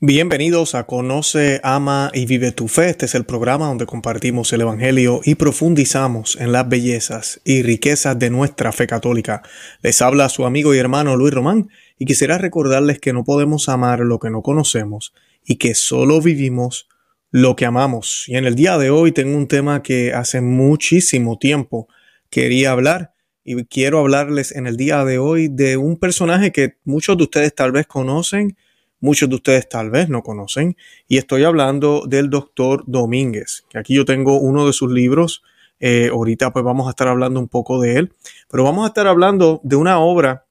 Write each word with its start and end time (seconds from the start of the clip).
Bienvenidos 0.00 0.76
a 0.76 0.86
Conoce, 0.86 1.60
Ama 1.64 2.12
y 2.14 2.24
Vive 2.26 2.52
tu 2.52 2.68
Fe. 2.68 2.88
Este 2.88 3.06
es 3.06 3.16
el 3.16 3.24
programa 3.24 3.66
donde 3.66 3.84
compartimos 3.84 4.52
el 4.52 4.60
Evangelio 4.60 5.22
y 5.24 5.34
profundizamos 5.34 6.36
en 6.36 6.52
las 6.52 6.68
bellezas 6.68 7.40
y 7.42 7.64
riquezas 7.64 8.16
de 8.16 8.30
nuestra 8.30 8.70
fe 8.70 8.86
católica. 8.86 9.42
Les 9.82 10.00
habla 10.00 10.28
su 10.28 10.46
amigo 10.46 10.72
y 10.72 10.78
hermano 10.78 11.16
Luis 11.16 11.34
Román 11.34 11.68
y 11.98 12.04
quisiera 12.04 12.38
recordarles 12.38 13.00
que 13.00 13.12
no 13.12 13.24
podemos 13.24 13.68
amar 13.68 13.98
lo 13.98 14.20
que 14.20 14.30
no 14.30 14.40
conocemos 14.40 15.14
y 15.44 15.56
que 15.56 15.74
solo 15.74 16.20
vivimos 16.20 16.86
lo 17.32 17.56
que 17.56 17.66
amamos. 17.66 18.22
Y 18.28 18.36
en 18.36 18.44
el 18.44 18.54
día 18.54 18.78
de 18.78 18.90
hoy 18.90 19.10
tengo 19.10 19.36
un 19.36 19.48
tema 19.48 19.82
que 19.82 20.14
hace 20.14 20.40
muchísimo 20.40 21.38
tiempo 21.38 21.88
quería 22.30 22.70
hablar 22.70 23.14
y 23.42 23.64
quiero 23.64 23.98
hablarles 23.98 24.52
en 24.52 24.68
el 24.68 24.76
día 24.76 25.04
de 25.04 25.18
hoy 25.18 25.48
de 25.48 25.76
un 25.76 25.96
personaje 25.96 26.52
que 26.52 26.76
muchos 26.84 27.16
de 27.16 27.24
ustedes 27.24 27.52
tal 27.52 27.72
vez 27.72 27.88
conocen 27.88 28.56
muchos 29.00 29.28
de 29.28 29.36
ustedes 29.36 29.68
tal 29.68 29.90
vez 29.90 30.08
no 30.08 30.22
conocen, 30.22 30.76
y 31.06 31.18
estoy 31.18 31.44
hablando 31.44 32.04
del 32.06 32.30
doctor 32.30 32.84
Domínguez, 32.86 33.64
aquí 33.74 33.94
yo 33.94 34.04
tengo 34.04 34.38
uno 34.38 34.66
de 34.66 34.72
sus 34.72 34.90
libros, 34.90 35.42
eh, 35.80 36.08
ahorita 36.12 36.52
pues 36.52 36.64
vamos 36.64 36.86
a 36.86 36.90
estar 36.90 37.08
hablando 37.08 37.38
un 37.40 37.48
poco 37.48 37.80
de 37.80 37.96
él, 37.96 38.12
pero 38.50 38.64
vamos 38.64 38.84
a 38.84 38.88
estar 38.88 39.06
hablando 39.06 39.60
de 39.62 39.76
una 39.76 39.98
obra 40.00 40.44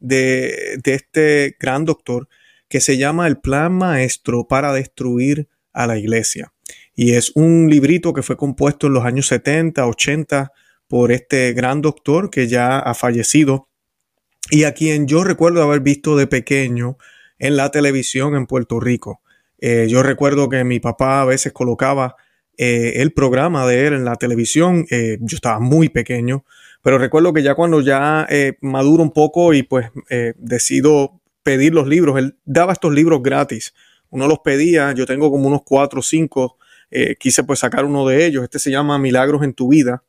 de, 0.00 0.78
de 0.82 0.94
este 0.94 1.56
gran 1.58 1.84
doctor 1.84 2.28
que 2.68 2.80
se 2.80 2.98
llama 2.98 3.26
El 3.26 3.38
Plan 3.38 3.72
Maestro 3.72 4.46
para 4.46 4.72
Destruir 4.72 5.48
a 5.72 5.86
la 5.86 5.98
Iglesia. 5.98 6.52
Y 6.94 7.12
es 7.12 7.32
un 7.34 7.68
librito 7.70 8.12
que 8.12 8.22
fue 8.22 8.36
compuesto 8.36 8.86
en 8.86 8.94
los 8.94 9.04
años 9.04 9.26
70, 9.26 9.86
80 9.86 10.52
por 10.88 11.12
este 11.12 11.52
gran 11.52 11.82
doctor 11.82 12.30
que 12.30 12.46
ya 12.46 12.78
ha 12.78 12.94
fallecido 12.94 13.68
y 14.50 14.64
a 14.64 14.74
quien 14.74 15.08
yo 15.08 15.24
recuerdo 15.24 15.62
haber 15.62 15.80
visto 15.80 16.16
de 16.16 16.26
pequeño 16.26 16.98
en 17.44 17.58
la 17.58 17.70
televisión 17.70 18.34
en 18.36 18.46
Puerto 18.46 18.80
Rico. 18.80 19.20
Eh, 19.58 19.86
yo 19.86 20.02
recuerdo 20.02 20.48
que 20.48 20.64
mi 20.64 20.80
papá 20.80 21.20
a 21.20 21.24
veces 21.26 21.52
colocaba 21.52 22.16
eh, 22.56 22.94
el 23.02 23.12
programa 23.12 23.66
de 23.66 23.86
él 23.86 23.92
en 23.92 24.06
la 24.06 24.16
televisión. 24.16 24.86
Eh, 24.90 25.18
yo 25.20 25.36
estaba 25.36 25.60
muy 25.60 25.90
pequeño, 25.90 26.46
pero 26.80 26.96
recuerdo 26.96 27.34
que 27.34 27.42
ya 27.42 27.54
cuando 27.54 27.82
ya 27.82 28.26
maduro 28.62 29.02
un 29.02 29.12
poco 29.12 29.52
y 29.52 29.62
pues 29.62 29.90
decido 30.38 31.20
pedir 31.42 31.74
los 31.74 31.86
libros, 31.86 32.18
él 32.18 32.38
daba 32.46 32.72
estos 32.72 32.94
libros 32.94 33.22
gratis. 33.22 33.74
Uno 34.08 34.26
los 34.26 34.38
pedía, 34.38 34.92
yo 34.92 35.04
tengo 35.04 35.30
como 35.30 35.46
unos 35.46 35.60
cuatro 35.64 36.00
o 36.00 36.02
cinco, 36.02 36.56
quise 37.18 37.44
pues 37.44 37.58
sacar 37.58 37.84
uno 37.84 38.06
de 38.06 38.24
ellos. 38.24 38.44
Este 38.44 38.58
se 38.58 38.70
llama 38.70 38.98
Milagros 38.98 39.42
en 39.42 39.52
tu 39.52 39.68
vida. 39.68 40.02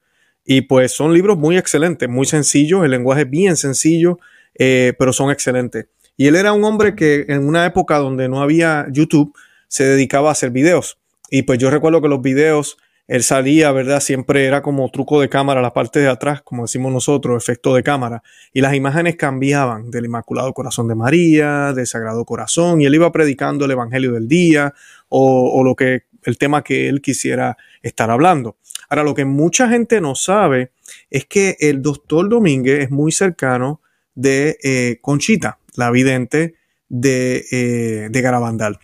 Y 0.45 0.61
pues 0.61 0.93
son 0.93 1.13
libros 1.13 1.37
muy 1.37 1.57
excelentes, 1.57 2.07
muy 2.07 2.25
sencillos, 2.25 2.85
el 2.85 2.91
lenguaje 2.91 3.23
es 3.23 3.29
bien 3.29 3.57
sencillo, 3.57 4.19
pero 4.53 5.11
son 5.11 5.31
excelentes. 5.31 5.87
Y 6.17 6.27
él 6.27 6.35
era 6.35 6.53
un 6.53 6.63
hombre 6.63 6.95
que 6.95 7.25
en 7.27 7.47
una 7.47 7.65
época 7.65 7.97
donde 7.97 8.29
no 8.29 8.41
había 8.41 8.87
YouTube 8.91 9.33
se 9.67 9.83
dedicaba 9.83 10.29
a 10.29 10.31
hacer 10.31 10.51
videos. 10.51 10.97
Y 11.29 11.43
pues 11.43 11.59
yo 11.59 11.69
recuerdo 11.69 12.01
que 12.01 12.07
los 12.07 12.21
videos, 12.21 12.77
él 13.07 13.23
salía, 13.23 13.71
¿verdad? 13.71 13.99
Siempre 13.99 14.45
era 14.45 14.61
como 14.61 14.89
truco 14.89 15.19
de 15.19 15.29
cámara, 15.29 15.61
la 15.61 15.73
parte 15.73 15.99
de 15.99 16.07
atrás, 16.07 16.41
como 16.41 16.63
decimos 16.63 16.93
nosotros, 16.93 17.43
efecto 17.43 17.75
de 17.75 17.83
cámara. 17.83 18.23
Y 18.53 18.61
las 18.61 18.73
imágenes 18.73 19.15
cambiaban 19.15 19.91
del 19.91 20.05
Inmaculado 20.05 20.53
Corazón 20.53 20.87
de 20.87 20.95
María, 20.95 21.73
del 21.73 21.87
Sagrado 21.87 22.23
Corazón, 22.25 22.81
y 22.81 22.85
él 22.85 22.95
iba 22.95 23.11
predicando 23.11 23.65
el 23.65 23.71
Evangelio 23.71 24.13
del 24.13 24.27
día 24.27 24.73
o, 25.09 25.63
lo 25.63 25.75
que, 25.75 26.03
el 26.23 26.37
tema 26.37 26.63
que 26.63 26.87
él 26.87 27.01
quisiera 27.01 27.57
estar 27.81 28.09
hablando. 28.09 28.57
Ahora, 28.89 29.03
lo 29.03 29.13
que 29.13 29.25
mucha 29.25 29.67
gente 29.67 29.99
no 29.99 30.15
sabe 30.15 30.71
es 31.09 31.25
que 31.25 31.57
el 31.59 31.81
doctor 31.81 32.29
Domínguez 32.29 32.83
es 32.83 32.91
muy 32.91 33.11
cercano 33.11 33.81
de 34.13 34.57
eh, 34.63 34.99
Conchita, 35.01 35.59
la 35.77 35.91
vidente 35.91 36.55
de, 36.89 37.45
eh, 37.51 38.07
de 38.09 38.21
Garabandal, 38.21 38.79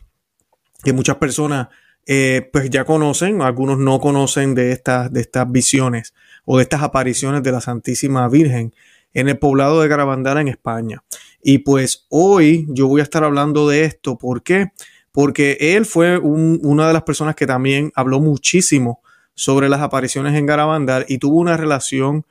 que 0.83 0.93
muchas 0.93 1.17
personas 1.17 1.67
eh, 2.07 2.49
pues 2.51 2.69
ya 2.69 2.83
conocen, 2.83 3.41
algunos 3.41 3.77
no 3.77 3.99
conocen 3.99 4.55
de 4.55 4.71
estas, 4.71 5.11
de 5.13 5.21
estas 5.21 5.51
visiones 5.51 6.13
o 6.45 6.57
de 6.57 6.63
estas 6.63 6.81
apariciones 6.81 7.43
de 7.43 7.51
la 7.51 7.61
Santísima 7.61 8.27
Virgen 8.27 8.73
en 9.13 9.29
el 9.29 9.37
poblado 9.37 9.81
de 9.81 9.87
Garabandal 9.87 10.39
en 10.39 10.47
España. 10.47 11.03
Y 11.43 11.59
pues 11.59 12.05
hoy 12.09 12.65
yo 12.69 12.87
voy 12.87 13.01
a 13.01 13.03
estar 13.03 13.23
hablando 13.23 13.67
de 13.67 13.83
esto. 13.83 14.17
¿Por 14.17 14.41
qué? 14.41 14.71
Porque 15.11 15.57
él 15.59 15.85
fue 15.85 16.17
una 16.17 16.87
de 16.87 16.93
las 16.93 17.03
personas 17.03 17.35
que 17.35 17.45
también 17.45 17.91
habló 17.95 18.19
muchísimo 18.19 19.01
sobre 19.33 19.69
las 19.69 19.81
apariciones 19.81 20.35
en 20.35 20.45
Garabandal 20.45 21.05
y 21.07 21.17
tuvo 21.17 21.39
una 21.39 21.57
relación 21.57 22.25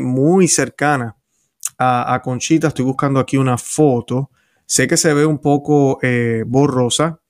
muy 0.00 0.48
cercana 0.48 1.15
a, 1.78 2.20
Conchita. 2.22 2.68
Estoy 2.68 2.84
buscando 2.84 3.20
aquí 3.20 3.36
una 3.36 3.58
foto. 3.58 4.30
Sé 4.64 4.86
que 4.88 4.96
se 4.96 5.14
ve 5.14 5.26
un 5.26 5.38
poco 5.38 5.98
eh, 6.02 6.44
borrosa, 6.46 7.20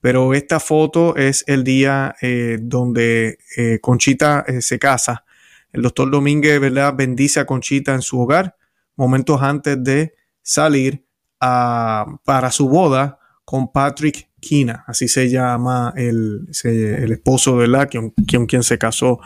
pero 0.00 0.34
esta 0.34 0.60
foto 0.60 1.16
es 1.16 1.44
el 1.46 1.64
día 1.64 2.14
eh, 2.20 2.58
donde 2.60 3.38
eh, 3.56 3.78
Conchita 3.80 4.44
se 4.60 4.78
casa. 4.78 5.24
El 5.72 5.82
doctor 5.82 6.10
Domínguez, 6.10 6.60
¿verdad? 6.60 6.94
Bendice 6.96 7.40
a 7.40 7.46
Conchita 7.46 7.94
en 7.94 8.02
su 8.02 8.20
hogar, 8.20 8.56
momentos 8.96 9.42
antes 9.42 9.82
de 9.82 10.14
salir 10.40 11.04
para 11.38 12.50
su 12.50 12.68
boda 12.68 13.18
con 13.44 13.70
Patrick 13.70 14.30
Kina, 14.40 14.84
así 14.86 15.08
se 15.08 15.28
llama 15.28 15.92
el, 15.94 16.48
el 16.62 17.12
esposo, 17.12 17.56
¿verdad? 17.56 17.88
Con, 17.90 18.10
con 18.10 18.46
quien 18.46 18.62
se 18.62 18.78
casó 18.78 19.20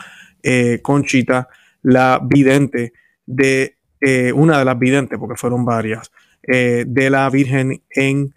Conchita, 0.81 1.47
la 1.81 2.19
vidente 2.21 2.91
de 3.25 3.78
eh, 4.01 4.31
una 4.33 4.59
de 4.59 4.65
las 4.65 4.79
videntes, 4.79 5.17
porque 5.19 5.37
fueron 5.37 5.65
varias, 5.65 6.11
eh, 6.43 6.85
de 6.87 7.09
la 7.09 7.29
Virgen 7.29 7.81
en, 7.89 8.33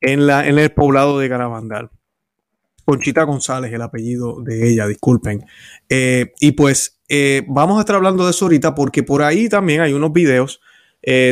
en, 0.00 0.26
la, 0.26 0.46
en 0.46 0.58
el 0.58 0.70
poblado 0.72 1.18
de 1.18 1.28
Garabandal. 1.28 1.90
Conchita 2.84 3.22
González, 3.22 3.72
el 3.72 3.82
apellido 3.82 4.42
de 4.42 4.68
ella, 4.68 4.86
disculpen. 4.86 5.44
Eh, 5.88 6.32
y 6.40 6.52
pues 6.52 7.00
vamos 7.46 7.78
a 7.78 7.80
estar 7.80 7.96
hablando 7.96 8.24
de 8.24 8.30
eso 8.32 8.46
ahorita 8.46 8.74
porque 8.74 9.02
por 9.02 9.22
ahí 9.22 9.48
también 9.48 9.80
hay 9.80 9.92
unos 9.92 10.12
videos 10.12 10.60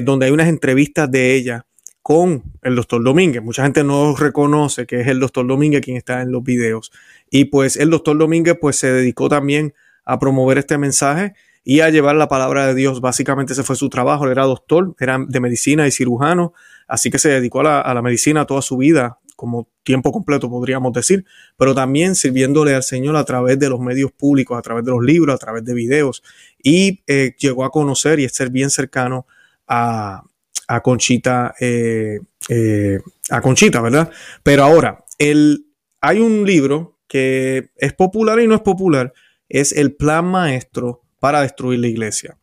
donde 0.04 0.26
hay 0.26 0.32
unas 0.32 0.48
entrevistas 0.48 1.10
de 1.10 1.34
ella 1.34 1.66
con 2.02 2.42
el 2.62 2.76
doctor 2.76 3.02
Domínguez. 3.02 3.42
Mucha 3.42 3.62
gente 3.62 3.84
no 3.84 4.14
reconoce 4.14 4.86
que 4.86 5.00
es 5.00 5.06
el 5.06 5.20
doctor 5.20 5.46
Domínguez 5.46 5.80
quien 5.82 5.96
está 5.96 6.20
en 6.20 6.32
los 6.32 6.42
videos. 6.42 6.92
Y 7.30 7.46
pues 7.46 7.76
el 7.76 7.90
doctor 7.90 8.18
Domínguez 8.18 8.56
pues 8.60 8.76
se 8.76 8.92
dedicó 8.92 9.28
también 9.28 9.72
a 10.04 10.18
promover 10.18 10.58
este 10.58 10.78
mensaje 10.78 11.34
y 11.64 11.80
a 11.80 11.90
llevar 11.90 12.16
la 12.16 12.28
palabra 12.28 12.66
de 12.66 12.74
Dios. 12.74 13.00
Básicamente 13.00 13.52
ese 13.52 13.62
fue 13.62 13.76
su 13.76 13.88
trabajo. 13.88 14.24
Él 14.24 14.32
era 14.32 14.44
doctor, 14.44 14.94
era 14.98 15.18
de 15.26 15.40
medicina 15.40 15.86
y 15.86 15.90
cirujano, 15.90 16.52
así 16.88 17.10
que 17.10 17.18
se 17.18 17.28
dedicó 17.28 17.60
a 17.60 17.94
la, 17.94 18.02
medicina 18.02 18.46
toda 18.46 18.62
su 18.62 18.76
vida, 18.76 19.18
como 19.36 19.68
tiempo 19.82 20.12
completo 20.12 20.48
podríamos 20.48 20.92
decir, 20.92 21.24
pero 21.56 21.74
también 21.74 22.14
sirviéndole 22.14 22.74
al 22.74 22.82
Señor 22.82 23.16
a 23.16 23.24
través 23.24 23.58
de 23.58 23.68
los 23.68 23.80
medios 23.80 24.12
públicos, 24.12 24.56
a 24.56 24.62
través 24.62 24.84
de 24.84 24.92
los 24.92 25.02
libros, 25.02 25.34
a 25.34 25.38
través 25.38 25.64
de 25.64 25.74
videos. 25.74 26.22
Y 26.62 27.02
eh, 27.06 27.34
llegó 27.38 27.64
a 27.64 27.70
conocer 27.70 28.20
y 28.20 28.24
a 28.24 28.28
ser 28.28 28.50
bien 28.50 28.70
cercano 28.70 29.26
a, 29.66 30.22
Conchita, 30.82 31.54
eh, 31.60 32.20
eh, 32.48 32.98
a 33.30 33.40
Conchita, 33.42 33.82
¿verdad? 33.82 34.10
Pero 34.42 34.64
ahora, 34.64 35.04
el, 35.18 35.66
hay 36.00 36.18
un 36.18 36.46
libro 36.46 36.98
que 37.06 37.70
es 37.76 37.92
popular 37.92 38.40
y 38.40 38.46
no 38.46 38.54
es 38.54 38.62
popular, 38.62 39.12
es 39.50 39.72
el 39.72 39.94
Plan 39.94 40.24
Maestro 40.24 41.02
para 41.22 41.40
destruir 41.42 41.78
la 41.78 41.86
iglesia. 41.86 42.36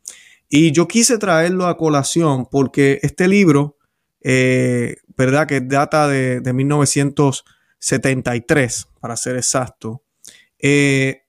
Y 0.47 0.71
yo 0.71 0.87
quise 0.87 1.17
traerlo 1.17 1.67
a 1.67 1.75
colación 1.75 2.47
porque 2.49 2.99
este 3.01 3.27
libro, 3.27 3.75
eh, 4.21 4.95
¿verdad? 5.17 5.47
Que 5.47 5.59
data 5.59 6.07
de, 6.07 6.41
1973, 6.41 8.87
para 9.01 9.17
ser 9.17 9.35
exacto, 9.35 10.05
eh, 10.59 11.23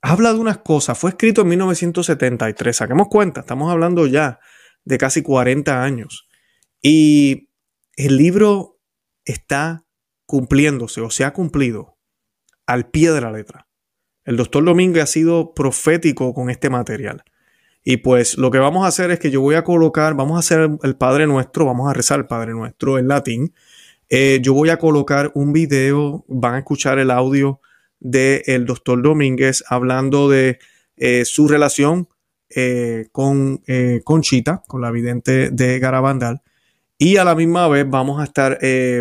habla 0.00 0.32
de 0.32 0.38
unas 0.38 0.56
cosas. 0.58 0.98
Fue 0.98 1.10
escrito 1.10 1.42
en 1.42 1.48
1973, 1.48 2.74
saquemos 2.74 3.08
cuenta, 3.08 3.40
estamos 3.40 3.70
hablando 3.70 4.06
ya 4.06 4.40
de 4.86 4.96
casi 4.96 5.20
40 5.20 5.82
años. 5.82 6.26
Y 6.80 7.50
el 7.96 8.16
libro 8.16 8.80
está 9.26 9.84
cumpliéndose 10.24 11.02
o 11.02 11.10
se 11.10 11.24
ha 11.24 11.34
cumplido 11.34 11.98
al 12.66 12.88
pie 12.88 13.12
de 13.12 13.20
la 13.20 13.30
letra. 13.30 13.68
El 14.24 14.36
doctor 14.36 14.64
Domínguez 14.64 15.02
ha 15.02 15.06
sido 15.06 15.54
profético 15.54 16.32
con 16.32 16.50
este 16.50 16.70
material. 16.70 17.24
Y 17.84 17.98
pues 17.98 18.38
lo 18.38 18.50
que 18.50 18.58
vamos 18.58 18.84
a 18.84 18.88
hacer 18.88 19.10
es 19.10 19.18
que 19.18 19.30
yo 19.30 19.42
voy 19.42 19.56
a 19.56 19.64
colocar, 19.64 20.14
vamos 20.14 20.36
a 20.36 20.38
hacer 20.38 20.70
el 20.82 20.96
Padre 20.96 21.26
Nuestro, 21.26 21.66
vamos 21.66 21.90
a 21.90 21.92
rezar 21.92 22.18
el 22.20 22.26
Padre 22.26 22.52
Nuestro 22.52 22.98
en 22.98 23.08
latín. 23.08 23.52
Eh, 24.08 24.38
yo 24.42 24.54
voy 24.54 24.70
a 24.70 24.78
colocar 24.78 25.30
un 25.34 25.52
video, 25.52 26.24
van 26.26 26.54
a 26.54 26.58
escuchar 26.58 26.98
el 26.98 27.10
audio 27.10 27.60
del 28.00 28.64
doctor 28.64 29.02
Domínguez 29.02 29.62
hablando 29.68 30.30
de 30.30 30.58
eh, 30.96 31.26
su 31.26 31.46
relación 31.46 32.08
eh, 32.48 33.08
con 33.12 33.62
Conchita, 34.04 34.62
con 34.66 34.80
la 34.80 34.90
vidente 34.90 35.50
de 35.50 35.78
Garabandal. 35.78 36.40
Y 36.96 37.18
a 37.18 37.24
la 37.24 37.34
misma 37.34 37.68
vez 37.68 37.84
vamos 37.88 38.20
a 38.20 38.24
estar 38.24 38.58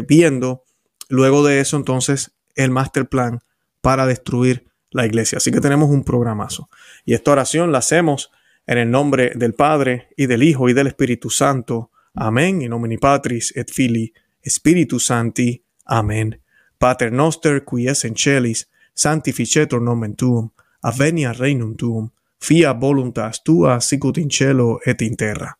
viendo 0.07 0.63
luego 1.07 1.45
de 1.45 1.59
eso 1.59 1.77
entonces 1.77 2.35
el 2.55 2.71
master 2.71 3.07
plan 3.07 3.39
para 3.81 4.05
destruir 4.07 4.72
la 4.94 5.06
iglesia. 5.06 5.38
Así 5.38 5.51
que 5.51 5.62
tenemos 5.62 5.90
un 5.90 6.04
programazo. 6.04 6.69
Y 7.06 7.13
esta 7.13 7.31
oración 7.31 7.72
la 7.72 7.80
hacemos 7.80 8.31
en 8.66 8.78
el 8.78 8.90
nombre 8.90 9.34
del 9.36 9.54
Padre 9.54 10.10
y 10.16 10.28
del 10.28 10.44
Hijo 10.44 10.69
y 10.69 10.74
del 10.74 10.88
Espíritu 10.88 11.30
Santo. 11.30 11.92
Amén. 12.16 12.62
In 12.62 12.69
nomine 12.69 12.98
Patris 12.98 13.51
et 13.56 13.72
Filii 13.72 14.13
Spiritus 14.45 15.06
Santi. 15.06 15.63
Amén. 15.86 16.40
Pater 16.78 17.12
noster 17.12 17.63
qui 17.63 17.88
es 17.88 18.04
in 18.04 18.16
celis, 18.16 18.69
sanctificetur 18.94 19.81
nomen 19.81 20.16
tuum, 20.16 20.50
avenia 20.81 21.34
regnum 21.34 21.75
tuum, 21.75 22.10
fia 22.40 22.74
voluntas 22.74 23.44
tua 23.44 23.80
sicut 23.80 24.18
in 24.18 24.30
cielo 24.30 24.80
et 24.86 25.01
in 25.01 25.16
terra. 25.16 25.57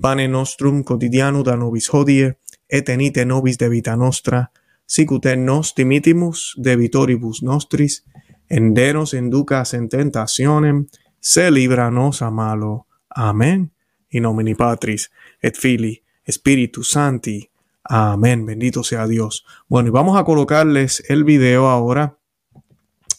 Pane 0.00 0.26
nostrum 0.28 0.82
quotidiano 0.82 1.42
da 1.42 1.54
nobis 1.56 1.88
hodie, 1.92 2.38
et 2.68 2.88
enite 2.88 3.24
nobis 3.24 3.58
de 3.58 3.68
vita 3.68 3.94
nostra, 3.96 4.50
sicut 4.86 5.26
et 5.26 5.38
nos 5.38 5.74
dimitimus 5.76 6.54
debitoribus 6.58 7.42
nostris, 7.42 8.02
endenos 8.48 9.14
inducas 9.14 9.74
en 9.74 9.88
tentationem, 9.88 10.86
se 11.20 11.50
libra 11.50 11.90
nos 11.90 12.22
a 12.22 12.30
malo. 12.30 12.86
Amén. 13.08 13.72
In 14.10 14.22
nomine 14.22 14.54
Patris, 14.54 15.10
et 15.40 15.56
Filii, 15.56 16.02
Spiritus 16.30 16.90
Santi. 16.90 17.50
Amén. 17.84 18.46
Bendito 18.46 18.84
sea 18.84 19.06
Dios. 19.06 19.44
Bueno, 19.68 19.88
y 19.88 19.92
vamos 19.92 20.18
a 20.18 20.24
colocarles 20.24 21.02
el 21.08 21.24
video 21.24 21.68
ahora. 21.68 22.18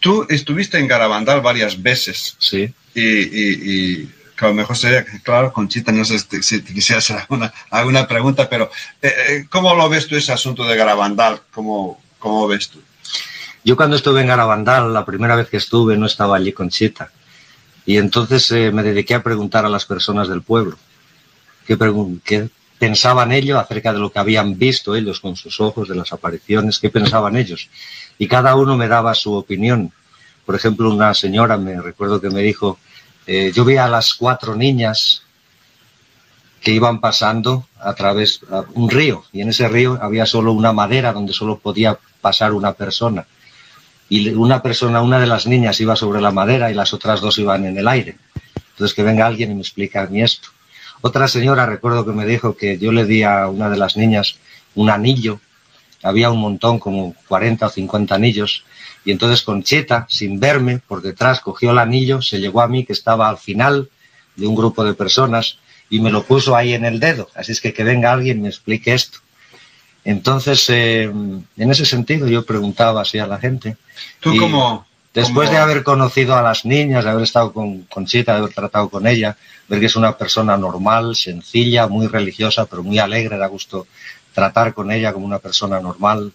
Tú 0.00 0.26
estuviste 0.28 0.78
en 0.78 0.88
Garabandal 0.88 1.40
varias 1.40 1.80
veces. 1.80 2.36
Sí. 2.38 2.72
Y, 2.94 3.02
y 3.02 4.10
lo 4.46 4.54
mejor 4.54 4.76
sería, 4.76 5.04
claro, 5.22 5.52
Conchita, 5.52 5.92
no 5.92 6.04
sé 6.04 6.18
si 6.18 6.62
te 6.62 6.72
quisiera 6.72 6.98
hacer 6.98 7.18
alguna, 7.18 7.52
alguna 7.70 8.06
pregunta, 8.06 8.48
pero 8.48 8.70
eh, 9.02 9.12
eh, 9.28 9.46
¿cómo 9.50 9.74
lo 9.74 9.88
ves 9.88 10.06
tú 10.06 10.16
ese 10.16 10.32
asunto 10.32 10.64
de 10.64 10.76
Garabandal? 10.76 11.40
¿Cómo, 11.52 12.00
¿Cómo 12.18 12.46
ves 12.48 12.68
tú? 12.68 12.80
Yo 13.64 13.76
cuando 13.76 13.96
estuve 13.96 14.22
en 14.22 14.28
Garabandal, 14.28 14.92
la 14.92 15.04
primera 15.04 15.36
vez 15.36 15.48
que 15.48 15.58
estuve, 15.58 15.96
no 15.96 16.06
estaba 16.06 16.36
allí 16.36 16.52
Conchita. 16.52 17.10
Y 17.84 17.98
entonces 17.98 18.50
eh, 18.52 18.70
me 18.72 18.82
dediqué 18.82 19.14
a 19.14 19.22
preguntar 19.22 19.64
a 19.64 19.68
las 19.68 19.84
personas 19.84 20.28
del 20.28 20.42
pueblo 20.42 20.78
qué, 21.66 21.76
qué 22.24 22.48
pensaban 22.78 23.32
ellos 23.32 23.58
acerca 23.58 23.92
de 23.92 23.98
lo 23.98 24.10
que 24.10 24.18
habían 24.18 24.58
visto 24.58 24.94
ellos 24.94 25.20
con 25.20 25.36
sus 25.36 25.60
ojos, 25.60 25.88
de 25.88 25.94
las 25.94 26.12
apariciones, 26.12 26.78
qué 26.78 26.88
pensaban 26.88 27.36
ellos. 27.36 27.68
Y 28.20 28.28
cada 28.28 28.54
uno 28.54 28.76
me 28.76 28.86
daba 28.86 29.14
su 29.14 29.32
opinión. 29.32 29.92
Por 30.44 30.54
ejemplo, 30.54 30.90
una 30.90 31.14
señora 31.14 31.56
me 31.56 31.80
recuerdo 31.80 32.20
que 32.20 32.28
me 32.28 32.42
dijo, 32.42 32.78
eh, 33.26 33.50
yo 33.54 33.64
vi 33.64 33.78
a 33.78 33.88
las 33.88 34.12
cuatro 34.12 34.54
niñas 34.54 35.22
que 36.60 36.70
iban 36.70 37.00
pasando 37.00 37.66
a 37.80 37.94
través 37.94 38.40
de 38.42 38.62
un 38.74 38.90
río 38.90 39.24
y 39.32 39.40
en 39.40 39.48
ese 39.48 39.66
río 39.68 39.98
había 40.02 40.26
solo 40.26 40.52
una 40.52 40.74
madera 40.74 41.14
donde 41.14 41.32
solo 41.32 41.58
podía 41.58 41.98
pasar 42.20 42.52
una 42.52 42.74
persona. 42.74 43.26
Y 44.10 44.28
una 44.28 44.60
persona, 44.60 45.00
una 45.00 45.18
de 45.18 45.26
las 45.26 45.46
niñas 45.46 45.80
iba 45.80 45.96
sobre 45.96 46.20
la 46.20 46.30
madera 46.30 46.70
y 46.70 46.74
las 46.74 46.92
otras 46.92 47.22
dos 47.22 47.38
iban 47.38 47.64
en 47.64 47.78
el 47.78 47.88
aire. 47.88 48.18
Entonces 48.72 48.94
que 48.94 49.02
venga 49.02 49.26
alguien 49.26 49.50
y 49.50 49.54
me 49.54 49.62
explique 49.62 49.98
a 49.98 50.04
mí 50.04 50.20
esto. 50.20 50.50
Otra 51.00 51.26
señora 51.26 51.64
recuerdo 51.64 52.04
que 52.04 52.12
me 52.12 52.26
dijo 52.26 52.54
que 52.54 52.76
yo 52.76 52.92
le 52.92 53.06
di 53.06 53.22
a 53.22 53.48
una 53.48 53.70
de 53.70 53.78
las 53.78 53.96
niñas 53.96 54.36
un 54.74 54.90
anillo. 54.90 55.40
Había 56.02 56.30
un 56.30 56.40
montón, 56.40 56.78
como 56.78 57.14
40 57.28 57.66
o 57.66 57.70
50 57.70 58.14
anillos, 58.14 58.64
y 59.04 59.12
entonces 59.12 59.42
Concheta, 59.42 60.06
sin 60.08 60.40
verme, 60.40 60.78
por 60.78 61.02
detrás 61.02 61.40
cogió 61.40 61.70
el 61.70 61.78
anillo, 61.78 62.22
se 62.22 62.40
llegó 62.40 62.62
a 62.62 62.68
mí, 62.68 62.84
que 62.84 62.92
estaba 62.92 63.28
al 63.28 63.38
final 63.38 63.90
de 64.36 64.46
un 64.46 64.54
grupo 64.54 64.84
de 64.84 64.94
personas, 64.94 65.58
y 65.88 66.00
me 66.00 66.10
lo 66.10 66.22
puso 66.22 66.56
ahí 66.56 66.72
en 66.72 66.84
el 66.84 67.00
dedo. 67.00 67.28
Así 67.34 67.52
es 67.52 67.60
que 67.60 67.72
que 67.72 67.84
venga 67.84 68.12
alguien 68.12 68.38
y 68.38 68.42
me 68.42 68.48
explique 68.48 68.94
esto. 68.94 69.18
Entonces, 70.04 70.64
eh, 70.70 71.02
en 71.04 71.70
ese 71.70 71.84
sentido, 71.84 72.26
yo 72.26 72.46
preguntaba 72.46 73.02
así 73.02 73.18
a 73.18 73.26
la 73.26 73.38
gente. 73.38 73.76
¿Tú 74.20 74.34
cómo, 74.38 74.86
Después 75.12 75.50
de 75.50 75.56
haber 75.56 75.82
conocido 75.82 76.36
a 76.36 76.42
las 76.42 76.64
niñas, 76.64 77.02
de 77.02 77.10
haber 77.10 77.24
estado 77.24 77.52
con 77.52 77.82
Conchita, 77.82 78.32
de 78.32 78.38
haber 78.38 78.54
tratado 78.54 78.88
con 78.88 79.08
ella, 79.08 79.36
ver 79.68 79.80
que 79.80 79.86
es 79.86 79.96
una 79.96 80.16
persona 80.16 80.56
normal, 80.56 81.16
sencilla, 81.16 81.88
muy 81.88 82.06
religiosa, 82.06 82.66
pero 82.66 82.84
muy 82.84 83.00
alegre, 83.00 83.36
da 83.36 83.48
gusto 83.48 83.88
tratar 84.32 84.74
con 84.74 84.90
ella 84.90 85.12
como 85.12 85.26
una 85.26 85.38
persona 85.38 85.80
normal. 85.80 86.32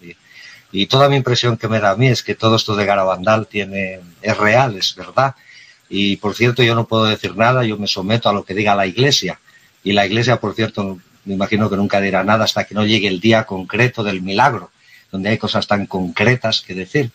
Y, 0.72 0.86
toda 0.86 1.08
mi 1.08 1.16
impresión 1.16 1.56
que 1.56 1.68
me 1.68 1.80
da 1.80 1.92
a 1.92 1.96
mí 1.96 2.08
es 2.08 2.22
que 2.22 2.34
todo 2.34 2.56
esto 2.56 2.76
de 2.76 2.84
Garabandal 2.84 3.46
tiene, 3.46 4.00
es 4.20 4.36
real, 4.36 4.76
es 4.76 4.94
verdad. 4.94 5.34
Y 5.88 6.16
por 6.16 6.34
cierto, 6.34 6.62
yo 6.62 6.74
no 6.74 6.86
puedo 6.86 7.04
decir 7.04 7.36
nada, 7.36 7.64
yo 7.64 7.78
me 7.78 7.86
someto 7.86 8.28
a 8.28 8.32
lo 8.32 8.44
que 8.44 8.54
diga 8.54 8.74
la 8.74 8.86
Iglesia. 8.86 9.40
Y 9.82 9.92
la 9.92 10.04
Iglesia, 10.04 10.38
por 10.38 10.54
cierto, 10.54 10.98
me 11.24 11.34
imagino 11.34 11.70
que 11.70 11.76
nunca 11.76 12.00
dirá 12.00 12.24
nada 12.24 12.44
hasta 12.44 12.64
que 12.64 12.74
no 12.74 12.84
llegue 12.84 13.08
el 13.08 13.20
día 13.20 13.44
concreto 13.44 14.02
del 14.02 14.22
milagro, 14.22 14.70
donde 15.10 15.30
hay 15.30 15.38
cosas 15.38 15.66
tan 15.66 15.86
concretas 15.86 16.60
que 16.60 16.74
decir. 16.74 17.10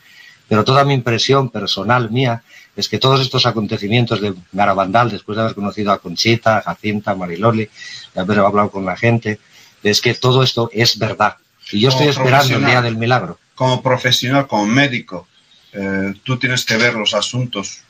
Pero 0.48 0.64
toda 0.64 0.84
mi 0.84 0.94
impresión 0.94 1.50
personal 1.50 2.12
mía 2.12 2.44
es 2.76 2.90
que 2.90 3.00
todos 3.00 3.22
estos 3.22 3.46
acontecimientos 3.46 4.22
de 4.22 4.34
Garabandal, 4.52 5.10
después 5.10 5.36
de 5.36 5.44
haber 5.44 5.56
conocido 5.56 5.92
a 5.92 6.00
Conchita, 6.00 6.58
a 6.58 6.62
Jacinta, 6.62 7.12
a 7.12 7.16
Mariloli, 7.16 7.70
de 8.14 8.22
haber 8.22 8.40
hablado 8.40 8.72
con 8.72 8.86
la 8.86 8.98
gente, 8.98 9.40
es 9.84 10.02
que 10.02 10.14
todo 10.14 10.44
esto 10.44 10.70
es 10.74 10.98
verdad. 10.98 11.38
Y 11.72 11.80
yo 11.80 11.90
estoy 11.90 12.08
esperando 12.08 12.56
el 12.56 12.66
día 12.66 12.82
del 12.82 12.98
milagro 12.98 13.38
como 13.62 13.84
profesional, 13.84 14.48
como 14.48 14.66
médico, 14.66 15.28
eh, 15.72 16.16
tú 16.24 16.40
tienes 16.40 16.66
que 16.66 16.78
ver 16.78 16.96
los 16.96 17.14
asuntos 17.14 17.84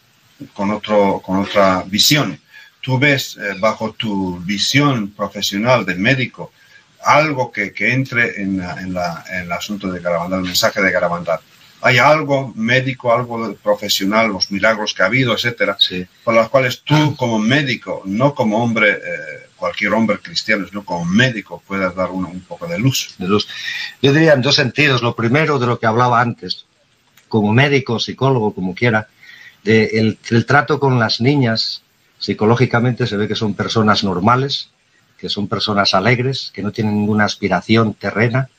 con, 0.53 0.69
otro, 0.69 1.21
con 1.25 1.39
otra 1.39 1.83
visión. 1.88 2.38
Tú 2.81 3.00
ves 3.00 3.38
eh, 3.38 3.55
bajo 3.57 3.93
tu 3.93 4.38
visión 4.39 5.12
profesional 5.12 5.86
de 5.86 5.95
médico 5.95 6.51
algo 7.03 7.53
que, 7.53 7.71
que 7.71 7.93
entre 7.93 8.41
en, 8.41 8.62
en, 8.62 8.93
la, 8.93 9.24
en, 9.29 9.43
el 9.43 9.51
asunto 9.53 9.89
de 9.89 10.01
Garabandal, 10.01 10.41
el 10.41 10.48
mensaje 10.48 10.81
de 10.81 10.91
Garabandal. 10.91 11.39
Hay 11.81 12.00
algo 12.00 12.51
médico, 12.53 13.13
algo 13.13 13.55
profesional, 13.55 14.27
los 14.27 14.51
milagros 14.51 14.93
que 14.93 15.03
ha 15.03 15.05
habido, 15.05 15.33
etcétera, 15.33 15.77
sí. 15.79 16.05
por 16.25 16.33
los 16.33 16.50
cuales 16.50 16.81
tú 16.83 17.15
como 17.15 17.39
médico, 17.39 18.01
no 18.03 18.36
como 18.36 18.62
hombre 18.62 18.91
eh, 18.91 19.48
cualquier 19.61 19.93
hombre 19.93 20.17
cristiano, 20.17 20.65
sino 20.67 20.83
como 20.83 21.05
médico, 21.05 21.61
pueda 21.67 21.91
dar 21.91 22.09
un, 22.09 22.41
poco 22.41 22.65
de 22.65 22.79
luz. 22.79 23.13
de 23.19 23.27
luz. 23.27 23.47
Yo 24.01 24.11
diría 24.11 24.33
en 24.33 24.41
dos 24.41 24.55
sentidos. 24.55 25.03
Lo 25.03 25.15
primero, 25.15 25.59
de 25.59 25.67
lo 25.67 25.77
que 25.77 25.85
hablaba 25.85 26.19
antes, 26.19 26.65
como 27.27 27.53
médico, 27.53 27.99
psicólogo, 27.99 28.55
como 28.55 28.73
quiera, 28.73 29.07
de 29.63 29.85
el, 29.99 30.17
el 30.31 30.47
trato 30.47 30.79
con 30.79 30.97
las 30.97 31.21
niñas, 31.21 31.83
psicológicamente 32.17 33.05
se 33.05 33.17
ve 33.17 33.27
que 33.27 33.35
son 33.35 33.53
personas 33.53 34.03
normales, 34.03 34.71
que 35.19 35.29
son 35.29 35.47
personas 35.47 35.93
alegres, 35.93 36.49
que 36.51 36.63
no 36.63 36.71
tienen 36.71 36.95
ninguna 36.97 37.25
aspiración 37.25 37.93
terrena 37.93 38.49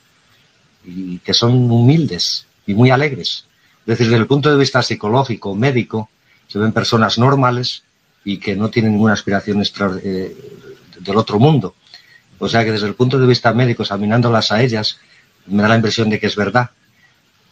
y 0.85 1.17
que 1.19 1.33
son 1.33 1.69
humildes 1.69 2.47
y 2.65 2.75
muy 2.75 2.91
alegres. 2.91 3.45
Es 3.81 3.87
decir, 3.87 4.07
desde 4.07 4.21
el 4.21 4.27
punto 4.27 4.49
de 4.49 4.57
vista 4.57 4.81
psicológico, 4.81 5.53
médico, 5.53 6.09
se 6.47 6.59
ven 6.59 6.71
personas 6.71 7.17
normales 7.17 7.83
y 8.23 8.37
que 8.37 8.55
no 8.55 8.69
tienen 8.69 8.93
ninguna 8.93 9.13
aspiración 9.13 9.61
eh, 9.61 10.37
del 11.03 11.17
otro 11.17 11.39
mundo. 11.39 11.75
O 12.39 12.49
sea 12.49 12.63
que 12.63 12.71
desde 12.71 12.87
el 12.87 12.95
punto 12.95 13.19
de 13.19 13.27
vista 13.27 13.53
médico, 13.53 13.83
examinándolas 13.83 14.51
a 14.51 14.61
ellas, 14.61 14.99
me 15.45 15.61
da 15.61 15.69
la 15.69 15.75
impresión 15.75 16.09
de 16.09 16.19
que 16.19 16.27
es 16.27 16.35
verdad. 16.35 16.71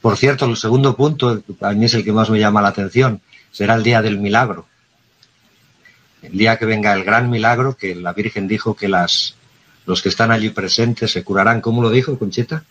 Por 0.02 0.18
cierto, 0.18 0.46
el 0.46 0.58
segundo 0.58 0.96
punto, 0.96 1.44
a 1.62 1.72
mí 1.74 1.86
es 1.86 1.94
el 1.94 2.04
que 2.04 2.12
más 2.12 2.30
me 2.30 2.40
llama 2.40 2.62
la 2.62 2.70
atención, 2.70 3.22
será 3.52 3.76
el 3.76 3.84
día 3.84 4.02
del 4.02 4.18
milagro. 4.18 4.66
El 6.22 6.38
día 6.38 6.58
que 6.58 6.66
venga 6.66 6.94
el 6.94 7.04
gran 7.04 7.30
milagro, 7.30 7.76
que 7.76 7.96
la 7.96 8.14
Virgen 8.14 8.48
dijo 8.48 8.76
que 8.76 8.88
las, 8.88 9.36
los 9.86 10.02
que 10.02 10.10
están 10.10 10.32
allí 10.32 10.50
presentes 10.50 11.12
se 11.12 11.24
curarán. 11.24 11.62
¿Cómo 11.62 11.82
lo 11.82 11.90
dijo, 11.90 12.18
Conchita? 12.18 12.64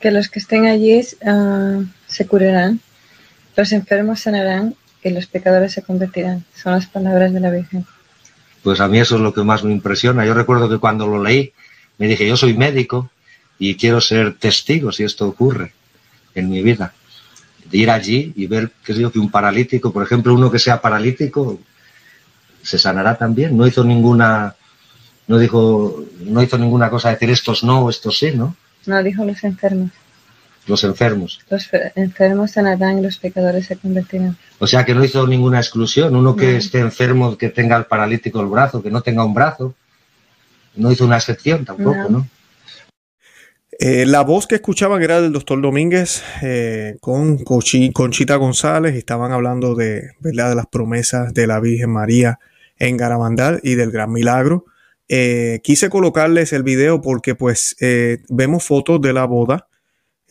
Que 0.00 0.10
los 0.10 0.28
que 0.28 0.38
estén 0.38 0.66
allí 0.66 1.00
uh, 1.22 1.84
se 2.06 2.26
curarán, 2.26 2.80
los 3.56 3.72
enfermos 3.72 4.20
sanarán 4.20 4.74
y 5.02 5.10
los 5.10 5.26
pecadores 5.26 5.72
se 5.72 5.82
convertirán. 5.82 6.44
Son 6.54 6.72
las 6.72 6.86
palabras 6.86 7.32
de 7.32 7.40
la 7.40 7.50
Virgen. 7.50 7.86
Pues 8.68 8.80
a 8.80 8.88
mí 8.88 8.98
eso 8.98 9.14
es 9.14 9.22
lo 9.22 9.32
que 9.32 9.42
más 9.42 9.64
me 9.64 9.72
impresiona. 9.72 10.26
Yo 10.26 10.34
recuerdo 10.34 10.68
que 10.68 10.76
cuando 10.76 11.06
lo 11.06 11.22
leí, 11.22 11.54
me 11.96 12.06
dije, 12.06 12.28
yo 12.28 12.36
soy 12.36 12.52
médico 12.52 13.10
y 13.58 13.76
quiero 13.76 13.98
ser 13.98 14.34
testigo 14.34 14.92
si 14.92 15.04
esto 15.04 15.26
ocurre 15.26 15.72
en 16.34 16.50
mi 16.50 16.62
vida. 16.62 16.92
De 17.64 17.78
ir 17.78 17.90
allí 17.90 18.30
y 18.36 18.46
ver, 18.46 18.70
qué 18.84 18.92
sé 18.92 19.00
yo, 19.00 19.10
que 19.10 19.20
un 19.20 19.30
paralítico, 19.30 19.90
por 19.90 20.02
ejemplo, 20.02 20.34
uno 20.34 20.50
que 20.50 20.58
sea 20.58 20.82
paralítico, 20.82 21.58
se 22.60 22.78
sanará 22.78 23.16
también. 23.16 23.56
No 23.56 23.66
hizo 23.66 23.82
ninguna, 23.84 24.54
no 25.28 25.38
dijo, 25.38 26.04
no 26.26 26.42
hizo 26.42 26.58
ninguna 26.58 26.90
cosa 26.90 27.08
de 27.08 27.14
decir 27.14 27.30
estos 27.30 27.64
no, 27.64 27.88
estos 27.88 28.18
sí, 28.18 28.32
¿no? 28.32 28.54
No, 28.84 29.02
dijo 29.02 29.24
los 29.24 29.42
enfermos. 29.44 29.92
Los 30.68 30.84
enfermos. 30.84 31.40
Los 31.48 31.68
enfermos 31.96 32.52
sanarán 32.52 32.98
y 32.98 33.02
los 33.02 33.16
pecadores 33.16 33.66
se 33.66 33.76
convertirán. 33.76 34.36
O 34.58 34.66
sea 34.66 34.84
que 34.84 34.94
no 34.94 35.02
hizo 35.02 35.26
ninguna 35.26 35.58
exclusión. 35.58 36.14
Uno 36.14 36.36
que 36.36 36.56
esté 36.56 36.78
enfermo, 36.78 37.36
que 37.38 37.48
tenga 37.48 37.76
el 37.76 37.86
paralítico 37.86 38.40
el 38.40 38.48
brazo, 38.48 38.82
que 38.82 38.90
no 38.90 39.00
tenga 39.00 39.24
un 39.24 39.32
brazo, 39.32 39.74
no 40.76 40.92
hizo 40.92 41.06
una 41.06 41.16
excepción 41.16 41.64
tampoco, 41.64 42.08
¿no? 42.10 42.26
Eh, 43.80 44.06
la 44.06 44.22
voz 44.22 44.48
que 44.48 44.56
escuchaban 44.56 45.02
era 45.02 45.20
del 45.20 45.32
doctor 45.32 45.62
Domínguez 45.62 46.24
eh, 46.42 46.96
con 47.00 47.38
Conchita 47.44 48.34
González 48.34 48.94
y 48.94 48.98
estaban 48.98 49.30
hablando 49.30 49.76
de, 49.76 50.10
¿verdad? 50.18 50.48
de 50.48 50.56
las 50.56 50.66
promesas 50.66 51.32
de 51.32 51.46
la 51.46 51.60
Virgen 51.60 51.90
María 51.90 52.40
en 52.78 52.96
Garabandal 52.96 53.60
y 53.62 53.76
del 53.76 53.92
gran 53.92 54.10
milagro. 54.10 54.64
Eh, 55.08 55.60
quise 55.62 55.90
colocarles 55.90 56.52
el 56.52 56.64
video 56.64 57.00
porque 57.00 57.36
pues 57.36 57.76
vemos 58.28 58.64
fotos 58.64 59.00
de 59.00 59.12
la 59.12 59.24
boda 59.26 59.68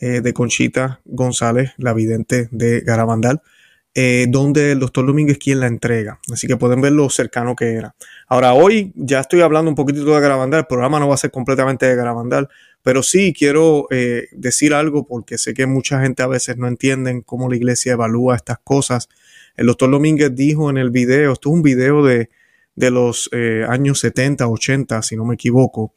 de 0.00 0.32
Conchita 0.32 1.00
González, 1.04 1.72
la 1.76 1.92
vidente 1.92 2.48
de 2.52 2.80
Garabandal. 2.80 3.42
donde 4.28 4.72
el 4.72 4.78
doctor 4.78 5.06
Domínguez 5.06 5.38
quien 5.38 5.58
la 5.58 5.66
entrega. 5.66 6.20
Así 6.32 6.46
que 6.46 6.56
pueden 6.56 6.80
ver 6.80 6.92
lo 6.92 7.10
cercano 7.10 7.56
que 7.56 7.74
era. 7.74 7.96
Ahora, 8.28 8.54
hoy 8.54 8.92
ya 8.94 9.18
estoy 9.20 9.40
hablando 9.40 9.70
un 9.70 9.74
poquito 9.74 10.04
de 10.04 10.20
Garabandal. 10.20 10.60
El 10.60 10.66
programa 10.66 11.00
no 11.00 11.08
va 11.08 11.14
a 11.14 11.18
ser 11.18 11.32
completamente 11.32 11.86
de 11.86 11.96
Garabandal, 11.96 12.48
pero 12.82 13.02
sí 13.02 13.34
quiero 13.36 13.86
eh, 13.90 14.28
decir 14.32 14.72
algo 14.72 15.06
porque 15.06 15.36
sé 15.36 15.54
que 15.54 15.66
mucha 15.66 16.00
gente 16.00 16.22
a 16.22 16.26
veces 16.26 16.56
no 16.56 16.68
entienden 16.68 17.22
cómo 17.22 17.48
la 17.50 17.56
iglesia 17.56 17.92
evalúa 17.92 18.36
estas 18.36 18.58
cosas. 18.60 19.08
El 19.56 19.66
doctor 19.66 19.90
Domínguez 19.90 20.34
dijo 20.34 20.70
en 20.70 20.78
el 20.78 20.90
video, 20.90 21.32
esto 21.32 21.50
es 21.50 21.54
un 21.54 21.62
video 21.62 22.04
de, 22.04 22.30
los 22.76 23.28
eh, 23.32 23.64
años 23.68 24.00
70, 24.00 24.46
80, 24.46 25.02
si 25.02 25.16
no 25.16 25.24
me 25.24 25.34
equivoco, 25.34 25.92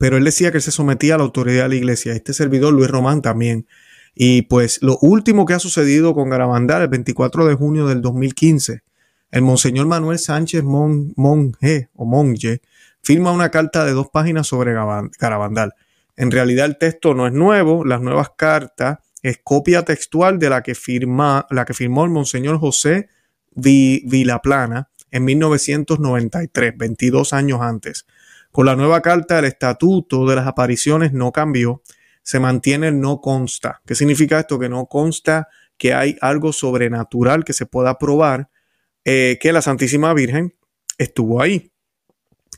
pero 0.00 0.16
él 0.16 0.24
decía 0.24 0.50
que 0.50 0.62
se 0.62 0.70
sometía 0.70 1.16
a 1.16 1.18
la 1.18 1.24
autoridad 1.24 1.64
de 1.64 1.68
la 1.68 1.74
iglesia. 1.74 2.14
Este 2.14 2.32
servidor, 2.32 2.72
Luis 2.72 2.88
Román, 2.88 3.20
también. 3.20 3.66
Y 4.14 4.40
pues 4.40 4.80
lo 4.80 4.96
último 5.02 5.44
que 5.44 5.52
ha 5.52 5.58
sucedido 5.58 6.14
con 6.14 6.30
Garabandal, 6.30 6.80
el 6.80 6.88
24 6.88 7.44
de 7.44 7.54
junio 7.54 7.86
del 7.86 8.00
2015, 8.00 8.80
el 9.30 9.42
monseñor 9.42 9.86
Manuel 9.88 10.18
Sánchez 10.18 10.64
Monje 10.64 11.90
o 11.92 12.06
Monje 12.06 12.62
firma 13.02 13.30
una 13.30 13.50
carta 13.50 13.84
de 13.84 13.92
dos 13.92 14.08
páginas 14.08 14.46
sobre 14.46 14.72
Garabandal. 14.72 15.74
En 16.16 16.30
realidad 16.30 16.64
el 16.64 16.78
texto 16.78 17.12
no 17.12 17.26
es 17.26 17.34
nuevo, 17.34 17.84
las 17.84 18.00
nuevas 18.00 18.30
cartas 18.34 19.00
es 19.22 19.38
copia 19.44 19.82
textual 19.82 20.38
de 20.38 20.48
la 20.48 20.62
que, 20.62 20.74
firma, 20.74 21.46
la 21.50 21.66
que 21.66 21.74
firmó 21.74 22.06
el 22.06 22.10
monseñor 22.10 22.58
José 22.58 23.10
Vilaplana 23.54 24.88
en 25.10 25.24
1993, 25.26 26.72
22 26.78 27.34
años 27.34 27.60
antes. 27.60 28.06
Con 28.52 28.66
la 28.66 28.76
nueva 28.76 29.00
carta, 29.00 29.38
el 29.38 29.44
estatuto 29.44 30.26
de 30.26 30.36
las 30.36 30.46
apariciones 30.46 31.12
no 31.12 31.32
cambió, 31.32 31.82
se 32.22 32.40
mantiene 32.40 32.90
no 32.92 33.20
consta. 33.20 33.80
¿Qué 33.86 33.94
significa 33.94 34.40
esto? 34.40 34.58
Que 34.58 34.68
no 34.68 34.86
consta 34.86 35.48
que 35.78 35.94
hay 35.94 36.16
algo 36.20 36.52
sobrenatural 36.52 37.44
que 37.44 37.52
se 37.52 37.66
pueda 37.66 37.98
probar 37.98 38.50
eh, 39.04 39.38
que 39.40 39.52
la 39.52 39.62
Santísima 39.62 40.12
Virgen 40.12 40.54
estuvo 40.98 41.40
ahí. 41.40 41.72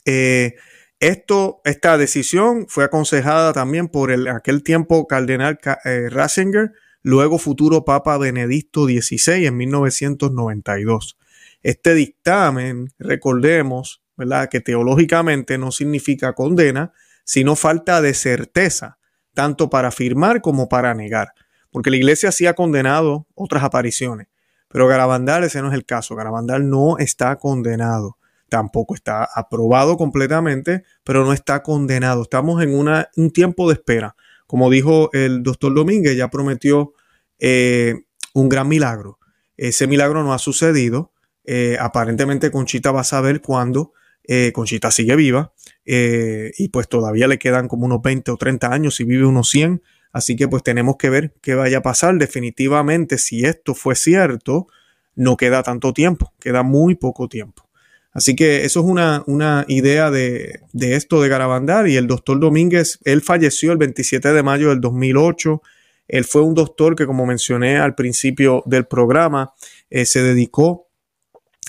Eh, 0.04 0.56
esto, 0.98 1.60
esta 1.64 1.98
decisión 1.98 2.66
fue 2.68 2.84
aconsejada 2.84 3.52
también 3.52 3.88
por 3.88 4.10
el 4.10 4.28
aquel 4.28 4.62
tiempo 4.62 5.06
cardenal 5.06 5.58
eh, 5.84 6.08
Ratzinger, 6.10 6.72
luego 7.02 7.38
futuro 7.38 7.84
Papa 7.84 8.18
Benedicto 8.18 8.86
XVI 8.86 9.46
en 9.46 9.56
1992. 9.56 11.18
Este 11.62 11.94
dictamen, 11.94 12.88
recordemos, 12.98 14.01
¿verdad? 14.16 14.48
que 14.48 14.60
teológicamente 14.60 15.58
no 15.58 15.72
significa 15.72 16.34
condena, 16.34 16.92
sino 17.24 17.56
falta 17.56 18.00
de 18.00 18.14
certeza, 18.14 18.98
tanto 19.34 19.70
para 19.70 19.88
afirmar 19.88 20.40
como 20.40 20.68
para 20.68 20.94
negar, 20.94 21.32
porque 21.70 21.90
la 21.90 21.96
iglesia 21.96 22.32
sí 22.32 22.46
ha 22.46 22.54
condenado 22.54 23.26
otras 23.34 23.62
apariciones, 23.62 24.28
pero 24.68 24.86
Garabandal 24.86 25.44
ese 25.44 25.62
no 25.62 25.68
es 25.68 25.74
el 25.74 25.84
caso, 25.84 26.14
Garabandal 26.14 26.68
no 26.68 26.98
está 26.98 27.36
condenado 27.36 28.18
tampoco 28.52 28.94
está 28.94 29.26
aprobado 29.34 29.96
completamente, 29.96 30.84
pero 31.04 31.24
no 31.24 31.32
está 31.32 31.62
condenado. 31.62 32.20
Estamos 32.20 32.62
en 32.62 32.74
una, 32.74 33.08
un 33.16 33.30
tiempo 33.30 33.66
de 33.66 33.72
espera. 33.72 34.14
Como 34.46 34.68
dijo 34.68 35.08
el 35.14 35.42
doctor 35.42 35.72
Domínguez, 35.74 36.18
ya 36.18 36.28
prometió 36.28 36.92
eh, 37.38 37.94
un 38.34 38.50
gran 38.50 38.68
milagro. 38.68 39.18
Ese 39.56 39.86
milagro 39.86 40.22
no 40.22 40.34
ha 40.34 40.38
sucedido. 40.38 41.12
Eh, 41.44 41.78
aparentemente 41.80 42.50
Conchita 42.50 42.92
va 42.92 43.00
a 43.00 43.04
saber 43.04 43.40
cuándo. 43.40 43.94
Eh, 44.24 44.52
Conchita 44.54 44.90
sigue 44.90 45.16
viva 45.16 45.52
y 45.84 46.68
pues 46.68 46.88
todavía 46.88 47.26
le 47.26 47.38
quedan 47.38 47.66
como 47.66 47.86
unos 47.86 48.00
20 48.02 48.30
o 48.30 48.36
30 48.36 48.72
años 48.72 49.00
y 49.00 49.04
vive 49.04 49.26
unos 49.26 49.50
100. 49.50 49.82
Así 50.12 50.36
que 50.36 50.46
pues 50.46 50.62
tenemos 50.62 50.96
que 50.96 51.10
ver 51.10 51.34
qué 51.40 51.54
vaya 51.54 51.78
a 51.78 51.82
pasar. 51.82 52.16
Definitivamente, 52.18 53.18
si 53.18 53.44
esto 53.44 53.74
fue 53.74 53.94
cierto, 53.96 54.68
no 55.14 55.36
queda 55.36 55.62
tanto 55.62 55.92
tiempo, 55.92 56.32
queda 56.38 56.62
muy 56.62 56.94
poco 56.94 57.28
tiempo. 57.28 57.68
Así 58.12 58.36
que 58.36 58.64
eso 58.64 58.80
es 58.80 58.86
una, 58.86 59.24
una 59.26 59.64
idea 59.68 60.10
de, 60.10 60.60
de, 60.72 60.96
esto 60.96 61.22
de 61.22 61.30
Garabandal 61.30 61.88
y 61.88 61.96
el 61.96 62.06
doctor 62.06 62.38
Domínguez, 62.38 62.98
él 63.04 63.22
falleció 63.22 63.72
el 63.72 63.78
27 63.78 64.34
de 64.34 64.42
mayo 64.42 64.68
del 64.68 64.82
2008. 64.82 65.62
Él 66.08 66.24
fue 66.24 66.42
un 66.42 66.54
doctor 66.54 66.94
que, 66.94 67.06
como 67.06 67.24
mencioné 67.24 67.78
al 67.78 67.94
principio 67.94 68.62
del 68.66 68.84
programa, 68.84 69.54
eh, 69.88 70.04
se 70.04 70.22
dedicó 70.22 70.88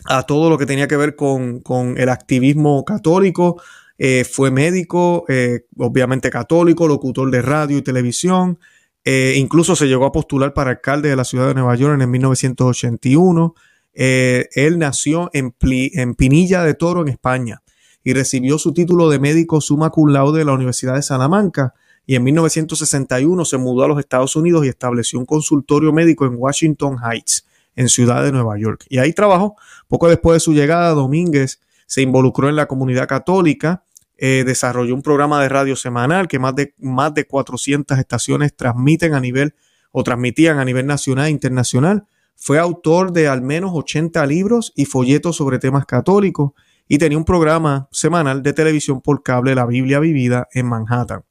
a 0.05 0.23
todo 0.23 0.49
lo 0.49 0.57
que 0.57 0.65
tenía 0.65 0.87
que 0.87 0.97
ver 0.97 1.15
con, 1.15 1.59
con 1.61 1.97
el 1.97 2.09
activismo 2.09 2.83
católico. 2.85 3.61
Eh, 3.97 4.25
fue 4.25 4.51
médico, 4.51 5.25
eh, 5.29 5.65
obviamente 5.77 6.29
católico, 6.29 6.87
locutor 6.87 7.31
de 7.31 7.41
radio 7.41 7.77
y 7.77 7.81
televisión. 7.81 8.59
incluso 9.05 9.75
se 9.75 9.87
llegó 9.87 10.05
a 10.05 10.11
postular 10.11 10.53
para 10.53 10.71
alcalde 10.71 11.09
de 11.09 11.15
la 11.15 11.25
ciudad 11.25 11.47
de 11.47 11.53
Nueva 11.53 11.75
York 11.75 11.95
en 11.95 12.01
el 12.01 12.07
1981. 12.07 13.53
Eh, 13.93 14.49
él 14.53 14.79
nació 14.79 15.29
en, 15.33 15.55
en, 15.61 16.15
Pinilla 16.15 16.63
de 16.63 16.73
Toro, 16.73 17.01
en 17.01 17.09
España, 17.09 17.61
y 18.03 18.13
recibió 18.13 18.57
su 18.57 18.73
título 18.73 19.09
de 19.09 19.19
médico 19.19 19.61
summa 19.61 19.91
cum 19.91 20.09
laude 20.09 20.39
de 20.39 20.45
la 20.45 20.53
Universidad 20.53 20.95
de 20.95 21.03
Salamanca. 21.03 21.73
Y 22.05 22.15
en 22.15 22.23
1961 22.23 23.45
se 23.45 23.57
mudó 23.57 23.83
a 23.83 23.87
los 23.87 23.99
Estados 23.99 24.35
Unidos 24.35 24.65
y 24.65 24.69
estableció 24.69 25.19
un 25.19 25.25
consultorio 25.25 25.93
médico 25.93 26.25
en 26.25 26.35
Washington 26.35 26.97
Heights, 27.01 27.45
en 27.75 27.89
Ciudad 27.89 28.23
de 28.23 28.31
Nueva 28.31 28.57
York. 28.57 28.85
Y 28.89 28.99
ahí 28.99 29.13
trabajó. 29.13 29.55
Poco 29.87 30.07
después 30.07 30.35
de 30.35 30.39
su 30.39 30.53
llegada, 30.53 30.91
Domínguez 30.91 31.59
se 31.85 32.01
involucró 32.01 32.49
en 32.49 32.55
la 32.55 32.67
comunidad 32.67 33.07
católica, 33.07 33.83
eh, 34.17 34.43
desarrolló 34.45 34.95
un 34.95 35.01
programa 35.01 35.41
de 35.41 35.49
radio 35.49 35.75
semanal 35.75 36.27
que 36.27 36.39
más 36.39 36.55
de, 36.55 36.73
más 36.77 37.13
de 37.13 37.25
400 37.25 37.97
estaciones 37.97 38.55
transmiten 38.55 39.13
a 39.13 39.19
nivel 39.19 39.53
o 39.91 40.03
transmitían 40.03 40.59
a 40.59 40.65
nivel 40.65 40.85
nacional 40.85 41.27
e 41.27 41.31
internacional 41.31 42.05
fue 42.35 42.59
autor 42.59 43.11
de 43.11 43.27
al 43.27 43.41
menos 43.41 43.71
80 43.73 44.25
libros 44.25 44.73
y 44.75 44.85
folletos 44.85 45.37
sobre 45.37 45.59
temas 45.59 45.85
católicos 45.85 46.51
y 46.87 46.97
tenía 46.97 47.17
un 47.17 47.25
programa 47.25 47.87
semanal 47.91 48.43
de 48.43 48.53
televisión 48.53 49.01
por 49.01 49.23
cable, 49.23 49.55
La 49.55 49.65
Biblia 49.65 49.99
Vivida, 49.99 50.47
en 50.51 50.67
Manhattan. 50.67 51.23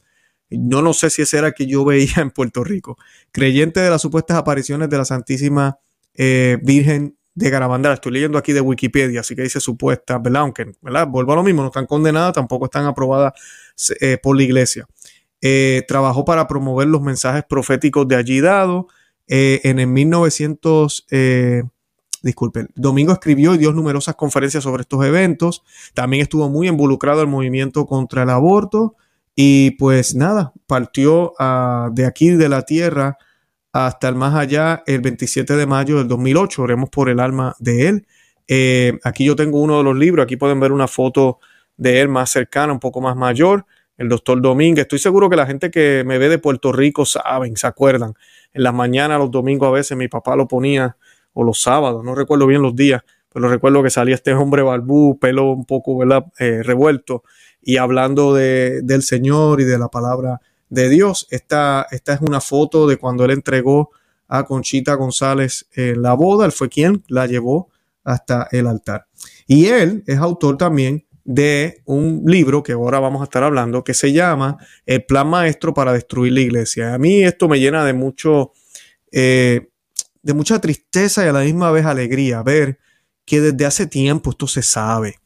Yo 0.49 0.83
no 0.83 0.93
sé 0.93 1.11
si 1.11 1.23
ese 1.23 1.39
era 1.39 1.49
el 1.49 1.55
que 1.55 1.67
yo 1.67 1.85
veía 1.85 2.17
en 2.17 2.31
Puerto 2.31 2.65
Rico. 2.65 2.99
Creyente 3.31 3.81
de 3.81 3.91
las 3.91 4.03
supuestas 4.03 4.37
apariciones 4.37 4.89
de 4.91 4.99
la 4.99 5.05
Santísima 5.05 5.79
eh, 6.15 6.59
Virgen 6.63 7.17
de 7.35 7.51
Garabandal. 7.51 7.95
Estoy 7.95 8.13
leyendo 8.13 8.39
aquí 8.39 8.53
de 8.53 8.61
Wikipedia, 8.61 9.21
así 9.21 9.35
que 9.35 9.43
dice 9.43 9.61
supuesta, 9.61 10.19
¿verdad? 10.19 10.43
Aunque, 10.43 10.73
¿verdad? 10.81 11.07
Vuelvo 11.09 11.33
a 11.33 11.37
lo 11.37 11.43
mismo, 11.43 11.63
no 11.63 11.69
están 11.69 11.87
condenadas, 11.87 12.35
tampoco 12.35 12.67
están 12.67 12.87
aprobadas 12.87 13.33
eh, 14.01 14.19
por 14.23 14.37
la 14.37 14.43
iglesia. 14.43 14.87
Eh, 15.41 15.83
trabajó 15.89 16.25
para 16.25 16.47
promover 16.47 16.87
los 16.87 17.03
mensajes 17.03 17.43
proféticos 17.49 18.07
de 18.07 18.15
allí 18.15 18.41
dados 18.41 18.85
eh, 19.27 19.61
en 19.65 19.79
el 19.79 19.87
1900, 19.87 21.07
eh, 21.11 21.63
disculpen, 22.23 22.69
Domingo 22.75 23.13
escribió 23.13 23.55
y 23.55 23.59
dio 23.59 23.73
numerosas 23.73 24.15
conferencias 24.15 24.63
sobre 24.63 24.83
estos 24.83 25.05
eventos. 25.05 25.63
También 25.95 26.23
estuvo 26.23 26.49
muy 26.49 26.69
involucrado 26.69 27.21
en 27.21 27.29
el 27.29 27.33
movimiento 27.33 27.87
contra 27.87 28.25
el 28.25 28.31
aborto 28.31 28.95
y 29.35 29.73
pues 29.73 30.15
nada, 30.15 30.53
partió 30.67 31.33
ah, 31.39 31.89
de 31.93 32.07
aquí 32.07 32.31
de 32.31 32.49
la 32.49 32.63
tierra 32.63 33.19
hasta 33.73 34.09
el 34.09 34.15
más 34.15 34.35
allá 34.35 34.83
el 34.87 35.01
27 35.01 35.57
de 35.57 35.67
mayo 35.67 35.99
del 35.99 36.09
2008. 36.09 36.63
Oremos 36.63 36.91
por 36.91 37.09
el 37.09 37.21
alma 37.21 37.57
de 37.59 37.89
él. 37.89 38.07
Eh, 38.47 38.99
aquí 39.03 39.25
yo 39.25 39.35
tengo 39.35 39.61
uno 39.61 39.79
de 39.79 39.85
los 39.85 39.97
libros, 39.97 40.25
aquí 40.25 40.37
pueden 40.37 40.61
ver 40.61 40.73
una 40.73 40.89
foto 40.89 41.39
de 41.77 42.01
él 42.01 42.09
más 42.09 42.31
cercana, 42.31 42.73
un 42.73 42.81
poco 42.81 43.01
más 43.01 43.17
mayor, 43.17 43.65
el 43.97 44.09
doctor 44.09 44.41
Domínguez. 44.43 44.83
Estoy 44.83 44.99
seguro 44.99 45.31
que 45.31 45.37
la 45.37 45.47
gente 45.47 45.71
que 45.71 46.05
me 46.07 46.19
ve 46.19 46.29
de 46.29 46.39
Puerto 46.39 46.71
Rico 46.73 47.07
saben, 47.07 47.57
se 47.57 47.67
acuerdan. 47.67 48.15
En 48.53 48.63
las 48.65 48.75
mañanas, 48.75 49.19
los 49.19 49.31
domingos 49.31 49.69
a 49.69 49.73
veces 49.73 49.97
mi 49.97 50.09
papá 50.09 50.37
lo 50.37 50.47
ponía, 50.47 50.97
o 51.33 51.45
los 51.45 51.63
sábados, 51.63 52.05
no 52.05 52.15
recuerdo 52.15 52.47
bien 52.47 52.61
los 52.61 52.77
días, 52.77 53.03
pero 53.33 53.49
recuerdo 53.49 53.83
que 53.83 53.89
salía 53.89 54.15
este 54.15 54.35
hombre 54.35 54.61
barbú, 54.61 55.19
pelo 55.19 55.51
un 55.53 55.65
poco. 55.65 56.03
Eh, 56.39 56.63
revuelto, 56.63 57.23
y 57.63 57.79
hablando 57.79 58.35
de, 58.35 58.83
del 58.83 59.03
Señor 59.03 59.63
y 59.63 59.65
de 59.65 59.79
la 59.79 59.89
palabra 59.89 60.41
de 60.73 60.89
Dios. 60.89 61.27
Esta, 61.31 61.87
esta 61.91 62.15
es 62.15 62.23
una 62.23 62.41
foto 62.41 62.87
de 62.87 62.97
cuando 62.97 63.27
él 63.27 63.33
entregó 63.33 63.91
a 64.27 64.45
Conchita 64.45 64.95
González 64.95 65.67
en 65.73 66.01
la 66.01 66.15
boda. 66.15 66.47
Él 66.47 66.53
fue 66.53 66.71
quien 66.71 67.05
la 67.09 67.27
llevó 67.27 67.69
hasta 68.05 68.49
el 68.51 68.67
altar. 68.67 69.07
Y 69.47 69.67
él 69.67 70.03
es 70.07 70.19
autor 70.19 70.57
también 70.57 71.07
de 71.25 71.83
un 71.85 72.23
libro 72.27 72.63
que 72.63 72.73
ahora 72.73 73.01
vamos 73.01 73.21
a 73.21 73.25
estar 73.25 73.43
hablando 73.43 73.85
que 73.85 73.93
se 73.93 74.13
llama 74.13 74.57
El 74.87 75.05
Plan 75.05 75.29
Maestro 75.29 75.75
para 75.75 75.93
Destruir 75.93 76.33
la 76.33 76.41
Iglesia. 76.41 76.95
A 76.95 76.99
mí 76.99 77.23
esto 77.23 77.49
me 77.49 77.61
llena 77.61 77.85
de 77.85 77.93
mucho, 77.93 78.53
eh, 79.13 79.69
de 80.23 80.35
mucha 80.35 80.59
tristeza 80.59 81.23
y 81.23 81.29
a 81.29 81.33
la 81.33 81.43
misma 81.43 81.71
vez 81.71 81.85
alegría 81.85 82.43
ver 82.43 82.79
que 83.27 83.43
desde 83.43 83.67
hace 83.67 83.87
tiempo 83.87 84.31
esto 84.31 84.49
se 84.49 84.63
sabe, 84.63 85.17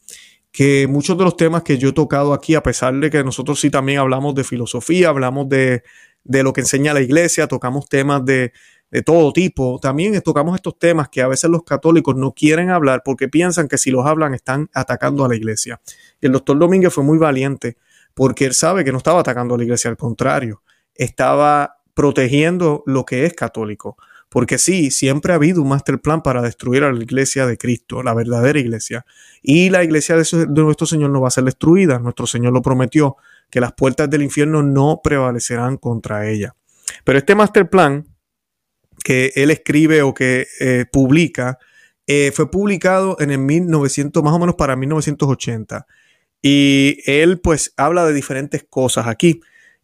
que 0.57 0.87
muchos 0.87 1.15
de 1.15 1.23
los 1.23 1.37
temas 1.37 1.61
que 1.61 1.77
yo 1.77 1.89
he 1.89 1.93
tocado 1.93 2.33
aquí, 2.33 2.55
a 2.55 2.63
pesar 2.63 2.91
de 2.95 3.11
que 3.11 3.23
nosotros 3.23 3.59
sí 3.59 3.69
también 3.69 3.99
hablamos 3.99 4.33
de 4.33 4.43
filosofía, 4.43 5.09
hablamos 5.09 5.47
de, 5.47 5.83
de 6.23 6.41
lo 6.41 6.51
que 6.51 6.61
enseña 6.61 6.95
la 6.95 7.01
iglesia, 7.01 7.47
tocamos 7.47 7.87
temas 7.87 8.25
de, 8.25 8.53
de 8.89 9.03
todo 9.03 9.31
tipo. 9.33 9.77
También 9.79 10.19
tocamos 10.23 10.55
estos 10.55 10.79
temas 10.79 11.09
que 11.09 11.21
a 11.21 11.27
veces 11.27 11.51
los 11.51 11.61
católicos 11.61 12.15
no 12.15 12.31
quieren 12.31 12.71
hablar 12.71 13.03
porque 13.05 13.27
piensan 13.27 13.67
que 13.67 13.77
si 13.77 13.91
los 13.91 14.07
hablan 14.07 14.33
están 14.33 14.67
atacando 14.73 15.23
a 15.23 15.27
la 15.27 15.35
iglesia. 15.35 15.79
Y 16.19 16.25
el 16.25 16.31
doctor 16.31 16.57
Domínguez 16.57 16.91
fue 16.91 17.03
muy 17.03 17.19
valiente 17.19 17.77
porque 18.15 18.45
él 18.45 18.55
sabe 18.55 18.83
que 18.83 18.91
no 18.91 18.97
estaba 18.97 19.19
atacando 19.19 19.53
a 19.53 19.59
la 19.59 19.63
iglesia, 19.63 19.91
al 19.91 19.97
contrario, 19.97 20.63
estaba 20.95 21.81
protegiendo 21.93 22.81
lo 22.87 23.05
que 23.05 23.25
es 23.25 23.33
católico. 23.35 23.95
Porque 24.29 24.57
sí, 24.57 24.91
siempre 24.91 25.31
ha 25.31 25.35
habido 25.37 25.61
un 25.61 25.69
master 25.69 25.99
plan 25.99 26.21
para 26.21 26.41
destruir 26.41 26.83
a 26.83 26.91
la 26.91 27.01
iglesia 27.01 27.45
de 27.45 27.57
Cristo, 27.57 28.03
la 28.03 28.13
verdadera 28.13 28.59
iglesia. 28.59 29.05
Y 29.41 29.69
la 29.69 29.83
iglesia 29.83 30.15
de, 30.15 30.47
nuestro 30.47 30.85
Señor 30.85 31.11
no 31.11 31.21
va 31.21 31.29
a 31.29 31.31
ser 31.31 31.45
destruida. 31.45 31.99
Nuestro 31.99 32.27
Señor 32.27 32.53
lo 32.53 32.61
prometió, 32.61 33.15
que 33.49 33.61
las 33.61 33.73
puertas 33.73 34.09
del 34.09 34.23
infierno 34.23 34.63
no 34.63 34.99
prevalecerán 35.03 35.77
contra 35.77 36.29
ella. 36.29 36.55
Pero 37.03 37.17
este 37.17 37.35
master 37.35 37.69
plan 37.69 38.05
que 39.03 39.31
él 39.35 39.51
escribe 39.51 40.01
o 40.01 40.13
que 40.13 40.47
eh, 40.59 40.85
publica, 40.91 41.57
eh, 42.07 42.31
fue 42.33 42.51
publicado 42.51 43.15
en 43.19 43.31
el 43.31 43.37
1900, 43.37 44.21
más 44.21 44.33
o 44.33 44.39
menos 44.39 44.55
para 44.55 44.75
1980. 44.75 45.87
Y 46.41 46.97
él 47.05 47.39
pues 47.39 47.73
habla 47.77 48.05
de 48.05 48.13
diferentes 48.13 48.65
cosas 48.69 49.07
aquí. 49.07 49.39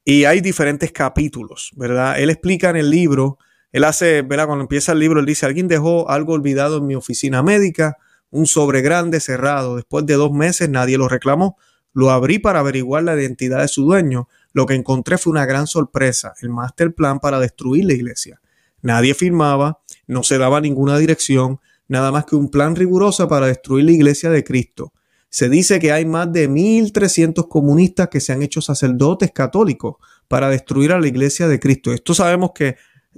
Y 0.05 0.25
hay 0.25 0.41
diferentes 0.41 0.91
capítulos, 0.91 1.71
¿verdad? 1.75 2.19
Él 2.19 2.29
explica 2.29 2.69
en 2.69 2.75
el 2.75 2.89
libro, 2.89 3.37
él 3.73 3.83
hace, 3.85 4.21
¿verdad? 4.21 4.45
Cuando 4.45 4.61
empieza 4.61 4.91
el 4.91 4.99
libro, 4.99 5.19
él 5.19 5.25
dice, 5.25 5.47
alguien 5.47 5.67
dejó 5.67 6.09
algo 6.09 6.33
olvidado 6.33 6.77
en 6.77 6.85
mi 6.85 6.93
oficina 6.93 7.41
médica, 7.41 7.97
un 8.29 8.45
sobre 8.45 8.81
grande 8.81 9.19
cerrado. 9.19 9.75
Después 9.75 10.05
de 10.05 10.13
dos 10.13 10.31
meses 10.31 10.69
nadie 10.69 10.97
lo 10.97 11.09
reclamó. 11.09 11.57
Lo 11.91 12.11
abrí 12.11 12.37
para 12.37 12.59
averiguar 12.59 13.03
la 13.03 13.15
identidad 13.15 13.61
de 13.61 13.67
su 13.67 13.83
dueño. 13.83 14.29
Lo 14.53 14.67
que 14.67 14.75
encontré 14.75 15.17
fue 15.17 15.31
una 15.31 15.47
gran 15.47 15.65
sorpresa, 15.65 16.33
el 16.41 16.49
master 16.49 16.93
plan 16.93 17.19
para 17.19 17.39
destruir 17.39 17.85
la 17.85 17.93
iglesia. 17.93 18.39
Nadie 18.83 19.15
firmaba, 19.15 19.79
no 20.05 20.21
se 20.21 20.37
daba 20.37 20.61
ninguna 20.61 20.99
dirección, 20.99 21.59
nada 21.87 22.11
más 22.11 22.25
que 22.25 22.35
un 22.35 22.51
plan 22.51 22.75
riguroso 22.75 23.27
para 23.27 23.47
destruir 23.47 23.85
la 23.85 23.91
iglesia 23.91 24.29
de 24.29 24.43
Cristo. 24.43 24.93
Se 25.29 25.49
dice 25.49 25.79
que 25.79 25.91
hay 25.91 26.05
más 26.05 26.31
de 26.31 26.47
1.300 26.47 27.47
comunistas 27.47 28.09
que 28.09 28.19
se 28.19 28.33
han 28.33 28.43
hecho 28.43 28.61
sacerdotes 28.61 29.31
católicos 29.31 29.95
para 30.27 30.49
destruir 30.49 30.91
a 30.91 30.99
la 30.99 31.07
iglesia 31.07 31.47
de 31.47 31.59
Cristo. 31.59 31.91
Esto 31.91 32.13
sabemos 32.13 32.51
que 32.53 32.75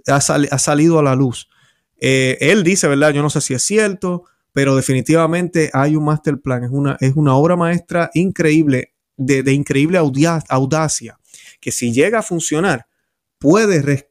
ha, 0.08 0.20
salido 0.22 1.00
a 1.00 1.04
la 1.04 1.16
luz. 1.16 1.50
Eh, 2.00 2.38
él 2.42 2.64
dice, 2.64 2.88
¿verdad? 2.88 3.12
Yo 3.12 3.22
no 3.22 3.30
sé 3.30 3.42
si 3.42 3.54
es 3.54 3.64
cierto, 3.64 4.24
pero 4.54 4.76
definitivamente 4.76 5.70
hay 5.74 5.96
un 5.96 6.06
master 6.06 6.40
plan. 6.40 6.64
Es 6.64 6.72
una, 6.72 6.98
es 7.00 7.14
una 7.16 7.36
obra 7.36 7.56
maestra 7.56 8.12
increíble, 8.14 8.94
de, 9.18 9.52
increíble 9.52 9.98
audacia, 9.98 11.18
que 11.60 11.72
si 11.72 11.92
llega 11.94 12.20
a 12.20 12.24
funcionar, 12.24 12.88
puede 13.40 14.08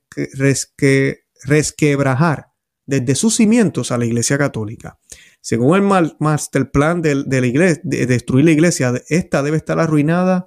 resquebrajar 1.44 2.48
desde 2.86 3.14
sus 3.14 3.36
cimientos 3.36 3.90
a 3.90 3.98
la 3.98 4.06
Iglesia 4.06 4.38
Católica. 4.38 4.98
Según 5.40 5.76
el 5.76 6.14
master 6.18 6.70
plan 6.70 7.02
de, 7.02 7.14
la 7.14 7.46
iglesia, 7.46 7.80
de 7.84 8.06
destruir 8.06 8.46
la 8.46 8.52
iglesia, 8.52 8.94
esta 9.08 9.42
debe 9.42 9.58
estar 9.58 9.78
arruinada 9.78 10.46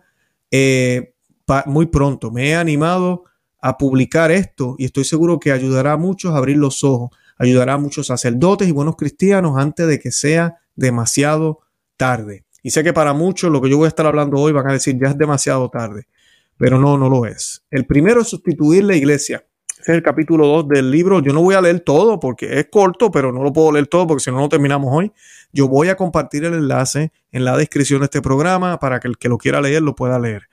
eh, 0.49 1.13
muy 1.65 1.85
pronto. 1.87 2.31
Me 2.31 2.49
he 2.49 2.55
animado 2.55 3.25
a 3.67 3.77
publicar 3.77 4.31
esto 4.31 4.75
y 4.77 4.85
estoy 4.85 5.03
seguro 5.03 5.39
que 5.39 5.51
ayudará 5.51 5.93
a 5.93 5.97
muchos 5.97 6.33
a 6.33 6.37
abrir 6.37 6.57
los 6.57 6.83
ojos, 6.83 7.11
ayudará 7.37 7.73
a 7.73 7.77
muchos 7.77 8.07
sacerdotes 8.07 8.67
y 8.67 8.71
buenos 8.71 8.95
cristianos 8.95 9.57
antes 9.57 9.87
de 9.87 9.99
que 9.99 10.11
sea 10.11 10.57
demasiado 10.75 11.59
tarde. 11.95 12.45
Y 12.63 12.71
sé 12.71 12.83
que 12.83 12.93
para 12.93 13.13
muchos 13.13 13.51
lo 13.51 13.61
que 13.61 13.69
yo 13.69 13.77
voy 13.77 13.85
a 13.85 13.89
estar 13.89 14.05
hablando 14.05 14.37
hoy 14.37 14.51
van 14.51 14.69
a 14.69 14.73
decir 14.73 14.97
ya 14.99 15.09
es 15.09 15.17
demasiado 15.17 15.69
tarde, 15.69 16.07
pero 16.57 16.79
no, 16.79 16.97
no 16.97 17.09
lo 17.09 17.25
es. 17.25 17.63
El 17.71 17.85
primero 17.85 18.21
es 18.21 18.27
sustituir 18.27 18.83
la 18.83 18.95
iglesia 18.95 19.43
este 19.87 19.93
es 19.93 19.97
el 19.99 20.03
capítulo 20.03 20.47
2 20.47 20.67
del 20.67 20.91
libro. 20.91 21.21
Yo 21.21 21.31
no 21.31 21.41
voy 21.41 21.55
a 21.55 21.61
leer 21.61 21.79
todo 21.79 22.19
porque 22.19 22.59
es 22.59 22.67
corto, 22.69 23.09
pero 23.09 23.31
no 23.31 23.41
lo 23.41 23.53
puedo 23.53 23.71
leer 23.71 23.87
todo 23.87 24.05
porque 24.05 24.21
si 24.21 24.29
no, 24.31 24.37
no 24.37 24.49
terminamos 24.49 24.89
hoy. 24.91 25.13
Yo 25.53 25.69
voy 25.69 25.87
a 25.87 25.95
compartir 25.95 26.43
el 26.43 26.55
enlace 26.55 27.13
en 27.31 27.45
la 27.45 27.55
descripción 27.55 28.01
de 28.01 28.05
este 28.05 28.21
programa 28.21 28.79
para 28.79 28.99
que 28.99 29.07
el 29.07 29.17
que 29.17 29.29
lo 29.29 29.37
quiera 29.37 29.61
leer 29.61 29.81
lo 29.81 29.95
pueda 29.95 30.19
leer. 30.19 30.49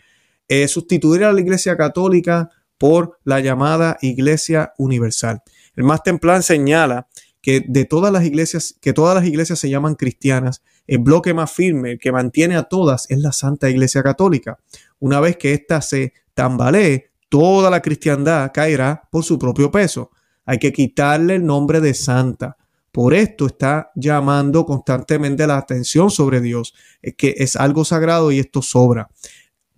Eh, 0.47 0.69
sustituir 0.69 1.25
a 1.25 1.33
la 1.33 1.41
Iglesia 1.41 1.77
Católica 1.77 2.49
por 2.85 3.19
la 3.25 3.41
llamada 3.41 3.97
Iglesia 4.03 4.75
Universal. 4.77 5.41
El 5.75 5.85
Master 5.85 6.21
Plan 6.21 6.43
señala 6.43 7.09
que 7.41 7.65
de 7.67 7.87
todas 7.87 8.13
las 8.13 8.27
iglesias, 8.27 8.75
que 8.79 8.93
todas 8.93 9.15
las 9.15 9.25
iglesias 9.25 9.59
se 9.59 9.71
llaman 9.71 9.95
cristianas, 9.95 10.63
el 10.87 10.99
bloque 10.99 11.33
más 11.33 11.51
firme, 11.51 11.93
el 11.93 11.99
que 11.99 12.13
mantiene 12.13 12.57
a 12.57 12.65
todas, 12.65 13.07
es 13.09 13.21
la 13.21 13.33
Santa 13.33 13.71
Iglesia 13.71 14.03
Católica. 14.03 14.59
Una 14.99 15.19
vez 15.21 15.39
que 15.39 15.55
ésta 15.55 15.81
se 15.81 16.13
tambalee, 16.35 17.11
toda 17.31 17.71
la 17.71 17.81
cristiandad 17.81 18.51
caerá 18.53 19.09
por 19.11 19.25
su 19.25 19.39
propio 19.39 19.71
peso. 19.71 20.11
Hay 20.45 20.59
que 20.59 20.71
quitarle 20.71 21.37
el 21.37 21.47
nombre 21.47 21.81
de 21.81 21.95
santa. 21.95 22.59
Por 22.93 23.15
esto 23.15 23.47
está 23.47 23.93
llamando 23.95 24.67
constantemente 24.67 25.47
la 25.47 25.57
atención 25.57 26.11
sobre 26.11 26.43
Dios, 26.43 26.75
es 27.01 27.15
que 27.15 27.35
es 27.39 27.57
algo 27.57 27.87
sagrado 27.87 28.31
y 28.31 28.41
esto 28.41 28.61
sobra. 28.61 29.09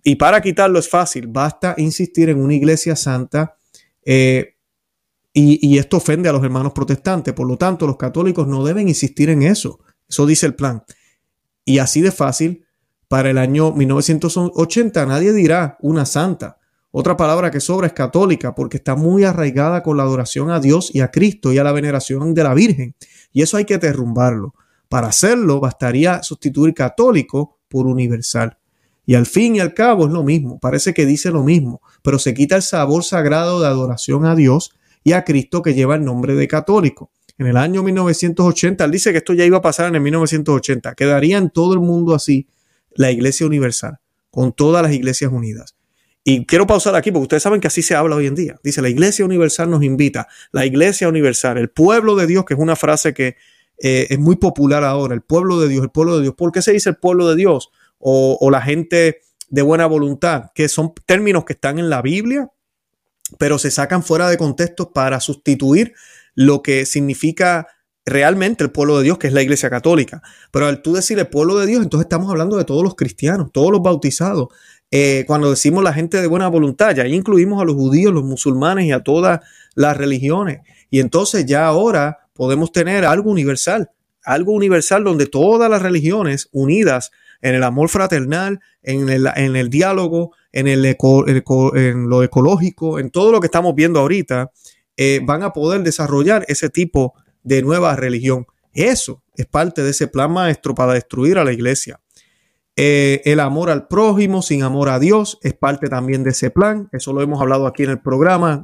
Y 0.07 0.15
para 0.15 0.39
quitarlo 0.39 0.79
es 0.79 0.87
fácil, 0.87 1.27
basta 1.27 1.75
insistir 1.75 2.29
en 2.29 2.41
una 2.41 2.53
iglesia 2.53 2.95
santa 2.95 3.57
eh, 4.05 4.55
y, 5.33 5.59
y 5.67 5.79
esto 5.79 5.97
ofende 5.97 6.29
a 6.29 6.31
los 6.31 6.41
hermanos 6.45 6.71
protestantes. 6.71 7.33
Por 7.33 7.45
lo 7.45 7.57
tanto, 7.57 7.85
los 7.85 7.97
católicos 7.97 8.47
no 8.47 8.63
deben 8.63 8.87
insistir 8.87 9.29
en 9.29 9.41
eso. 9.41 9.81
Eso 10.07 10.25
dice 10.25 10.45
el 10.45 10.55
plan. 10.55 10.81
Y 11.65 11.79
así 11.79 11.99
de 11.99 12.13
fácil, 12.13 12.65
para 13.09 13.31
el 13.31 13.37
año 13.37 13.73
1980 13.73 15.05
nadie 15.05 15.33
dirá 15.33 15.77
una 15.81 16.05
santa. 16.05 16.57
Otra 16.91 17.17
palabra 17.17 17.51
que 17.51 17.59
sobra 17.59 17.87
es 17.87 17.93
católica 17.93 18.55
porque 18.55 18.77
está 18.77 18.95
muy 18.95 19.25
arraigada 19.25 19.83
con 19.83 19.97
la 19.97 20.03
adoración 20.03 20.51
a 20.51 20.61
Dios 20.61 20.89
y 20.93 21.01
a 21.01 21.11
Cristo 21.11 21.51
y 21.51 21.57
a 21.57 21.65
la 21.65 21.73
veneración 21.73 22.33
de 22.33 22.43
la 22.45 22.53
Virgen. 22.53 22.95
Y 23.33 23.41
eso 23.41 23.57
hay 23.57 23.65
que 23.65 23.77
derrumbarlo. 23.77 24.55
Para 24.87 25.07
hacerlo 25.07 25.59
bastaría 25.59 26.23
sustituir 26.23 26.73
católico 26.73 27.59
por 27.67 27.87
universal. 27.87 28.57
Y 29.07 29.15
al 29.15 29.25
fin 29.25 29.55
y 29.55 29.61
al 29.61 29.73
cabo 29.73 30.05
es 30.05 30.11
lo 30.11 30.21
mismo, 30.21 30.59
parece 30.59 30.93
que 30.93 31.05
dice 31.05 31.31
lo 31.31 31.41
mismo, 31.41 31.81
pero 32.03 32.19
se 32.19 32.33
quita 32.33 32.57
el 32.57 32.61
sabor 32.61 33.05
sagrado 33.05 33.61
de 33.61 33.67
adoración 33.67 34.25
a 34.25 34.35
Dios 34.35 34.71
y 35.01 35.13
a 35.13 35.23
Cristo 35.23 35.61
que 35.61 35.73
lleva 35.73 35.95
el 35.95 36.03
nombre 36.03 36.35
de 36.35 36.45
católico. 36.49 37.09
En 37.37 37.47
el 37.47 37.55
año 37.55 37.83
1980, 37.83 38.83
él 38.83 38.91
dice 38.91 39.13
que 39.13 39.19
esto 39.19 39.33
ya 39.33 39.45
iba 39.45 39.59
a 39.59 39.61
pasar 39.61 39.87
en 39.87 39.95
el 39.95 40.01
1980, 40.01 40.93
quedaría 40.93 41.37
en 41.37 41.49
todo 41.51 41.73
el 41.73 41.79
mundo 41.79 42.13
así 42.13 42.49
la 42.95 43.09
Iglesia 43.09 43.47
Universal, 43.47 43.99
con 44.29 44.51
todas 44.51 44.83
las 44.83 44.91
iglesias 44.91 45.31
unidas. 45.31 45.77
Y 46.25 46.45
quiero 46.45 46.67
pausar 46.67 46.93
aquí 46.95 47.09
porque 47.09 47.23
ustedes 47.23 47.43
saben 47.43 47.61
que 47.61 47.67
así 47.67 47.81
se 47.81 47.95
habla 47.95 48.17
hoy 48.17 48.27
en 48.27 48.35
día. 48.35 48.59
Dice, 48.61 48.81
la 48.81 48.89
Iglesia 48.89 49.23
Universal 49.23 49.69
nos 49.69 49.83
invita, 49.83 50.27
la 50.51 50.65
Iglesia 50.65 51.07
Universal, 51.07 51.57
el 51.57 51.69
pueblo 51.69 52.17
de 52.17 52.27
Dios, 52.27 52.43
que 52.43 52.55
es 52.55 52.59
una 52.59 52.75
frase 52.75 53.13
que 53.13 53.37
eh, 53.81 54.07
es 54.09 54.19
muy 54.19 54.35
popular 54.35 54.83
ahora, 54.83 55.15
el 55.15 55.21
pueblo 55.21 55.61
de 55.61 55.69
Dios, 55.69 55.83
el 55.83 55.91
pueblo 55.91 56.17
de 56.17 56.23
Dios. 56.23 56.35
¿Por 56.35 56.51
qué 56.51 56.61
se 56.61 56.73
dice 56.73 56.89
el 56.89 56.97
pueblo 56.97 57.29
de 57.29 57.37
Dios? 57.37 57.71
O, 57.99 58.49
la 58.51 58.61
gente 58.61 59.21
de 59.49 59.61
buena 59.61 59.85
voluntad, 59.85 60.51
que 60.53 60.67
son 60.67 60.93
términos 61.05 61.45
que 61.45 61.53
están 61.53 61.79
en 61.79 61.89
la 61.89 62.01
Biblia, 62.01 62.49
pero 63.39 63.57
se 63.57 63.71
sacan 63.71 64.03
fuera 64.03 64.29
de 64.29 64.37
contexto 64.37 64.93
para 64.93 65.19
sustituir 65.19 65.93
lo 66.35 66.61
que 66.61 66.85
significa 66.85 67.67
realmente 68.05 68.63
el 68.63 68.71
pueblo 68.71 68.97
de 68.97 69.03
Dios, 69.03 69.17
que 69.17 69.27
es 69.27 69.33
la 69.33 69.41
iglesia 69.41 69.69
católica. 69.69 70.21
Pero 70.51 70.67
al 70.67 70.81
tú 70.81 70.93
decir 70.93 71.19
el 71.19 71.27
pueblo 71.27 71.57
de 71.57 71.65
Dios, 71.65 71.83
entonces 71.83 72.05
estamos 72.05 72.29
hablando 72.29 72.55
de 72.55 72.63
todos 72.63 72.83
los 72.83 72.95
cristianos, 72.95 73.51
todos 73.51 73.71
los 73.71 73.81
bautizados. 73.81 74.47
Eh, 74.89 75.25
cuando 75.27 75.49
decimos 75.49 75.83
la 75.83 75.91
gente 75.91 76.21
de 76.21 76.27
buena 76.27 76.47
voluntad, 76.47 76.95
ya 76.95 77.05
incluimos 77.05 77.61
a 77.61 77.65
los 77.65 77.75
judíos, 77.75 78.13
los 78.13 78.23
musulmanes 78.23 78.85
y 78.85 78.91
a 78.91 79.01
todas 79.01 79.41
las 79.75 79.97
religiones. 79.97 80.61
Y 80.89 80.99
entonces 80.99 81.45
ya 81.45 81.65
ahora 81.65 82.19
podemos 82.33 82.71
tener 82.71 83.03
algo 83.03 83.29
universal, 83.29 83.91
algo 84.23 84.53
universal 84.53 85.03
donde 85.03 85.25
todas 85.25 85.69
las 85.69 85.81
religiones 85.81 86.47
unidas 86.51 87.11
en 87.41 87.55
el 87.55 87.63
amor 87.63 87.89
fraternal, 87.89 88.59
en 88.81 89.09
el, 89.09 89.27
en 89.35 89.55
el 89.55 89.69
diálogo, 89.69 90.33
en, 90.51 90.67
el 90.67 90.85
en 90.85 92.09
lo 92.09 92.23
ecológico, 92.23 92.99
en 92.99 93.09
todo 93.09 93.31
lo 93.31 93.39
que 93.39 93.47
estamos 93.47 93.75
viendo 93.75 93.99
ahorita, 93.99 94.51
eh, 94.95 95.19
van 95.23 95.43
a 95.43 95.53
poder 95.53 95.83
desarrollar 95.83 96.45
ese 96.47 96.69
tipo 96.69 97.13
de 97.43 97.61
nueva 97.61 97.95
religión. 97.95 98.45
Eso 98.73 99.23
es 99.35 99.45
parte 99.45 99.83
de 99.83 99.91
ese 99.91 100.07
plan 100.07 100.31
maestro 100.31 100.75
para 100.75 100.93
destruir 100.93 101.37
a 101.37 101.43
la 101.43 101.53
iglesia. 101.53 101.99
Eh, 102.75 103.23
el 103.25 103.39
amor 103.39 103.71
al 103.71 103.87
prójimo 103.87 104.43
sin 104.43 104.61
amor 104.61 104.89
a 104.89 104.99
Dios 104.99 105.39
es 105.41 105.53
parte 105.53 105.87
también 105.87 106.23
de 106.23 106.29
ese 106.29 106.51
plan. 106.51 106.89
Eso 106.91 107.11
lo 107.11 107.21
hemos 107.21 107.41
hablado 107.41 107.65
aquí 107.65 107.83
en 107.83 107.89
el 107.89 107.99
programa. 107.99 108.63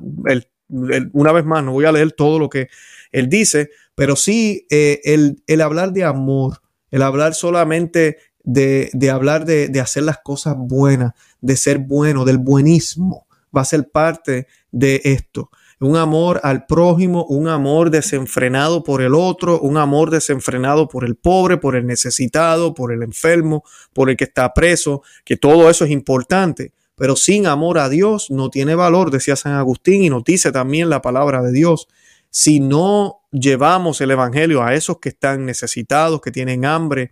una 0.69 1.31
vez 1.31 1.45
más, 1.45 1.63
no 1.63 1.71
voy 1.71 1.86
a 1.86 1.91
leer 1.91 2.12
todo 2.12 2.38
lo 2.38 2.49
que 2.49 2.67
él 3.12 3.27
dice, 3.27 3.69
pero 3.95 4.15
sí 4.15 4.67
eh, 4.69 5.01
el, 5.03 5.62
hablar 5.62 5.93
de 5.93 6.03
amor, 6.03 6.59
el 6.91 7.01
hablar 7.01 7.33
solamente 7.33 8.17
de, 8.43 8.91
hablar 9.12 9.45
de, 9.45 9.69
de, 9.69 9.79
hacer 9.79 10.03
las 10.03 10.19
cosas 10.19 10.56
buenas, 10.58 11.13
de 11.41 11.56
ser 11.56 11.79
bueno, 11.79 12.25
del 12.25 12.38
buenismo, 12.38 13.25
va 13.56 13.62
a 13.62 13.65
ser 13.65 13.89
parte 13.89 14.47
de 14.71 15.01
esto 15.03 15.49
un 15.84 15.97
amor 15.97 16.39
al 16.43 16.65
prójimo, 16.65 17.25
un 17.25 17.49
amor 17.49 17.89
desenfrenado 17.89 18.84
por 18.84 19.01
el 19.01 19.13
otro, 19.13 19.60
un 19.60 19.77
amor 19.77 20.12
desenfrenado 20.12 20.88
por 20.88 21.03
el 21.03 21.15
pobre, 21.15 21.58
por 21.58 21.75
el 21.75 21.86
necesitado, 21.86 22.73
por 22.73 22.93
el 22.93 23.03
enfermo, 23.03 23.63
por 23.91 24.10
el 24.10 24.15
que 24.15 24.23
está 24.23 24.53
preso, 24.53 25.03
que 25.25 25.36
todo 25.36 25.69
eso 25.69 25.84
es 25.84 25.91
importante. 25.91 26.71
Pero 26.95 27.15
sin 27.15 27.47
amor 27.47 27.79
a 27.79 27.89
Dios 27.89 28.32
no 28.32 28.49
tiene 28.49 28.75
valor, 28.75 29.12
decía 29.12 29.36
San 29.36 29.53
Agustín, 29.53 30.03
y 30.03 30.10
nos 30.10 30.23
dice 30.23 30.51
también 30.51 30.89
la 30.89 31.01
palabra 31.01 31.41
de 31.41 31.51
Dios. 31.51 31.88
Si 32.29 32.60
no 32.60 33.21
llevamos 33.32 33.99
el 33.99 34.12
Evangelio 34.12 34.63
a 34.63 34.75
esos 34.75 34.99
que 34.99 35.10
están 35.10 35.45
necesitados, 35.45 36.21
que 36.21 36.32
tienen 36.32 36.65
hambre, 36.65 37.12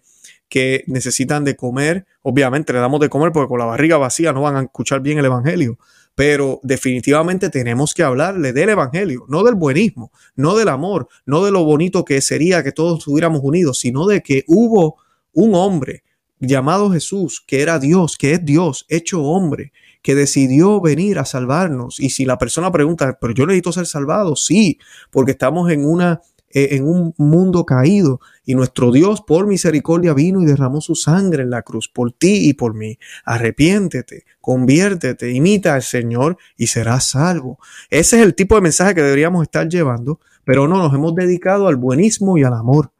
que 0.51 0.83
necesitan 0.87 1.45
de 1.45 1.55
comer, 1.55 2.05
obviamente 2.21 2.73
le 2.73 2.79
damos 2.79 2.99
de 2.99 3.07
comer 3.07 3.31
porque 3.31 3.47
con 3.47 3.57
la 3.57 3.65
barriga 3.65 3.95
vacía 3.97 4.33
no 4.33 4.41
van 4.41 4.57
a 4.57 4.61
escuchar 4.63 4.99
bien 4.99 5.17
el 5.17 5.25
Evangelio 5.25 5.79
pero 6.13 6.59
definitivamente 6.61 7.49
tenemos 7.49 7.93
que 7.93 8.03
hablarle 8.03 8.53
del 8.53 8.69
Evangelio, 8.69 9.25
no 9.29 9.43
del 9.43 9.55
buenismo, 9.55 10.11
no 10.35 10.55
del 10.55 10.67
amor, 10.67 11.07
no 11.25 11.43
de 11.43 11.51
lo 11.51 11.63
bonito 11.63 12.03
que 12.03 12.21
sería 12.21 12.63
que 12.63 12.71
todos 12.71 12.99
estuviéramos 12.99 13.41
unidos, 13.43 13.79
sino 13.79 14.05
de 14.05 14.21
que 14.21 14.43
hubo 14.47 14.97
un 15.33 15.55
hombre 15.55 16.03
llamado 16.39 16.91
Jesús, 16.91 17.41
que 17.45 17.61
era 17.61 17.79
Dios, 17.79 18.17
que 18.17 18.33
es 18.33 18.45
Dios, 18.45 18.85
hecho 18.89 19.23
hombre, 19.23 19.71
que 20.01 20.15
decidió 20.15 20.81
venir 20.81 21.19
a 21.19 21.25
salvarnos. 21.25 21.99
Y 21.99 22.09
si 22.09 22.25
la 22.25 22.37
persona 22.37 22.71
pregunta, 22.71 23.17
pero 23.21 23.33
yo 23.33 23.45
necesito 23.45 23.71
ser 23.71 23.85
salvado, 23.85 24.35
sí, 24.35 24.79
porque 25.11 25.31
estamos 25.31 25.71
en 25.71 25.85
una 25.85 26.21
eh, 26.53 26.75
en 26.75 26.87
un 26.87 27.13
mundo 27.17 27.65
caído 27.65 28.19
y 28.45 28.55
nuestro 28.55 28.91
Dios 28.91 29.21
por 29.21 29.47
misericordia 29.47 30.13
vino 30.13 30.41
y 30.41 30.45
derramó 30.45 30.81
su 30.81 30.95
sangre 30.95 31.43
en 31.43 31.49
la 31.49 31.61
cruz 31.61 31.87
por 31.87 32.11
ti 32.11 32.49
y 32.49 32.53
por 32.53 32.73
mí. 32.73 32.97
Arrepiéntete, 33.25 34.25
conviértete, 34.39 35.31
imita 35.31 35.75
al 35.75 35.83
Señor 35.83 36.37
y 36.57 36.67
serás 36.67 37.09
salvo. 37.09 37.59
Ese 37.89 38.19
es 38.19 38.25
el 38.25 38.35
tipo 38.35 38.55
de 38.55 38.61
mensaje 38.61 38.95
que 38.95 39.01
deberíamos 39.01 39.43
estar 39.43 39.67
llevando, 39.67 40.19
pero 40.43 40.67
no 40.67 40.77
nos 40.77 40.93
hemos 40.93 41.15
dedicado 41.15 41.67
al 41.67 41.75
buenismo 41.75 42.37
y 42.37 42.43
al 42.43 42.53
amor. 42.53 42.91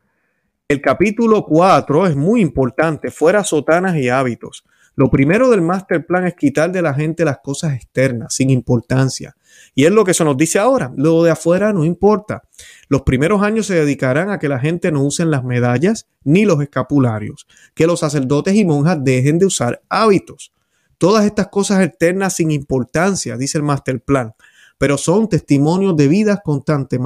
El 0.68 0.82
capítulo 0.82 1.46
4 1.46 2.08
es 2.08 2.16
muy 2.16 2.40
importante, 2.40 3.12
fuera 3.12 3.44
sotanas 3.44 3.98
y 3.98 4.08
hábitos. 4.08 4.64
Lo 4.96 5.10
primero 5.10 5.50
del 5.50 5.62
master 5.62 6.06
plan 6.06 6.26
es 6.28 6.36
quitar 6.36 6.72
de 6.72 6.82
la 6.82 6.94
gente 6.94 7.26
las 7.26 7.40
cosas 7.40 7.74
externas, 7.74 8.34
sin 8.34 8.50
importancia. 8.50 9.36
Y 9.74 9.86
es 9.86 9.92
lo 9.92 10.04
que 10.04 10.14
se 10.14 10.24
nos 10.24 10.38
dice 10.38 10.60
ahora. 10.60 10.92
Lo 10.96 11.24
de 11.24 11.32
afuera 11.32 11.72
no 11.72 11.86
importa. 11.86 12.44
Los 12.91 13.04
primeros 13.04 13.41
años 13.41 13.67
se 13.67 13.75
dedicarán 13.75 14.30
a 14.32 14.38
que 14.38 14.49
la 14.49 14.60
gente 14.60 14.91
no 14.91 15.01
usen 15.01 15.32
las 15.32 15.45
medallas 15.45 16.10
ni 16.25 16.43
los 16.43 16.62
escapularios, 16.62 17.47
que 17.73 17.88
los 17.88 18.01
sacerdotes 18.01 18.54
y 18.54 18.65
monjas 18.65 19.01
dejen 19.01 19.39
de 19.39 19.45
usar 19.45 19.82
hábitos. 19.88 20.51
Todas 20.97 21.23
estas 21.23 21.47
cosas 21.47 21.86
externas 21.86 22.34
sin 22.34 22.51
importancia, 22.51 23.38
dice 23.38 23.60
el 23.60 23.63
master 23.63 24.01
plan, 24.01 24.34
pero 24.77 24.97
son 24.97 25.30
testimonios 25.30 25.95
de 25.95 26.10
vidas 26.10 26.39
constantes 26.43 26.99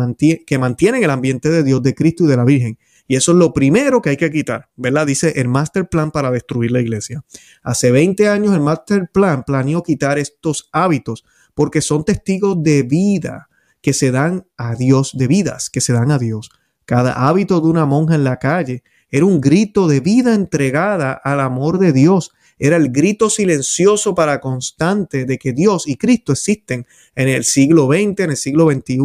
que 0.47 0.57
mantienen 0.57 1.03
el 1.03 1.11
ambiente 1.11 1.51
de 1.51 1.61
Dios, 1.61 1.83
de 1.83 1.93
Cristo 1.93 2.23
y 2.23 2.29
de 2.29 2.37
la 2.37 2.45
Virgen. 2.45 2.79
Y 3.07 3.15
eso 3.15 3.33
es 3.33 3.37
lo 3.37 3.53
primero 3.53 4.01
que 4.01 4.09
hay 4.09 4.17
que 4.17 4.31
quitar, 4.31 4.69
¿verdad? 4.75 5.05
Dice 5.05 5.33
el 5.35 5.49
master 5.49 5.87
plan 5.87 6.09
para 6.09 6.31
destruir 6.31 6.71
la 6.71 6.81
iglesia. 6.81 7.23
Hace 7.61 7.91
20 7.91 8.27
años 8.27 8.55
el 8.55 8.61
master 8.61 9.07
plan 9.13 9.43
planeó 9.43 9.83
quitar 9.83 10.17
estos 10.17 10.67
hábitos 10.71 11.25
porque 11.53 11.81
son 11.81 12.03
testigos 12.03 12.63
de 12.63 12.81
vida 12.81 13.49
que 13.85 13.93
se 13.93 14.09
dan 14.09 14.47
a 14.57 14.73
Dios, 14.73 15.11
de 15.13 15.27
vidas 15.27 15.69
que 15.69 15.79
se 15.79 15.93
dan 15.93 16.09
a 16.09 16.17
Dios. 16.17 16.49
Cada 16.85 17.27
hábito 17.27 17.61
de 17.61 17.67
una 17.67 17.85
monja 17.85 18.15
en 18.15 18.23
la 18.23 18.39
calle 18.39 18.81
era 19.11 19.25
un 19.27 19.39
grito 19.39 19.87
de 19.87 19.99
vida 19.99 20.33
entregada 20.33 21.11
al 21.11 21.39
amor 21.39 21.77
de 21.77 21.93
Dios. 21.93 22.31
Era 22.57 22.77
el 22.77 22.89
grito 22.89 23.29
silencioso 23.29 24.15
para 24.15 24.41
constante 24.41 25.25
de 25.25 25.37
que 25.37 25.53
Dios 25.53 25.87
y 25.87 25.97
Cristo 25.97 26.31
existen 26.31 26.87
en 27.13 27.27
el 27.27 27.43
siglo 27.43 27.85
XX, 27.85 28.21
en 28.21 28.31
el 28.31 28.37
siglo 28.37 28.71
XXI, 28.71 28.97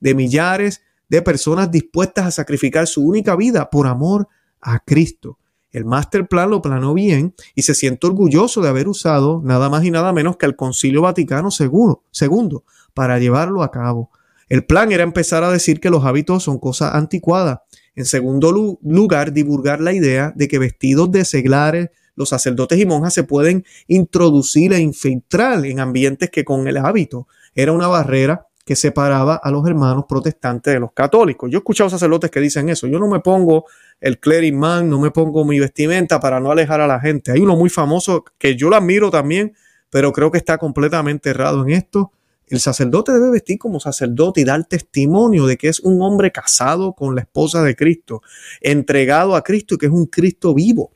de 0.00 0.14
millares 0.16 0.82
de 1.08 1.22
personas 1.22 1.70
dispuestas 1.70 2.26
a 2.26 2.32
sacrificar 2.32 2.88
su 2.88 3.06
única 3.06 3.36
vida 3.36 3.70
por 3.70 3.86
amor 3.86 4.26
a 4.60 4.80
Cristo. 4.80 5.38
El 5.70 5.84
master 5.84 6.26
plan 6.26 6.50
lo 6.50 6.60
planó 6.60 6.94
bien 6.94 7.32
y 7.54 7.62
se 7.62 7.76
siente 7.76 8.08
orgulloso 8.08 8.60
de 8.60 8.70
haber 8.70 8.88
usado 8.88 9.40
nada 9.44 9.70
más 9.70 9.84
y 9.84 9.92
nada 9.92 10.12
menos 10.12 10.36
que 10.36 10.46
el 10.46 10.56
Concilio 10.56 11.02
Vaticano 11.02 11.50
II 11.50 12.58
para 12.92 13.20
llevarlo 13.20 13.62
a 13.62 13.70
cabo. 13.70 14.10
El 14.48 14.64
plan 14.64 14.92
era 14.92 15.02
empezar 15.02 15.42
a 15.42 15.50
decir 15.50 15.80
que 15.80 15.90
los 15.90 16.04
hábitos 16.04 16.44
son 16.44 16.58
cosas 16.58 16.94
anticuadas. 16.94 17.60
En 17.94 18.04
segundo 18.04 18.52
lugar, 18.82 19.32
divulgar 19.32 19.80
la 19.80 19.92
idea 19.92 20.32
de 20.36 20.48
que 20.48 20.58
vestidos 20.58 21.10
de 21.10 21.24
seglares, 21.24 21.90
los 22.14 22.28
sacerdotes 22.28 22.78
y 22.78 22.86
monjas 22.86 23.14
se 23.14 23.24
pueden 23.24 23.64
introducir 23.88 24.72
e 24.72 24.80
infiltrar 24.80 25.64
en 25.66 25.80
ambientes 25.80 26.30
que 26.30 26.44
con 26.44 26.68
el 26.68 26.76
hábito 26.76 27.26
era 27.54 27.72
una 27.72 27.88
barrera 27.88 28.46
que 28.64 28.74
separaba 28.74 29.36
a 29.36 29.50
los 29.50 29.66
hermanos 29.66 30.04
protestantes 30.08 30.74
de 30.74 30.80
los 30.80 30.92
católicos. 30.92 31.48
Yo 31.50 31.58
he 31.58 31.60
escuchado 31.60 31.88
sacerdotes 31.88 32.30
que 32.30 32.40
dicen 32.40 32.68
eso. 32.68 32.88
Yo 32.88 32.98
no 32.98 33.08
me 33.08 33.20
pongo 33.20 33.64
el 34.00 34.18
clericman, 34.18 34.90
no 34.90 35.00
me 35.00 35.12
pongo 35.12 35.44
mi 35.44 35.60
vestimenta 35.60 36.18
para 36.18 36.40
no 36.40 36.50
alejar 36.50 36.80
a 36.80 36.86
la 36.86 36.98
gente. 36.98 37.30
Hay 37.30 37.40
uno 37.40 37.56
muy 37.56 37.70
famoso 37.70 38.24
que 38.38 38.56
yo 38.56 38.68
lo 38.68 38.76
admiro 38.76 39.10
también, 39.10 39.54
pero 39.88 40.12
creo 40.12 40.32
que 40.32 40.38
está 40.38 40.58
completamente 40.58 41.30
errado 41.30 41.62
en 41.62 41.70
esto. 41.70 42.12
El 42.48 42.60
sacerdote 42.60 43.12
debe 43.12 43.30
vestir 43.30 43.58
como 43.58 43.80
sacerdote 43.80 44.40
y 44.40 44.44
dar 44.44 44.64
testimonio 44.64 45.46
de 45.46 45.56
que 45.56 45.68
es 45.68 45.80
un 45.80 46.00
hombre 46.02 46.30
casado 46.30 46.92
con 46.92 47.14
la 47.14 47.22
esposa 47.22 47.62
de 47.62 47.74
Cristo, 47.74 48.22
entregado 48.60 49.34
a 49.34 49.42
Cristo 49.42 49.74
y 49.74 49.78
que 49.78 49.86
es 49.86 49.92
un 49.92 50.06
Cristo 50.06 50.54
vivo 50.54 50.92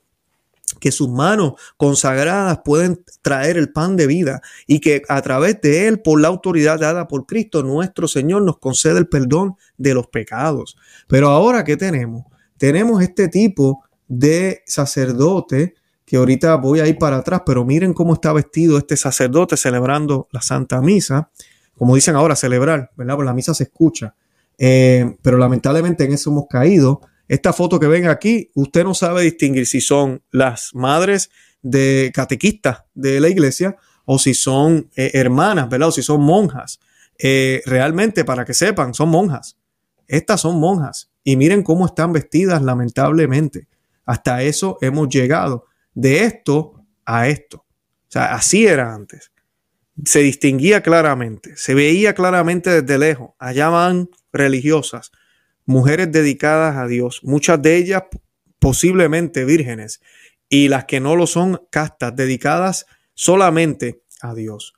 que 0.79 0.93
sus 0.93 1.09
manos 1.09 1.55
consagradas 1.77 2.61
pueden 2.65 3.05
traer 3.23 3.57
el 3.57 3.73
pan 3.73 3.97
de 3.97 4.07
vida 4.07 4.41
y 4.67 4.81
que 4.81 5.03
a 5.09 5.21
través 5.23 5.61
de 5.61 5.89
él, 5.89 6.01
por 6.01 6.21
la 6.21 6.29
autoridad 6.29 6.79
dada 6.79 7.09
por 7.09 7.27
Cristo, 7.27 7.63
nuestro 7.63 8.07
Señor 8.07 8.43
nos 8.43 8.59
concede 8.59 8.99
el 8.99 9.09
perdón 9.09 9.57
de 9.77 9.95
los 9.95 10.07
pecados. 10.07 10.77
Pero 11.09 11.31
ahora, 11.31 11.65
¿qué 11.65 11.77
tenemos? 11.77 12.25
Tenemos 12.57 13.03
este 13.03 13.29
tipo 13.29 13.85
de 14.07 14.63
sacerdote 14.67 15.75
que 16.11 16.17
ahorita 16.17 16.57
voy 16.57 16.81
a 16.81 16.89
ir 16.89 16.99
para 16.99 17.19
atrás, 17.19 17.43
pero 17.47 17.65
miren 17.65 17.95
cómo 17.95 18.15
está 18.15 18.33
vestido 18.33 18.79
este 18.79 18.97
sacerdote 18.97 19.57
celebrando 19.57 20.27
la 20.33 20.43
Santa 20.43 20.81
Misa, 20.81 21.31
como 21.77 21.95
dicen 21.95 22.17
ahora, 22.17 22.35
celebrar, 22.35 22.91
¿verdad? 22.97 23.15
Porque 23.15 23.27
la 23.27 23.33
misa 23.33 23.55
se 23.55 23.63
escucha. 23.63 24.17
Eh, 24.59 25.17
pero 25.23 25.39
lamentablemente 25.39 26.03
en 26.03 26.13
eso 26.13 26.31
hemos 26.31 26.49
caído 26.51 27.01
esta 27.29 27.53
foto 27.53 27.79
que 27.79 27.87
ven 27.87 28.09
aquí, 28.09 28.51
usted 28.57 28.83
no 28.83 28.93
sabe 28.93 29.23
distinguir 29.23 29.69
si 29.69 29.81
son 29.81 30.21
las 30.33 30.75
madres 30.75 31.31
de 31.63 32.11
catequistas 32.13 32.79
de 32.95 33.21
la 33.21 33.29
iglesia 33.29 33.77
o 34.05 34.19
si 34.19 34.35
son 34.35 34.91
eh, 34.97 35.13
hermanas, 35.15 35.69
¿verdad? 35.69 35.91
O 35.91 35.93
si 35.93 36.03
son 36.03 36.23
monjas. 36.23 36.81
Eh, 37.21 37.63
realmente, 37.67 38.25
para 38.25 38.45
que 38.45 38.53
sepan, 38.53 38.95
son 38.95 39.11
monjas. 39.11 39.57
Estas 40.09 40.41
son 40.41 40.59
monjas. 40.59 41.13
Y 41.23 41.37
miren 41.37 41.63
cómo 41.63 41.87
están 41.87 42.13
vestidas, 42.13 42.63
lamentablemente. 42.63 43.69
Hasta 44.05 44.43
eso 44.43 44.77
hemos 44.81 45.09
llegado. 45.09 45.70
De 45.95 46.25
esto 46.25 46.85
a 47.05 47.29
esto. 47.29 47.59
O 47.59 48.13
sea, 48.13 48.35
así 48.35 48.67
era 48.67 48.95
antes. 48.95 49.33
Se 50.05 50.21
distinguía 50.21 50.83
claramente, 50.83 51.57
se 51.57 51.75
veía 51.75 52.15
claramente 52.15 52.83
desde 52.83 52.99
lejos. 52.99 53.31
Allá 53.39 53.69
van 53.69 54.09
religiosas, 54.33 55.13
mujeres 55.67 56.11
dedicadas 56.11 56.77
a 56.77 56.87
Dios, 56.87 57.21
muchas 57.23 57.61
de 57.61 57.77
ellas 57.77 58.05
posiblemente 58.59 59.45
vírgenes 59.45 60.01
y 60.49 60.69
las 60.69 60.85
que 60.85 61.01
no 61.01 61.17
lo 61.17 61.27
son 61.27 61.63
castas, 61.71 62.15
dedicadas 62.17 62.87
solamente 63.15 64.03
a 64.21 64.35
Dios. 64.35 64.75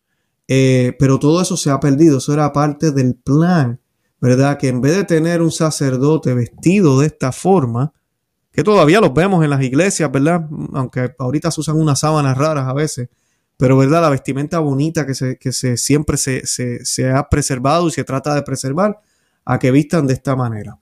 Eh, 0.48 0.96
pero 0.98 1.18
todo 1.18 1.40
eso 1.40 1.56
se 1.56 1.70
ha 1.70 1.80
perdido, 1.80 2.18
eso 2.18 2.32
era 2.34 2.52
parte 2.52 2.90
del 2.90 3.14
plan, 3.14 3.80
¿verdad? 4.20 4.58
Que 4.58 4.68
en 4.68 4.80
vez 4.80 4.96
de 4.96 5.04
tener 5.04 5.40
un 5.40 5.50
sacerdote 5.50 6.34
vestido 6.34 7.00
de 7.00 7.06
esta 7.06 7.32
forma, 7.32 7.92
que 8.52 8.62
todavía 8.62 9.00
los 9.00 9.14
vemos 9.14 9.42
en 9.42 9.50
las 9.50 9.62
iglesias, 9.62 10.10
¿verdad? 10.12 10.46
Aunque 10.74 11.14
ahorita 11.18 11.50
se 11.50 11.60
usan 11.60 11.76
unas 11.76 12.00
sábanas 12.00 12.36
raras 12.36 12.68
a 12.68 12.74
veces, 12.74 13.08
pero 13.56 13.76
¿verdad? 13.76 14.02
La 14.02 14.10
vestimenta 14.10 14.58
bonita 14.58 15.06
que, 15.06 15.14
se, 15.14 15.38
que 15.38 15.52
se, 15.52 15.76
siempre 15.76 16.16
se, 16.16 16.46
se 16.46 17.10
ha 17.10 17.28
preservado 17.28 17.88
y 17.88 17.92
se 17.92 18.04
trata 18.04 18.34
de 18.34 18.42
preservar, 18.42 19.00
a 19.44 19.58
que 19.58 19.70
vistan 19.70 20.06
de 20.06 20.14
esta 20.14 20.36
manera, 20.36 20.78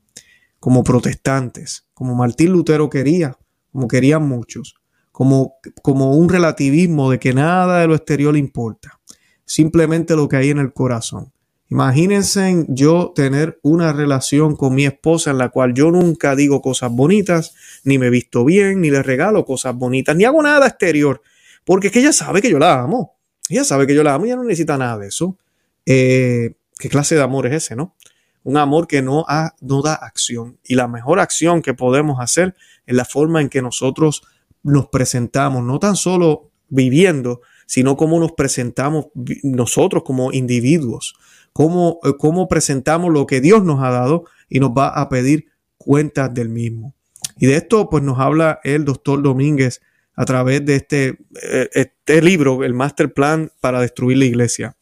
como 0.58 0.84
protestantes, 0.84 1.86
como 1.94 2.14
Martín 2.14 2.52
Lutero 2.52 2.90
quería, 2.90 3.38
como 3.72 3.88
querían 3.88 4.26
muchos, 4.26 4.74
como, 5.12 5.54
como 5.82 6.12
un 6.16 6.28
relativismo 6.28 7.10
de 7.10 7.18
que 7.18 7.32
nada 7.32 7.80
de 7.80 7.86
lo 7.86 7.94
exterior 7.94 8.36
importa, 8.36 9.00
simplemente 9.44 10.16
lo 10.16 10.28
que 10.28 10.36
hay 10.36 10.50
en 10.50 10.58
el 10.58 10.72
corazón. 10.72 11.32
Imagínense 11.70 12.66
yo 12.68 13.12
tener 13.14 13.60
una 13.62 13.92
relación 13.92 14.56
con 14.56 14.74
mi 14.74 14.86
esposa 14.86 15.30
en 15.30 15.38
la 15.38 15.50
cual 15.50 15.72
yo 15.72 15.92
nunca 15.92 16.34
digo 16.34 16.60
cosas 16.60 16.90
bonitas, 16.90 17.54
ni 17.84 17.96
me 17.96 18.10
visto 18.10 18.44
bien, 18.44 18.80
ni 18.80 18.90
le 18.90 19.04
regalo 19.04 19.44
cosas 19.44 19.76
bonitas, 19.76 20.16
ni 20.16 20.24
hago 20.24 20.42
nada 20.42 20.66
exterior, 20.66 21.22
porque 21.64 21.86
es 21.86 21.92
que 21.92 22.00
ella 22.00 22.12
sabe 22.12 22.42
que 22.42 22.50
yo 22.50 22.58
la 22.58 22.80
amo. 22.80 23.16
Ella 23.48 23.62
sabe 23.62 23.86
que 23.86 23.94
yo 23.94 24.02
la 24.02 24.14
amo 24.14 24.26
y 24.26 24.28
ella 24.28 24.36
no 24.36 24.44
necesita 24.44 24.76
nada 24.76 24.98
de 24.98 25.08
eso. 25.08 25.38
Eh, 25.86 26.54
¿Qué 26.76 26.88
clase 26.88 27.14
de 27.14 27.22
amor 27.22 27.46
es 27.46 27.52
ese, 27.52 27.76
no? 27.76 27.94
Un 28.42 28.56
amor 28.56 28.88
que 28.88 29.00
no, 29.00 29.24
no 29.60 29.82
da 29.82 29.94
acción. 29.94 30.58
Y 30.64 30.74
la 30.74 30.88
mejor 30.88 31.20
acción 31.20 31.62
que 31.62 31.74
podemos 31.74 32.18
hacer 32.20 32.56
es 32.86 32.96
la 32.96 33.04
forma 33.04 33.40
en 33.40 33.48
que 33.48 33.62
nosotros 33.62 34.22
nos 34.64 34.88
presentamos, 34.88 35.62
no 35.62 35.78
tan 35.78 35.94
solo 35.94 36.50
viviendo, 36.68 37.42
sino 37.70 37.96
cómo 37.96 38.18
nos 38.18 38.32
presentamos 38.32 39.10
nosotros 39.44 40.02
como 40.02 40.32
individuos 40.32 41.14
cómo, 41.52 42.00
eh, 42.04 42.12
cómo 42.18 42.48
presentamos 42.48 43.12
lo 43.12 43.26
que 43.26 43.40
Dios 43.40 43.64
nos 43.64 43.82
ha 43.82 43.90
dado 43.90 44.24
y 44.48 44.60
nos 44.60 44.70
va 44.70 44.88
a 44.88 45.08
pedir 45.08 45.46
cuentas 45.76 46.32
del 46.32 46.48
mismo. 46.48 46.94
Y 47.38 47.46
de 47.46 47.56
esto 47.56 47.88
pues 47.88 48.02
nos 48.02 48.18
habla 48.18 48.60
el 48.64 48.84
doctor 48.84 49.22
Domínguez 49.22 49.80
a 50.14 50.24
través 50.24 50.64
de 50.64 50.76
este, 50.76 51.18
eh, 51.42 51.68
este 51.72 52.20
libro, 52.22 52.64
el 52.64 52.74
Master 52.74 53.12
Plan 53.12 53.50
para 53.60 53.80
destruir 53.80 54.18
la 54.18 54.24
iglesia. 54.26 54.76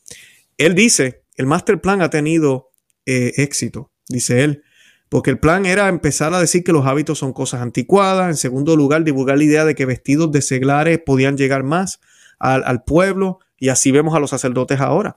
Él 0.57 0.75
dice, 0.75 1.23
el 1.37 1.47
Master 1.47 1.81
Plan 1.81 2.03
ha 2.03 2.11
tenido 2.11 2.71
eh, 3.07 3.35
éxito, 3.37 3.91
dice 4.09 4.43
él, 4.43 4.63
porque 5.09 5.31
el 5.31 5.39
plan 5.39 5.65
era 5.65 5.89
empezar 5.89 6.35
a 6.35 6.41
decir 6.41 6.65
que 6.65 6.73
los 6.73 6.85
hábitos 6.85 7.19
son 7.19 7.33
cosas 7.33 7.63
anticuadas, 7.63 8.29
en 8.29 8.37
segundo 8.37 8.77
lugar, 8.77 9.05
divulgar 9.05 9.39
la 9.39 9.45
idea 9.45 9.65
de 9.65 9.75
que 9.75 9.87
vestidos 9.87 10.31
de 10.33 10.43
seglares 10.43 11.01
podían 11.05 11.39
llegar 11.39 11.63
más 11.63 12.01
al, 12.39 12.63
al 12.65 12.85
pueblo, 12.85 13.41
y 13.59 13.69
así 13.69 13.91
vemos 13.91 14.15
a 14.15 14.21
los 14.21 14.31
sacerdotes 14.31 14.81
ahora 14.81 15.17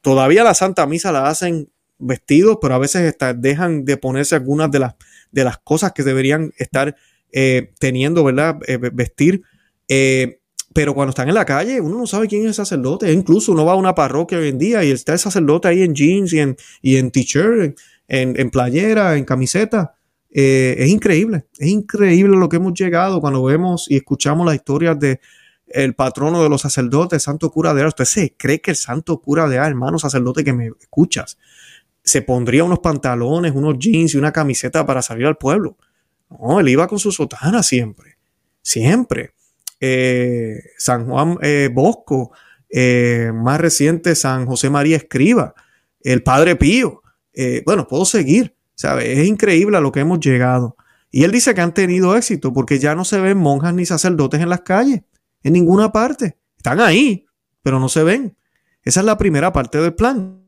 todavía 0.00 0.44
la 0.44 0.54
Santa 0.54 0.86
Misa 0.86 1.12
la 1.12 1.28
hacen 1.28 1.70
vestidos, 1.98 2.58
pero 2.60 2.74
a 2.74 2.78
veces 2.78 3.14
dejan 3.36 3.84
de 3.84 3.96
ponerse 3.96 4.34
algunas 4.34 4.70
de 4.70 4.80
las, 4.80 4.94
de 5.30 5.44
las 5.44 5.58
cosas 5.58 5.92
que 5.92 6.02
deberían 6.02 6.52
estar 6.56 6.96
eh, 7.32 7.72
teniendo, 7.78 8.24
¿verdad? 8.24 8.58
Eh, 8.66 8.76
vestir. 8.76 9.42
Eh, 9.88 10.40
pero 10.74 10.94
cuando 10.94 11.10
están 11.10 11.28
en 11.28 11.34
la 11.34 11.44
calle, 11.44 11.80
uno 11.80 11.98
no 11.98 12.06
sabe 12.06 12.28
quién 12.28 12.42
es 12.42 12.48
el 12.48 12.54
sacerdote. 12.54 13.12
Incluso 13.12 13.52
uno 13.52 13.64
va 13.64 13.72
a 13.72 13.76
una 13.76 13.94
parroquia 13.94 14.38
hoy 14.38 14.48
en 14.48 14.58
día 14.58 14.82
y 14.84 14.90
está 14.90 15.12
el 15.12 15.18
sacerdote 15.18 15.68
ahí 15.68 15.82
en 15.82 15.94
jeans 15.94 16.32
y 16.32 16.40
en, 16.40 16.56
y 16.80 16.96
en 16.96 17.10
t-shirt, 17.10 17.78
en, 18.08 18.40
en, 18.40 18.50
playera, 18.50 19.16
en 19.16 19.24
camiseta. 19.24 19.94
es 20.30 20.88
increíble, 20.88 21.44
es 21.58 21.68
increíble 21.68 22.36
lo 22.38 22.48
que 22.48 22.56
hemos 22.56 22.72
llegado 22.72 23.20
cuando 23.20 23.44
vemos 23.44 23.86
y 23.90 23.96
escuchamos 23.96 24.46
las 24.46 24.54
historias 24.54 24.98
de, 24.98 25.20
el 25.74 25.94
patrono 25.94 26.42
de 26.42 26.48
los 26.48 26.62
sacerdotes, 26.62 27.22
santo 27.22 27.50
cura 27.50 27.74
de 27.74 27.82
Ars. 27.82 27.88
¿Usted 27.90 28.04
se 28.04 28.34
cree 28.36 28.60
que 28.60 28.72
el 28.72 28.76
santo 28.76 29.20
cura 29.20 29.48
de 29.48 29.58
Ars, 29.58 29.68
hermano 29.68 29.98
sacerdote 29.98 30.44
que 30.44 30.52
me 30.52 30.70
escuchas, 30.80 31.38
se 32.02 32.22
pondría 32.22 32.64
unos 32.64 32.80
pantalones, 32.80 33.52
unos 33.54 33.78
jeans 33.78 34.14
y 34.14 34.18
una 34.18 34.32
camiseta 34.32 34.84
para 34.86 35.02
salir 35.02 35.26
al 35.26 35.36
pueblo? 35.36 35.76
No, 36.30 36.60
él 36.60 36.68
iba 36.68 36.86
con 36.86 36.98
su 36.98 37.12
sotana 37.12 37.62
siempre, 37.62 38.16
siempre. 38.62 39.34
Eh, 39.80 40.60
San 40.78 41.06
Juan 41.06 41.38
eh, 41.42 41.68
Bosco, 41.72 42.32
eh, 42.70 43.32
más 43.34 43.60
reciente 43.60 44.14
San 44.14 44.46
José 44.46 44.70
María 44.70 44.96
Escriba, 44.96 45.54
el 46.02 46.22
Padre 46.22 46.56
Pío. 46.56 47.02
bueno, 47.64 47.86
puedo 47.86 48.04
seguir, 48.04 48.54
¿sabe? 48.74 49.12
Es 49.12 49.26
increíble 49.26 49.76
a 49.76 49.80
lo 49.80 49.92
que 49.92 50.00
hemos 50.00 50.20
llegado. 50.20 50.76
Y 51.10 51.24
él 51.24 51.30
dice 51.30 51.54
que 51.54 51.60
han 51.60 51.74
tenido 51.74 52.16
éxito 52.16 52.52
porque 52.52 52.78
ya 52.78 52.94
no 52.94 53.04
se 53.04 53.20
ven 53.20 53.36
monjas 53.36 53.74
ni 53.74 53.84
sacerdotes 53.84 54.40
en 54.40 54.48
las 54.48 54.62
calles 54.62 55.02
en 55.42 55.52
ninguna 55.54 55.92
parte. 55.92 56.38
Están 56.56 56.80
ahí, 56.80 57.26
pero 57.62 57.80
no 57.80 57.88
se 57.88 58.02
ven. 58.02 58.36
Esa 58.82 59.00
es 59.00 59.06
la 59.06 59.18
primera 59.18 59.52
parte 59.52 59.78
del 59.78 59.94
plan. 59.94 60.42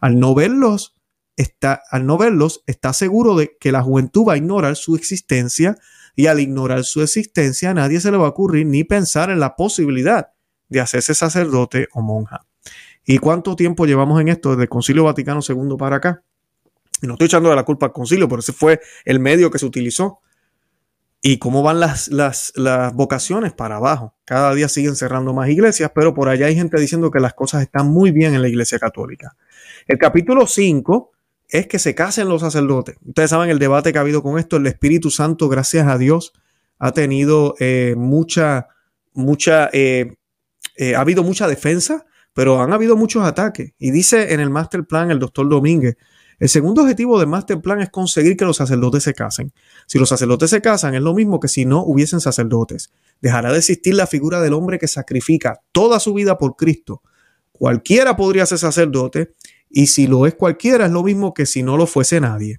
Al 0.00 0.20
no 0.20 0.34
verlos, 0.34 0.94
está, 1.36 1.82
al 1.90 2.06
no 2.06 2.18
verlos, 2.18 2.62
está 2.66 2.92
seguro 2.92 3.34
de 3.36 3.56
que 3.58 3.72
la 3.72 3.82
juventud 3.82 4.26
va 4.28 4.34
a 4.34 4.36
ignorar 4.36 4.76
su 4.76 4.94
existencia 4.94 5.76
y 6.14 6.26
al 6.26 6.40
ignorar 6.40 6.84
su 6.84 7.02
existencia 7.02 7.70
a 7.70 7.74
nadie 7.74 8.00
se 8.00 8.10
le 8.10 8.16
va 8.16 8.26
a 8.26 8.30
ocurrir 8.30 8.66
ni 8.66 8.84
pensar 8.84 9.30
en 9.30 9.40
la 9.40 9.56
posibilidad 9.56 10.28
de 10.68 10.80
hacerse 10.80 11.14
sacerdote 11.14 11.88
o 11.92 12.02
monja. 12.02 12.46
¿Y 13.04 13.18
cuánto 13.18 13.56
tiempo 13.56 13.86
llevamos 13.86 14.20
en 14.20 14.28
esto 14.28 14.50
desde 14.50 14.64
el 14.64 14.68
Concilio 14.68 15.04
Vaticano 15.04 15.40
II 15.46 15.76
para 15.78 15.96
acá? 15.96 16.24
No 17.02 17.14
estoy 17.14 17.26
echando 17.26 17.50
de 17.50 17.56
la 17.56 17.64
culpa 17.64 17.86
al 17.86 17.92
concilio, 17.92 18.28
pero 18.28 18.40
ese 18.40 18.52
fue 18.52 18.80
el 19.04 19.20
medio 19.20 19.50
que 19.50 19.58
se 19.58 19.66
utilizó. 19.66 20.20
Y 21.20 21.38
cómo 21.38 21.62
van 21.62 21.80
las, 21.80 22.08
las, 22.08 22.52
las 22.54 22.94
vocaciones 22.94 23.52
para 23.52 23.76
abajo. 23.76 24.14
Cada 24.24 24.54
día 24.54 24.68
siguen 24.68 24.94
cerrando 24.94 25.34
más 25.34 25.48
iglesias, 25.48 25.90
pero 25.92 26.14
por 26.14 26.28
allá 26.28 26.46
hay 26.46 26.54
gente 26.54 26.80
diciendo 26.80 27.10
que 27.10 27.18
las 27.18 27.34
cosas 27.34 27.62
están 27.62 27.88
muy 27.88 28.12
bien 28.12 28.34
en 28.34 28.42
la 28.42 28.48
iglesia 28.48 28.78
católica. 28.78 29.36
El 29.88 29.98
capítulo 29.98 30.46
5 30.46 31.12
es 31.48 31.66
que 31.66 31.78
se 31.78 31.94
casen 31.94 32.28
los 32.28 32.42
sacerdotes. 32.42 32.96
Ustedes 33.04 33.30
saben 33.30 33.50
el 33.50 33.58
debate 33.58 33.92
que 33.92 33.98
ha 33.98 34.02
habido 34.02 34.22
con 34.22 34.38
esto. 34.38 34.58
El 34.58 34.66
Espíritu 34.66 35.10
Santo, 35.10 35.48
gracias 35.48 35.88
a 35.88 35.98
Dios, 35.98 36.34
ha 36.78 36.92
tenido 36.92 37.54
eh, 37.58 37.94
mucha, 37.96 38.68
mucha, 39.14 39.70
eh, 39.72 40.16
eh, 40.76 40.94
ha 40.94 41.00
habido 41.00 41.22
mucha 41.24 41.48
defensa, 41.48 42.06
pero 42.34 42.62
han 42.62 42.72
habido 42.72 42.96
muchos 42.96 43.24
ataques. 43.24 43.72
Y 43.78 43.90
dice 43.90 44.34
en 44.34 44.40
el 44.40 44.50
master 44.50 44.84
plan 44.84 45.10
el 45.10 45.18
doctor 45.18 45.48
Domínguez, 45.48 45.96
el 46.38 46.48
segundo 46.48 46.82
objetivo 46.82 47.18
del 47.18 47.28
Master 47.28 47.60
Plan 47.60 47.80
es 47.80 47.90
conseguir 47.90 48.36
que 48.36 48.44
los 48.44 48.56
sacerdotes 48.56 49.02
se 49.02 49.12
casen. 49.12 49.52
Si 49.86 49.98
los 49.98 50.08
sacerdotes 50.08 50.50
se 50.50 50.60
casan, 50.60 50.94
es 50.94 51.02
lo 51.02 51.12
mismo 51.12 51.40
que 51.40 51.48
si 51.48 51.64
no 51.64 51.82
hubiesen 51.82 52.20
sacerdotes. 52.20 52.92
Dejará 53.20 53.50
de 53.50 53.58
existir 53.58 53.94
la 53.94 54.06
figura 54.06 54.40
del 54.40 54.52
hombre 54.52 54.78
que 54.78 54.86
sacrifica 54.86 55.60
toda 55.72 55.98
su 55.98 56.14
vida 56.14 56.38
por 56.38 56.54
Cristo. 56.54 57.02
Cualquiera 57.50 58.16
podría 58.16 58.46
ser 58.46 58.58
sacerdote 58.58 59.32
y 59.68 59.88
si 59.88 60.06
lo 60.06 60.26
es 60.26 60.34
cualquiera 60.34 60.86
es 60.86 60.92
lo 60.92 61.02
mismo 61.02 61.34
que 61.34 61.44
si 61.44 61.64
no 61.64 61.76
lo 61.76 61.86
fuese 61.86 62.20
nadie. 62.20 62.58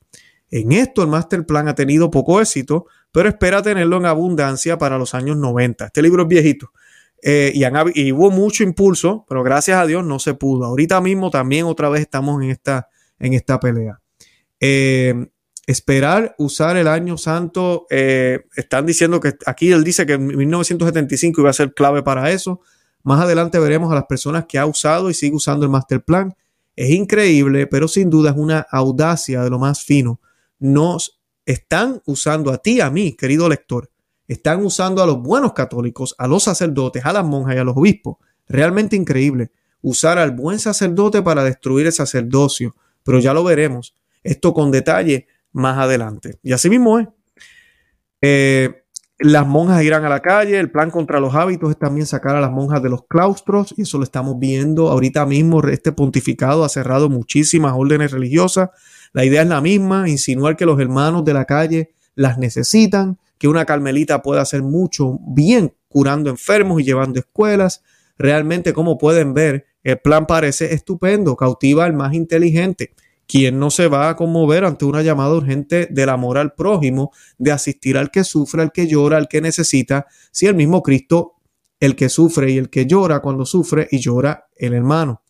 En 0.52 0.74
esto 0.74 1.02
el 1.02 1.08
Master 1.08 1.46
Plan 1.46 1.70
ha 1.70 1.76
tenido 1.76 2.12
poco 2.12 2.42
éxito, 2.42 2.88
pero 3.14 3.30
espera 3.30 3.62
tenerlo 3.62 3.98
en 3.98 4.08
abundancia 4.08 4.78
para 4.78 4.98
los 4.98 5.14
años 5.14 5.38
90. 5.38 5.86
Este 5.86 6.02
libro 6.02 6.24
es 6.24 6.28
viejito. 6.28 6.72
Eh, 7.22 7.52
y, 7.54 7.64
y, 8.02 8.12
hubo 8.12 8.32
mucho 8.32 8.64
impulso, 8.64 9.26
pero 9.28 9.44
gracias 9.44 9.78
a 9.78 9.86
Dios 9.86 10.06
no 10.06 10.20
se 10.20 10.34
pudo. 10.34 10.66
Ahorita 10.66 11.02
mismo 11.02 11.30
también 11.30 11.66
otra 11.66 11.90
vez 11.90 12.02
estamos 12.02 12.42
en 12.42 12.50
esta 12.50 12.88
en 13.20 13.34
esta 13.34 13.60
pelea. 13.60 14.00
Eh, 14.60 15.30
esperar 15.68 16.36
usar 16.40 16.78
el 16.78 16.88
año 16.88 17.18
santo, 17.18 17.86
eh, 17.90 18.46
están 18.56 18.86
diciendo 18.86 19.20
que 19.20 19.36
aquí 19.46 19.72
él 19.72 19.84
dice 19.84 20.06
que 20.06 20.14
en 20.14 20.26
1975 20.26 21.42
iba 21.42 21.50
a 21.52 21.54
ser 21.54 21.74
clave 21.74 22.02
para 22.02 22.32
eso. 22.32 22.62
Más 23.04 23.22
adelante 23.22 23.60
veremos 23.60 23.92
a 23.92 23.96
las 23.96 24.06
personas 24.06 24.46
que 24.48 24.58
ha 24.58 24.66
usado 24.66 25.10
y 25.10 25.14
sigue 25.14 25.36
usando 25.36 25.66
el 25.66 25.72
master 25.72 26.04
plan. 26.04 26.36
Es 26.76 26.90
increíble, 26.90 27.68
pero 27.68 27.88
sin 27.88 28.10
duda 28.10 28.32
es 28.32 28.38
una 28.38 28.66
audacia 28.72 29.44
de 29.44 29.50
lo 29.50 29.60
más 29.60 29.84
fino. 29.84 30.20
Nos 30.58 31.20
están 31.46 32.02
usando 32.06 32.52
a 32.52 32.58
ti, 32.58 32.82
a 32.82 32.90
mí, 32.90 33.16
querido 33.16 33.48
lector. 33.48 33.92
Están 34.28 34.66
usando 34.66 35.04
a 35.04 35.06
los 35.06 35.22
buenos 35.22 35.54
católicos, 35.54 36.16
a 36.18 36.28
los 36.28 36.44
sacerdotes, 36.44 37.06
a 37.06 37.14
las 37.14 37.26
monjas 37.26 37.56
y 37.56 37.60
a 37.60 37.64
los 37.64 37.78
obispos. 37.78 38.18
Realmente 38.48 38.96
increíble. 38.96 39.52
Usar 39.82 40.18
al 40.18 40.32
buen 40.32 40.60
sacerdote 40.60 41.22
para 41.22 41.44
destruir 41.44 41.86
el 41.86 41.94
sacerdocio 41.94 42.76
pero 43.10 43.20
ya 43.20 43.34
lo 43.34 43.44
veremos. 43.44 43.96
Esto 44.22 44.54
con 44.54 44.70
detalle 44.70 45.26
más 45.52 45.80
adelante. 45.80 46.38
Y 46.44 46.52
así 46.52 46.70
mismo 46.70 47.00
es. 47.00 47.08
Eh, 48.22 48.84
las 49.18 49.48
monjas 49.48 49.82
irán 49.82 50.06
a 50.06 50.10
la 50.10 50.20
calle. 50.20 50.60
El 50.60 50.70
plan 50.70 50.92
contra 50.92 51.20
los 51.20 51.34
hábitos 51.34 51.72
es 51.72 51.80
también 51.80 52.06
sacar 52.06 52.36
a 52.36 52.40
las 52.40 52.52
monjas 52.52 52.84
de 52.84 52.90
los 52.90 53.08
claustros. 53.08 53.74
Y 53.78 53.82
eso 53.82 53.98
lo 53.98 54.04
estamos 54.04 54.38
viendo 54.38 54.90
ahorita 54.90 55.26
mismo. 55.26 55.60
Este 55.68 55.92
pontificado 55.92 56.64
ha 56.64 56.70
cerrado 56.70 57.10
muchísimas 57.10 57.74
órdenes 57.76 58.12
religiosas. 58.12 58.70
La 59.12 59.26
idea 59.26 59.42
es 59.42 59.48
la 59.48 59.60
misma, 59.60 60.08
insinuar 60.08 60.56
que 60.56 60.68
los 60.68 60.80
hermanos 60.80 61.26
de 61.26 61.34
la 61.34 61.46
calle 61.46 61.90
las 62.14 62.38
necesitan, 62.38 63.18
que 63.40 63.48
una 63.48 63.66
carmelita 63.66 64.22
puede 64.22 64.40
hacer 64.40 64.62
mucho 64.62 65.18
bien 65.26 65.74
curando 65.88 66.30
enfermos 66.30 66.80
y 66.80 66.84
llevando 66.84 67.20
escuelas. 67.20 67.82
Realmente, 68.20 68.72
como 68.72 69.00
pueden 69.00 69.34
ver, 69.34 69.66
el 69.84 70.00
plan 70.00 70.26
parece 70.26 70.74
estupendo, 70.74 71.36
cautiva 71.36 71.86
al 71.86 71.94
más 71.94 72.14
inteligente. 72.14 72.94
¿Quién 73.28 73.60
no 73.60 73.70
se 73.70 73.88
va 73.88 74.10
a 74.10 74.16
conmover 74.16 74.66
ante 74.66 74.86
una 74.86 75.04
llamada 75.04 75.36
urgente 75.36 75.88
del 75.92 76.10
amor 76.10 76.38
al 76.38 76.54
prójimo, 76.54 77.12
de 77.38 77.52
asistir 77.52 77.98
al 77.98 78.10
que 78.10 78.24
sufre, 78.24 78.64
al 78.64 78.72
que 78.72 78.88
llora, 78.88 79.18
al 79.18 79.28
que 79.28 79.40
necesita, 79.40 80.08
si 80.32 80.48
el 80.48 80.56
mismo 80.56 80.82
Cristo, 80.82 81.36
el 81.80 81.96
que 81.96 82.10
sufre 82.10 82.52
y 82.52 82.58
el 82.58 82.70
que 82.70 82.88
llora 82.88 83.20
cuando 83.20 83.46
sufre 83.46 83.88
y 83.92 84.00
llora 84.00 84.48
el 84.56 84.74
hermano? 84.74 85.22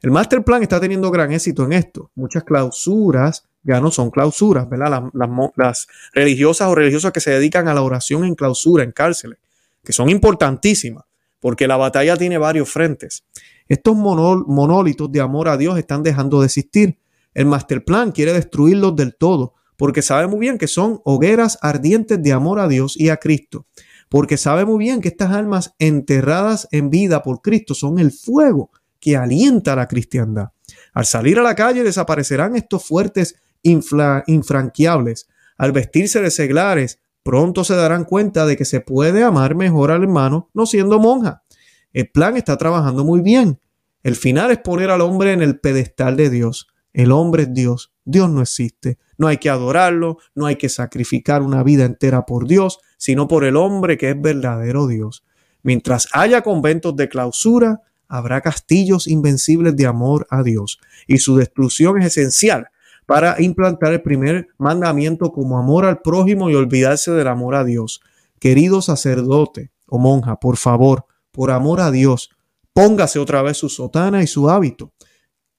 El 0.00 0.12
Master 0.12 0.42
Plan 0.44 0.62
está 0.62 0.80
teniendo 0.80 1.10
gran 1.10 1.32
éxito 1.32 1.64
en 1.64 1.72
esto. 1.72 2.10
Muchas 2.14 2.44
clausuras 2.44 3.48
ya 3.62 3.80
no 3.80 3.90
son 3.90 4.10
clausuras, 4.10 4.68
¿verdad? 4.68 5.10
Las, 5.12 5.30
las, 5.56 5.86
religiosas 6.14 6.68
o 6.68 6.74
religiosas 6.74 7.12
que 7.12 7.20
se 7.20 7.30
dedican 7.30 7.68
a 7.68 7.74
la 7.74 7.82
oración 7.82 8.24
en 8.24 8.34
clausura, 8.34 8.84
en 8.84 8.92
cárceles, 8.92 9.38
que 9.84 9.92
son 9.92 10.08
importantísimas, 10.08 11.04
porque 11.38 11.66
la 11.66 11.76
batalla 11.76 12.16
tiene 12.16 12.38
varios 12.38 12.70
frentes. 12.70 13.24
Estos 13.70 13.96
monólitos 13.96 15.12
de 15.12 15.20
amor 15.20 15.48
a 15.48 15.56
Dios 15.56 15.78
están 15.78 16.02
dejando 16.02 16.40
de 16.40 16.46
existir. 16.46 16.98
El 17.34 17.46
master 17.46 17.84
plan 17.84 18.10
quiere 18.10 18.32
destruirlos 18.32 18.96
del 18.96 19.14
todo, 19.14 19.54
porque 19.76 20.02
sabe 20.02 20.26
muy 20.26 20.40
bien 20.40 20.58
que 20.58 20.66
son 20.66 21.00
hogueras 21.04 21.56
ardientes 21.62 22.20
de 22.20 22.32
amor 22.32 22.58
a 22.58 22.66
Dios 22.66 22.98
y 22.98 23.10
a 23.10 23.18
Cristo, 23.18 23.66
porque 24.08 24.36
sabe 24.36 24.64
muy 24.64 24.78
bien 24.78 25.00
que 25.00 25.06
estas 25.06 25.30
almas 25.30 25.76
enterradas 25.78 26.66
en 26.72 26.90
vida 26.90 27.22
por 27.22 27.42
Cristo 27.42 27.74
son 27.74 28.00
el 28.00 28.10
fuego 28.10 28.72
que 28.98 29.16
alienta 29.16 29.74
a 29.74 29.76
la 29.76 29.86
cristiandad. 29.86 30.48
Al 30.92 31.06
salir 31.06 31.38
a 31.38 31.42
la 31.42 31.54
calle 31.54 31.84
desaparecerán 31.84 32.56
estos 32.56 32.84
fuertes 32.84 33.36
infranqueables. 33.62 35.28
Al 35.56 35.70
vestirse 35.70 36.20
de 36.20 36.32
seglares, 36.32 36.98
pronto 37.22 37.62
se 37.62 37.76
darán 37.76 38.02
cuenta 38.02 38.46
de 38.46 38.56
que 38.56 38.64
se 38.64 38.80
puede 38.80 39.22
amar 39.22 39.54
mejor 39.54 39.92
al 39.92 40.02
hermano 40.02 40.50
no 40.54 40.66
siendo 40.66 40.98
monja. 40.98 41.44
El 41.92 42.08
plan 42.08 42.36
está 42.36 42.56
trabajando 42.56 43.04
muy 43.04 43.20
bien. 43.20 43.58
El 44.02 44.16
final 44.16 44.50
es 44.50 44.58
poner 44.58 44.90
al 44.90 45.00
hombre 45.00 45.32
en 45.32 45.42
el 45.42 45.58
pedestal 45.58 46.16
de 46.16 46.30
Dios. 46.30 46.68
El 46.92 47.12
hombre 47.12 47.44
es 47.44 47.54
Dios. 47.54 47.92
Dios 48.04 48.30
no 48.30 48.42
existe. 48.42 48.98
No 49.18 49.26
hay 49.26 49.36
que 49.38 49.50
adorarlo, 49.50 50.18
no 50.34 50.46
hay 50.46 50.56
que 50.56 50.68
sacrificar 50.68 51.42
una 51.42 51.62
vida 51.62 51.84
entera 51.84 52.24
por 52.24 52.46
Dios, 52.46 52.78
sino 52.96 53.28
por 53.28 53.44
el 53.44 53.56
hombre 53.56 53.98
que 53.98 54.10
es 54.10 54.20
verdadero 54.20 54.86
Dios. 54.86 55.24
Mientras 55.62 56.08
haya 56.12 56.42
conventos 56.42 56.96
de 56.96 57.08
clausura, 57.08 57.82
habrá 58.08 58.40
castillos 58.40 59.06
invencibles 59.06 59.76
de 59.76 59.86
amor 59.86 60.26
a 60.30 60.42
Dios. 60.42 60.80
Y 61.06 61.18
su 61.18 61.36
destrucción 61.36 62.00
es 62.00 62.16
esencial 62.16 62.68
para 63.06 63.40
implantar 63.42 63.92
el 63.92 64.02
primer 64.02 64.48
mandamiento 64.56 65.32
como 65.32 65.58
amor 65.58 65.84
al 65.84 66.00
prójimo 66.00 66.48
y 66.48 66.54
olvidarse 66.54 67.10
del 67.10 67.28
amor 67.28 67.56
a 67.56 67.64
Dios. 67.64 68.00
Querido 68.38 68.80
sacerdote 68.80 69.70
o 69.86 69.98
monja, 69.98 70.36
por 70.36 70.56
favor, 70.56 71.04
por 71.32 71.50
amor 71.50 71.80
a 71.80 71.90
Dios, 71.90 72.30
póngase 72.72 73.18
otra 73.18 73.42
vez 73.42 73.56
su 73.56 73.68
sotana 73.68 74.22
y 74.22 74.26
su 74.26 74.48
hábito. 74.50 74.92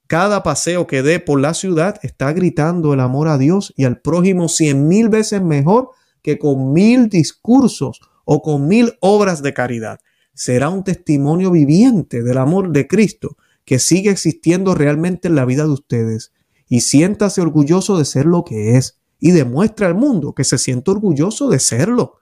Cada 0.07 0.43
paseo 0.43 0.87
que 0.87 1.03
dé 1.03 1.19
por 1.19 1.39
la 1.39 1.53
ciudad 1.53 1.99
está 2.03 2.33
gritando 2.33 2.93
el 2.93 2.99
amor 2.99 3.29
a 3.29 3.37
Dios 3.37 3.73
y 3.77 3.85
al 3.85 4.01
prójimo 4.01 4.49
cien 4.49 4.87
mil 4.87 5.07
veces 5.07 5.41
mejor 5.41 5.91
que 6.21 6.37
con 6.37 6.73
mil 6.73 7.07
discursos 7.07 8.01
o 8.25 8.41
con 8.41 8.67
mil 8.67 8.93
obras 8.99 9.41
de 9.41 9.53
caridad. 9.53 9.99
Será 10.33 10.69
un 10.69 10.83
testimonio 10.83 11.51
viviente 11.51 12.23
del 12.23 12.37
amor 12.37 12.71
de 12.71 12.87
Cristo 12.87 13.37
que 13.65 13.79
sigue 13.79 14.09
existiendo 14.09 14.75
realmente 14.75 15.27
en 15.27 15.35
la 15.35 15.45
vida 15.45 15.63
de 15.63 15.71
ustedes. 15.71 16.33
Y 16.67 16.81
siéntase 16.81 17.41
orgulloso 17.41 17.97
de 17.97 18.05
ser 18.05 18.25
lo 18.25 18.43
que 18.43 18.77
es 18.77 18.99
y 19.19 19.31
demuestra 19.31 19.87
al 19.87 19.95
mundo 19.95 20.33
que 20.33 20.43
se 20.43 20.57
siente 20.57 20.91
orgulloso 20.91 21.49
de 21.49 21.59
serlo. 21.59 22.20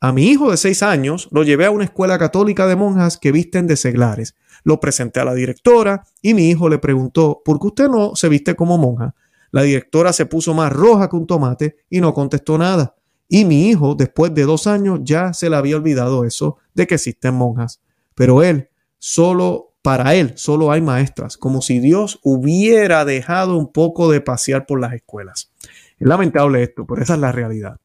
A 0.00 0.12
mi 0.12 0.26
hijo 0.28 0.50
de 0.50 0.56
seis 0.56 0.82
años 0.82 1.28
lo 1.30 1.42
llevé 1.42 1.66
a 1.66 1.70
una 1.70 1.84
escuela 1.84 2.18
católica 2.18 2.66
de 2.66 2.76
monjas 2.76 3.18
que 3.18 3.32
visten 3.32 3.66
de 3.66 3.76
seglares 3.76 4.34
lo 4.66 4.80
presenté 4.80 5.20
a 5.20 5.24
la 5.24 5.32
directora 5.32 6.02
y 6.20 6.34
mi 6.34 6.50
hijo 6.50 6.68
le 6.68 6.78
preguntó, 6.78 7.40
¿por 7.44 7.60
qué 7.60 7.68
usted 7.68 7.88
no 7.88 8.16
se 8.16 8.28
viste 8.28 8.56
como 8.56 8.76
monja? 8.76 9.14
La 9.52 9.62
directora 9.62 10.12
se 10.12 10.26
puso 10.26 10.54
más 10.54 10.72
roja 10.72 11.08
que 11.08 11.14
un 11.14 11.24
tomate 11.24 11.76
y 11.88 12.00
no 12.00 12.12
contestó 12.12 12.58
nada. 12.58 12.96
Y 13.28 13.44
mi 13.44 13.68
hijo, 13.68 13.94
después 13.94 14.34
de 14.34 14.42
dos 14.42 14.66
años, 14.66 14.98
ya 15.04 15.32
se 15.32 15.48
le 15.48 15.54
había 15.54 15.76
olvidado 15.76 16.24
eso 16.24 16.56
de 16.74 16.88
que 16.88 16.96
existen 16.96 17.34
monjas. 17.34 17.80
Pero 18.16 18.42
él, 18.42 18.68
solo, 18.98 19.76
para 19.82 20.16
él, 20.16 20.32
solo 20.34 20.72
hay 20.72 20.80
maestras, 20.80 21.36
como 21.36 21.62
si 21.62 21.78
Dios 21.78 22.18
hubiera 22.24 23.04
dejado 23.04 23.56
un 23.56 23.72
poco 23.72 24.10
de 24.10 24.20
pasear 24.20 24.66
por 24.66 24.80
las 24.80 24.94
escuelas. 24.94 25.52
Es 25.96 26.08
lamentable 26.08 26.64
esto, 26.64 26.84
pero 26.88 27.02
esa 27.02 27.14
es 27.14 27.20
la 27.20 27.30
realidad. 27.30 27.78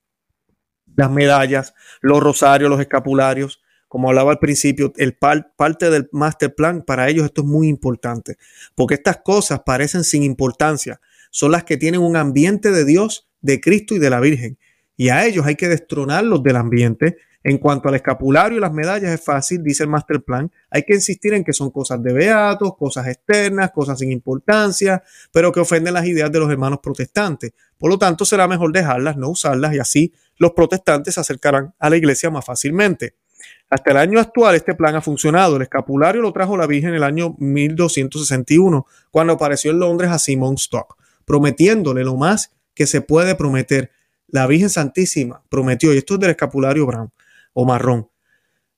Las 0.95 1.11
medallas, 1.11 1.73
los 2.01 2.21
rosarios, 2.21 2.69
los 2.69 2.79
escapularios, 2.79 3.61
como 3.87 4.07
hablaba 4.07 4.31
al 4.31 4.39
principio, 4.39 4.93
el 4.95 5.17
parte 5.17 5.89
del 5.89 6.07
master 6.13 6.55
plan, 6.55 6.81
para 6.81 7.09
ellos 7.09 7.25
esto 7.25 7.41
es 7.41 7.47
muy 7.47 7.67
importante, 7.67 8.37
porque 8.73 8.93
estas 8.93 9.17
cosas 9.17 9.63
parecen 9.65 10.05
sin 10.05 10.23
importancia, 10.23 11.01
son 11.29 11.51
las 11.51 11.65
que 11.65 11.75
tienen 11.75 11.99
un 11.99 12.15
ambiente 12.15 12.71
de 12.71 12.85
Dios, 12.85 13.27
de 13.41 13.59
Cristo 13.59 13.93
y 13.93 13.99
de 13.99 14.09
la 14.09 14.21
Virgen. 14.21 14.57
Y 14.95 15.09
a 15.09 15.25
ellos 15.25 15.45
hay 15.45 15.55
que 15.55 15.67
destronarlos 15.67 16.41
del 16.43 16.55
ambiente. 16.55 17.17
En 17.43 17.57
cuanto 17.57 17.89
al 17.89 17.95
escapulario 17.95 18.59
y 18.59 18.61
las 18.61 18.71
medallas 18.71 19.11
es 19.11 19.25
fácil, 19.25 19.63
dice 19.63 19.83
el 19.83 19.89
master 19.89 20.21
plan, 20.21 20.51
hay 20.69 20.83
que 20.83 20.93
insistir 20.93 21.33
en 21.33 21.43
que 21.43 21.53
son 21.53 21.71
cosas 21.71 22.01
de 22.03 22.13
beatos, 22.13 22.77
cosas 22.77 23.07
externas, 23.07 23.71
cosas 23.71 23.97
sin 23.97 24.11
importancia, 24.11 25.01
pero 25.31 25.51
que 25.51 25.59
ofenden 25.59 25.95
las 25.95 26.05
ideas 26.05 26.31
de 26.31 26.39
los 26.39 26.51
hermanos 26.51 26.79
protestantes. 26.83 27.51
Por 27.79 27.89
lo 27.89 27.97
tanto, 27.97 28.25
será 28.25 28.47
mejor 28.47 28.71
dejarlas, 28.71 29.17
no 29.17 29.29
usarlas 29.29 29.73
y 29.73 29.79
así 29.79 30.13
los 30.41 30.53
protestantes 30.53 31.13
se 31.13 31.19
acercarán 31.19 31.75
a 31.77 31.87
la 31.87 31.97
iglesia 31.97 32.31
más 32.31 32.43
fácilmente. 32.43 33.13
Hasta 33.69 33.91
el 33.91 33.97
año 33.97 34.19
actual 34.19 34.55
este 34.55 34.73
plan 34.73 34.95
ha 34.95 35.01
funcionado. 35.01 35.55
El 35.55 35.61
escapulario 35.61 36.19
lo 36.19 36.33
trajo 36.33 36.57
la 36.57 36.65
Virgen 36.65 36.89
en 36.89 36.95
el 36.95 37.03
año 37.03 37.35
1261, 37.37 38.87
cuando 39.11 39.33
apareció 39.33 39.69
en 39.69 39.77
Londres 39.77 40.09
a 40.09 40.17
Simon 40.17 40.55
Stock, 40.55 40.97
prometiéndole 41.25 42.03
lo 42.03 42.15
más 42.15 42.55
que 42.73 42.87
se 42.87 43.01
puede 43.01 43.35
prometer. 43.35 43.91
La 44.29 44.47
Virgen 44.47 44.71
Santísima 44.71 45.43
prometió, 45.47 45.93
y 45.93 45.99
esto 45.99 46.15
es 46.15 46.19
del 46.21 46.31
escapulario 46.31 46.87
brown 46.87 47.11
o 47.53 47.63
marrón, 47.63 48.09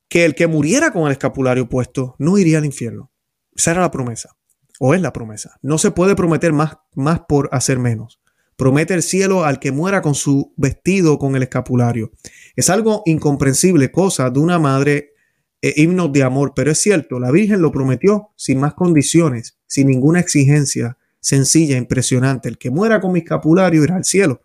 que 0.10 0.26
el 0.26 0.36
que 0.36 0.48
muriera 0.48 0.92
con 0.92 1.04
el 1.06 1.14
escapulario 1.14 1.70
puesto 1.70 2.18
no 2.20 2.38
iría 2.38 2.58
al 2.58 2.66
infierno. 2.66 3.10
Esa 3.56 3.72
era 3.72 3.80
la 3.80 3.92
promesa, 3.92 4.36
o 4.82 4.94
es 4.94 5.02
la 5.02 5.14
promesa. 5.14 5.58
No 5.62 5.78
se 5.78 5.92
puede 5.92 6.18
prometer 6.18 6.52
más, 6.52 6.76
más 6.94 7.22
por 7.22 7.48
hacer 7.54 7.80
menos 7.80 8.20
promete 8.56 8.94
el 8.94 9.04
cielo 9.04 9.46
al 9.46 9.60
que 9.60 9.72
muera 9.72 10.02
con 10.02 10.16
su 10.16 10.54
vestido 10.58 11.18
con 11.18 11.36
el 11.36 11.44
escapulario. 11.44 12.12
Es 12.56 12.70
algo 12.70 13.04
incomprensible, 13.06 13.92
cosa 13.92 14.30
de 14.30 14.40
una 14.40 14.60
madre 14.60 15.14
e 15.62 15.74
himnos 15.82 16.12
de 16.12 16.24
amor, 16.24 16.54
pero 16.56 16.72
es 16.72 16.80
cierto, 16.80 17.20
la 17.20 17.32
Virgen 17.32 17.62
lo 17.62 17.72
prometió 17.72 18.32
sin 18.36 18.60
más 18.60 18.74
condiciones, 18.74 19.58
sin 19.66 19.88
ninguna 19.88 20.20
exigencia, 20.20 20.98
sencilla, 21.20 21.78
impresionante. 21.78 22.50
El 22.50 22.58
que 22.58 22.70
muera 22.70 23.00
con 23.00 23.14
mi 23.14 23.20
escapulario 23.20 23.84
irá 23.84 23.96
al 23.96 24.04
cielo. 24.04 24.42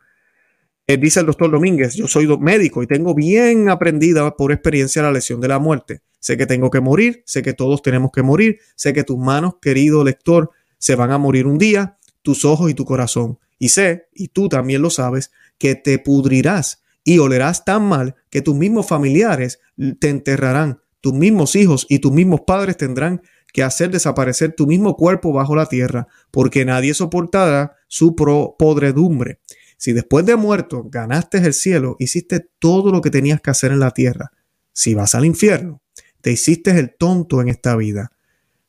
Eh, 0.87 0.97
dice 0.97 1.21
el 1.21 1.27
doctor 1.27 1.51
Domínguez, 1.51 1.95
yo 1.95 2.09
soy 2.09 2.27
médico 2.39 2.83
y 2.83 2.87
tengo 2.87 3.15
bien 3.15 3.69
aprendida 3.69 4.35
por 4.37 4.53
experiencia 4.53 5.03
la 5.03 5.13
lesión 5.13 5.41
de 5.41 5.49
la 5.49 5.59
muerte. 5.59 6.01
Sé 6.19 6.37
que 6.37 6.47
tengo 6.47 6.71
que 6.71 6.81
morir, 6.81 7.23
sé 7.27 7.43
que 7.43 7.53
todos 7.53 7.83
tenemos 7.83 8.11
que 8.11 8.23
morir, 8.23 8.59
sé 8.75 8.93
que 8.93 9.05
tus 9.05 9.19
manos, 9.19 9.57
querido 9.61 10.03
lector, 10.03 10.51
se 10.79 10.95
van 10.95 11.11
a 11.11 11.19
morir 11.19 11.47
un 11.47 11.59
día, 11.59 11.98
tus 12.23 12.45
ojos 12.45 12.71
y 12.71 12.75
tu 12.75 12.85
corazón. 12.85 13.39
Y 13.59 13.71
sé, 13.71 14.09
y 14.15 14.29
tú 14.29 14.49
también 14.49 14.83
lo 14.83 14.91
sabes, 14.91 15.31
que 15.59 15.75
te 15.75 15.99
pudrirás 15.99 16.83
y 17.05 17.19
olerás 17.19 17.65
tan 17.65 17.85
mal 17.85 18.17
que 18.31 18.43
tus 18.43 18.55
mismos 18.55 18.87
familiares 18.87 19.61
te 19.99 20.11
enterrarán, 20.11 20.81
tus 21.01 21.15
mismos 21.15 21.57
hijos 21.57 21.87
y 21.89 22.01
tus 22.01 22.13
mismos 22.13 22.43
padres 22.47 22.77
tendrán 22.77 23.23
que 23.53 23.63
hacer 23.63 23.91
desaparecer 23.91 24.55
tu 24.55 24.67
mismo 24.67 24.95
cuerpo 24.95 25.33
bajo 25.33 25.57
la 25.57 25.67
tierra, 25.67 26.07
porque 26.31 26.65
nadie 26.65 26.93
soportará 26.95 27.77
su 27.87 28.15
podredumbre. 28.15 29.41
Si 29.79 29.93
después 29.93 30.27
de 30.27 30.37
muerto 30.37 30.85
ganaste 30.91 31.39
el 31.39 31.55
cielo, 31.55 31.97
hiciste 31.99 32.47
todo 32.59 32.93
lo 32.93 33.01
que 33.01 33.11
tenías 33.11 33.41
que 33.41 33.51
hacer 33.51 33.73
en 33.73 33.81
la 33.81 33.93
tierra. 33.93 34.33
Si 34.73 34.95
vas 34.95 35.15
al 35.15 35.25
infierno, 35.25 35.81
te 36.21 36.33
hiciste 36.33 36.73
el 36.79 36.95
tonto 36.97 37.41
en 37.41 37.49
esta 37.49 37.75
vida. 37.77 38.11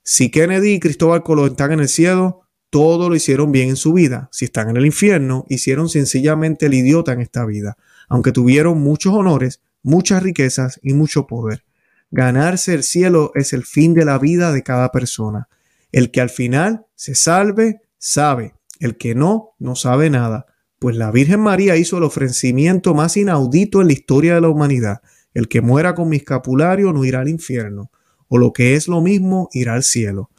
Si 0.04 0.32
Kennedy 0.32 0.76
y 0.76 0.80
Cristóbal 0.80 1.24
Colón 1.24 1.52
están 1.52 1.72
en 1.72 1.82
el 1.82 1.90
cielo, 1.90 2.44
todo 2.70 3.10
lo 3.10 3.16
hicieron 3.16 3.52
bien 3.52 3.70
en 3.70 3.76
su 3.76 3.94
vida. 3.94 4.30
Si 4.32 4.46
están 4.46 4.70
en 4.70 4.78
el 4.78 4.86
infierno, 4.86 5.46
hicieron 5.50 5.90
sencillamente 5.90 6.68
el 6.68 6.74
idiota 6.74 7.14
en 7.14 7.22
esta 7.22 7.46
vida, 7.46 7.78
aunque 8.08 8.32
tuvieron 8.32 8.80
muchos 8.80 9.14
honores, 9.14 9.62
muchas 9.82 10.24
riquezas 10.24 10.80
y 10.84 10.94
mucho 10.94 11.28
poder. 11.28 11.64
Ganarse 12.12 12.74
el 12.74 12.84
cielo 12.84 13.32
es 13.36 13.54
el 13.54 13.66
fin 13.66 13.94
de 13.94 14.06
la 14.06 14.18
vida 14.18 14.52
de 14.52 14.64
cada 14.64 14.92
persona. 14.92 15.48
El 15.92 16.12
que 16.12 16.22
al 16.22 16.30
final 16.30 16.86
se 16.96 17.16
salve, 17.16 17.82
sabe. 17.98 18.56
El 18.80 18.98
que 18.98 19.14
no, 19.14 19.56
no 19.60 19.76
sabe 19.76 20.10
nada. 20.10 20.46
Pues 20.80 20.96
la 20.96 21.12
Virgen 21.12 21.42
María 21.42 21.76
hizo 21.76 21.98
el 21.98 22.04
ofrecimiento 22.04 22.94
más 22.94 23.18
inaudito 23.18 23.82
en 23.82 23.88
la 23.88 23.94
historia 23.94 24.36
de 24.36 24.42
la 24.42 24.50
humanidad. 24.50 25.02
El 25.34 25.48
que 25.48 25.62
muera 25.62 25.94
con 25.94 26.10
mi 26.10 26.18
escapulario 26.18 26.94
no 26.94 27.06
irá 27.06 27.20
al 27.20 27.30
infierno, 27.30 27.92
o 28.28 28.38
lo 28.38 28.54
que 28.54 28.76
es 28.76 28.88
lo 28.88 29.02
mismo, 29.02 29.50
irá 29.54 29.74
al 29.74 29.84
cielo. 29.84 30.30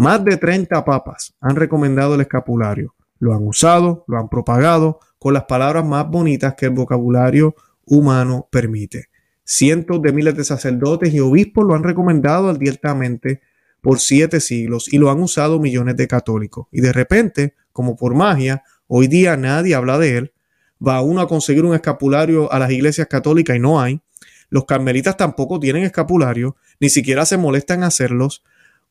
Más 0.00 0.24
de 0.24 0.38
30 0.38 0.82
papas 0.82 1.34
han 1.42 1.56
recomendado 1.56 2.14
el 2.14 2.22
escapulario. 2.22 2.94
Lo 3.18 3.34
han 3.34 3.46
usado, 3.46 4.02
lo 4.08 4.16
han 4.16 4.30
propagado 4.30 4.98
con 5.18 5.34
las 5.34 5.44
palabras 5.44 5.84
más 5.84 6.08
bonitas 6.08 6.54
que 6.54 6.64
el 6.64 6.72
vocabulario 6.72 7.54
humano 7.84 8.48
permite. 8.50 9.10
Cientos 9.44 10.00
de 10.00 10.14
miles 10.14 10.34
de 10.34 10.44
sacerdotes 10.44 11.12
y 11.12 11.20
obispos 11.20 11.66
lo 11.66 11.74
han 11.74 11.82
recomendado 11.82 12.48
abiertamente 12.48 13.42
por 13.82 14.00
siete 14.00 14.40
siglos 14.40 14.90
y 14.90 14.96
lo 14.96 15.10
han 15.10 15.20
usado 15.20 15.60
millones 15.60 15.96
de 15.96 16.08
católicos. 16.08 16.66
Y 16.72 16.80
de 16.80 16.94
repente, 16.94 17.54
como 17.70 17.94
por 17.94 18.14
magia. 18.14 18.62
Hoy 18.86 19.06
día 19.06 19.36
nadie 19.36 19.74
habla 19.74 19.98
de 19.98 20.16
él. 20.16 20.32
Va 20.80 21.02
uno 21.02 21.20
a 21.20 21.28
conseguir 21.28 21.66
un 21.66 21.74
escapulario 21.74 22.50
a 22.50 22.58
las 22.58 22.70
iglesias 22.70 23.06
católicas 23.06 23.54
y 23.54 23.60
no 23.60 23.78
hay. 23.78 24.00
Los 24.48 24.64
carmelitas 24.64 25.18
tampoco 25.18 25.60
tienen 25.60 25.84
escapulario, 25.84 26.56
ni 26.80 26.88
siquiera 26.88 27.26
se 27.26 27.36
molestan 27.36 27.84
hacerlos. 27.84 28.42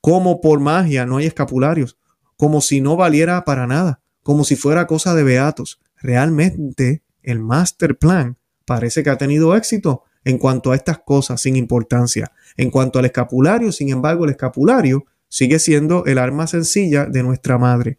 Como 0.02 0.41
por 0.41 0.60
magia 0.60 1.06
no 1.06 1.18
hay 1.18 1.26
escapularios, 1.26 1.97
como 2.38 2.62
si 2.62 2.82
no 2.82 2.95
valiera 2.95 3.43
para 3.43 3.68
nada, 3.68 4.02
como 4.24 4.43
si 4.43 4.56
fuera 4.56 4.88
cosa 4.88 5.14
de 5.14 5.24
beatos. 5.24 5.82
Realmente 5.97 7.04
el 7.22 7.39
master 7.39 7.97
plan 7.97 8.38
parece 8.66 9.04
que 9.04 9.10
ha 9.10 9.18
tenido 9.18 9.56
éxito 9.56 10.04
en 10.24 10.38
cuanto 10.38 10.72
a 10.72 10.76
estas 10.76 11.00
cosas 11.00 11.41
sin 11.41 11.56
importancia. 11.56 12.32
En 12.56 12.72
cuanto 12.72 13.00
al 13.00 13.06
escapulario, 13.06 13.72
sin 13.72 13.89
embargo, 13.89 14.26
el 14.26 14.32
escapulario 14.32 15.06
sigue 15.28 15.60
siendo 15.60 16.06
el 16.06 16.18
arma 16.18 16.47
sencilla 16.47 17.06
de 17.06 17.24
nuestra 17.24 17.58
madre, 17.58 17.97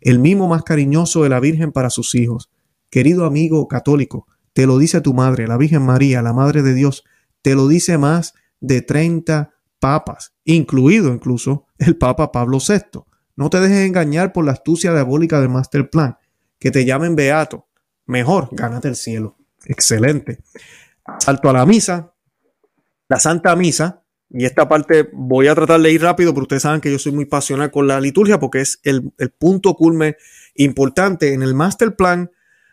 el 0.00 0.18
mimo 0.18 0.48
más 0.48 0.62
cariñoso 0.62 1.22
de 1.22 1.28
la 1.28 1.40
Virgen 1.40 1.72
para 1.72 1.90
sus 1.90 2.14
hijos. 2.14 2.50
Querido 2.90 3.24
amigo 3.24 3.68
católico, 3.68 4.26
te 4.52 4.66
lo 4.66 4.78
dice 4.78 5.00
tu 5.00 5.14
madre, 5.14 5.46
la 5.46 5.56
Virgen 5.56 5.82
María, 5.82 6.22
la 6.22 6.32
Madre 6.32 6.62
de 6.62 6.74
Dios, 6.74 7.04
te 7.42 7.54
lo 7.54 7.68
dice 7.68 7.98
más 7.98 8.34
de 8.60 8.82
30 8.82 9.52
papas, 9.80 10.34
incluido 10.44 11.12
incluso 11.12 11.66
el 11.78 11.96
Papa 11.96 12.30
Pablo 12.30 12.58
VI. 12.58 13.00
No 13.36 13.50
te 13.50 13.58
dejes 13.58 13.86
engañar 13.86 14.32
por 14.32 14.44
la 14.44 14.52
astucia 14.52 14.92
diabólica 14.92 15.40
del 15.40 15.48
Master 15.48 15.88
Plan. 15.88 16.18
Que 16.58 16.70
te 16.70 16.84
llamen 16.84 17.16
beato. 17.16 17.66
Mejor, 18.06 18.50
gánate 18.52 18.88
el 18.88 18.96
cielo. 18.96 19.36
Excelente. 19.64 20.40
Salto 21.18 21.48
a 21.48 21.54
la 21.54 21.66
misa. 21.66 22.12
La 23.08 23.18
Santa 23.18 23.56
Misa. 23.56 24.02
Y 24.28 24.44
esta 24.44 24.68
parte 24.68 25.08
voy 25.12 25.48
a 25.48 25.54
tratar 25.54 25.80
de 25.80 25.90
ir 25.90 26.02
rápido, 26.02 26.32
pero 26.32 26.42
ustedes 26.42 26.62
saben 26.62 26.80
que 26.80 26.92
yo 26.92 26.98
soy 26.98 27.12
muy 27.12 27.24
pasional 27.24 27.72
con 27.72 27.88
la 27.88 28.00
liturgia 28.00 28.38
porque 28.38 28.60
es 28.60 28.78
el, 28.84 29.10
punto 29.38 29.74
culme 29.74 30.16
importante 30.54 31.32
en 31.32 31.42
el 31.42 31.54
Master 31.54 31.96
Plan 31.96 32.30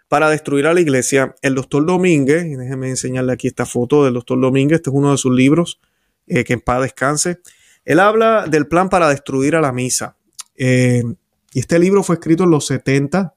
para 0.07 0.29
destruir 0.29 0.67
a 0.67 0.73
la 0.73 0.81
iglesia. 0.81 1.33
El 1.41 1.55
doctor 1.55 1.85
Domínguez, 1.85 2.45
y 2.45 2.55
déjenme 2.55 2.89
enseñarle 2.89 3.33
aquí 3.33 3.47
esta 3.47 3.65
foto 3.65 4.05
del 4.05 4.13
doctor 4.13 4.39
Domínguez, 4.39 4.77
este 4.77 4.91
es 4.91 4.95
uno 4.95 5.11
de 5.11 5.17
sus 5.17 5.33
libros, 5.33 5.79
eh, 6.27 6.43
que 6.43 6.53
en 6.53 6.61
paz 6.61 6.81
descanse. 6.81 7.39
Él 7.85 7.99
habla 7.99 8.45
del 8.47 8.67
plan 8.67 8.89
para 8.89 9.09
destruir 9.09 9.55
a 9.55 9.61
la 9.61 9.71
misa. 9.71 10.17
Eh, 10.55 11.03
y 11.53 11.59
este 11.59 11.79
libro 11.79 12.03
fue 12.03 12.15
escrito 12.15 12.43
en 12.43 12.51
los 12.51 12.65
70. 12.67 13.33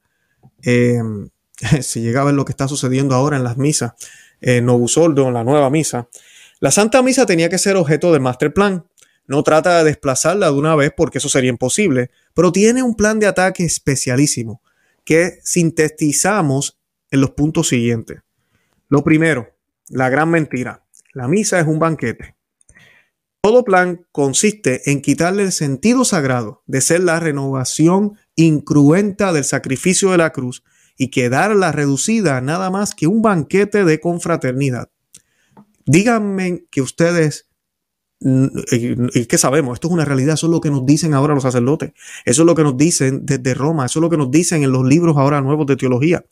Eh, 0.65 1.01
se 1.81 2.01
llega 2.01 2.23
a 2.23 2.25
ver 2.25 2.35
lo 2.35 2.45
que 2.45 2.53
está 2.53 2.69
sucediendo 2.69 3.15
ahora 3.15 3.37
en 3.37 3.45
las 3.45 3.57
misas. 3.57 3.93
En 4.41 4.67
Novusoldo, 4.67 5.29
en 5.29 5.35
la 5.35 5.45
nueva 5.45 5.71
misa. 5.71 6.09
La 6.61 6.71
Santa 6.71 7.03
Misa 7.03 7.25
tenía 7.25 7.49
que 7.49 7.59
ser 7.59 7.77
objeto 7.77 8.13
del 8.13 8.21
master 8.21 8.53
plan. 8.53 8.87
No 9.27 9.43
trata 9.43 9.79
de 9.79 9.85
desplazarla 9.85 10.47
de 10.47 10.53
una 10.53 10.75
vez 10.75 10.93
porque 10.95 11.19
eso 11.19 11.29
sería 11.29 11.51
imposible, 11.51 12.11
pero 12.35 12.53
tiene 12.53 12.83
un 12.83 12.97
plan 12.97 13.21
de 13.21 13.27
ataque 13.27 13.65
especialísimo 13.65 14.61
que 15.05 15.39
sintetizamos 15.43 16.79
en 17.11 17.21
los 17.21 17.31
puntos 17.31 17.69
siguientes. 17.69 18.21
Lo 18.89 19.05
primero, 19.05 19.57
la 19.89 20.09
gran 20.09 20.31
mentira. 20.31 20.85
La 21.13 21.29
misa 21.29 21.61
es 21.61 21.67
un 21.67 21.79
banquete. 21.79 22.35
Todo 23.43 23.65
plan 23.65 24.07
consiste 24.13 24.91
en 24.91 25.01
quitarle 25.01 25.45
el 25.45 25.53
sentido 25.53 26.05
sagrado 26.05 26.63
de 26.67 26.83
ser 26.83 27.01
la 27.01 27.21
renovación 27.21 28.19
incruenta 28.37 29.33
del 29.33 29.45
sacrificio 29.45 30.11
de 30.11 30.19
la 30.19 30.31
cruz 30.31 30.63
y 30.99 31.09
quedarla 31.09 31.73
reducida 31.73 32.37
a 32.37 32.41
nada 32.43 32.71
más 32.71 32.95
que 32.95 33.07
un 33.07 33.23
banquete 33.23 33.85
de 33.85 33.99
confraternidad. 33.99 34.91
Díganme 35.87 36.67
que 36.71 36.83
ustedes 36.83 37.47
y 38.21 39.25
que 39.25 39.39
sabemos, 39.39 39.77
esto 39.77 39.89
es 39.89 39.95
una 39.95 40.05
realidad, 40.05 40.35
eso 40.35 40.47
es 40.47 40.51
lo 40.51 40.61
que 40.61 40.71
nos 40.71 40.85
dicen 40.85 41.15
ahora 41.15 41.33
los 41.33 41.43
sacerdotes, 41.43 41.93
eso 42.27 42.43
es 42.43 42.47
lo 42.47 42.55
que 42.55 42.63
nos 42.63 42.77
dicen 42.77 43.25
desde 43.25 43.55
Roma, 43.55 43.87
eso 43.87 43.99
es 43.99 44.03
lo 44.03 44.11
que 44.11 44.19
nos 44.19 44.31
dicen 44.31 44.63
en 44.63 44.73
los 44.73 44.85
libros 44.85 45.17
ahora 45.17 45.41
nuevos 45.41 45.67
de 45.67 45.77
teología, 45.77 46.27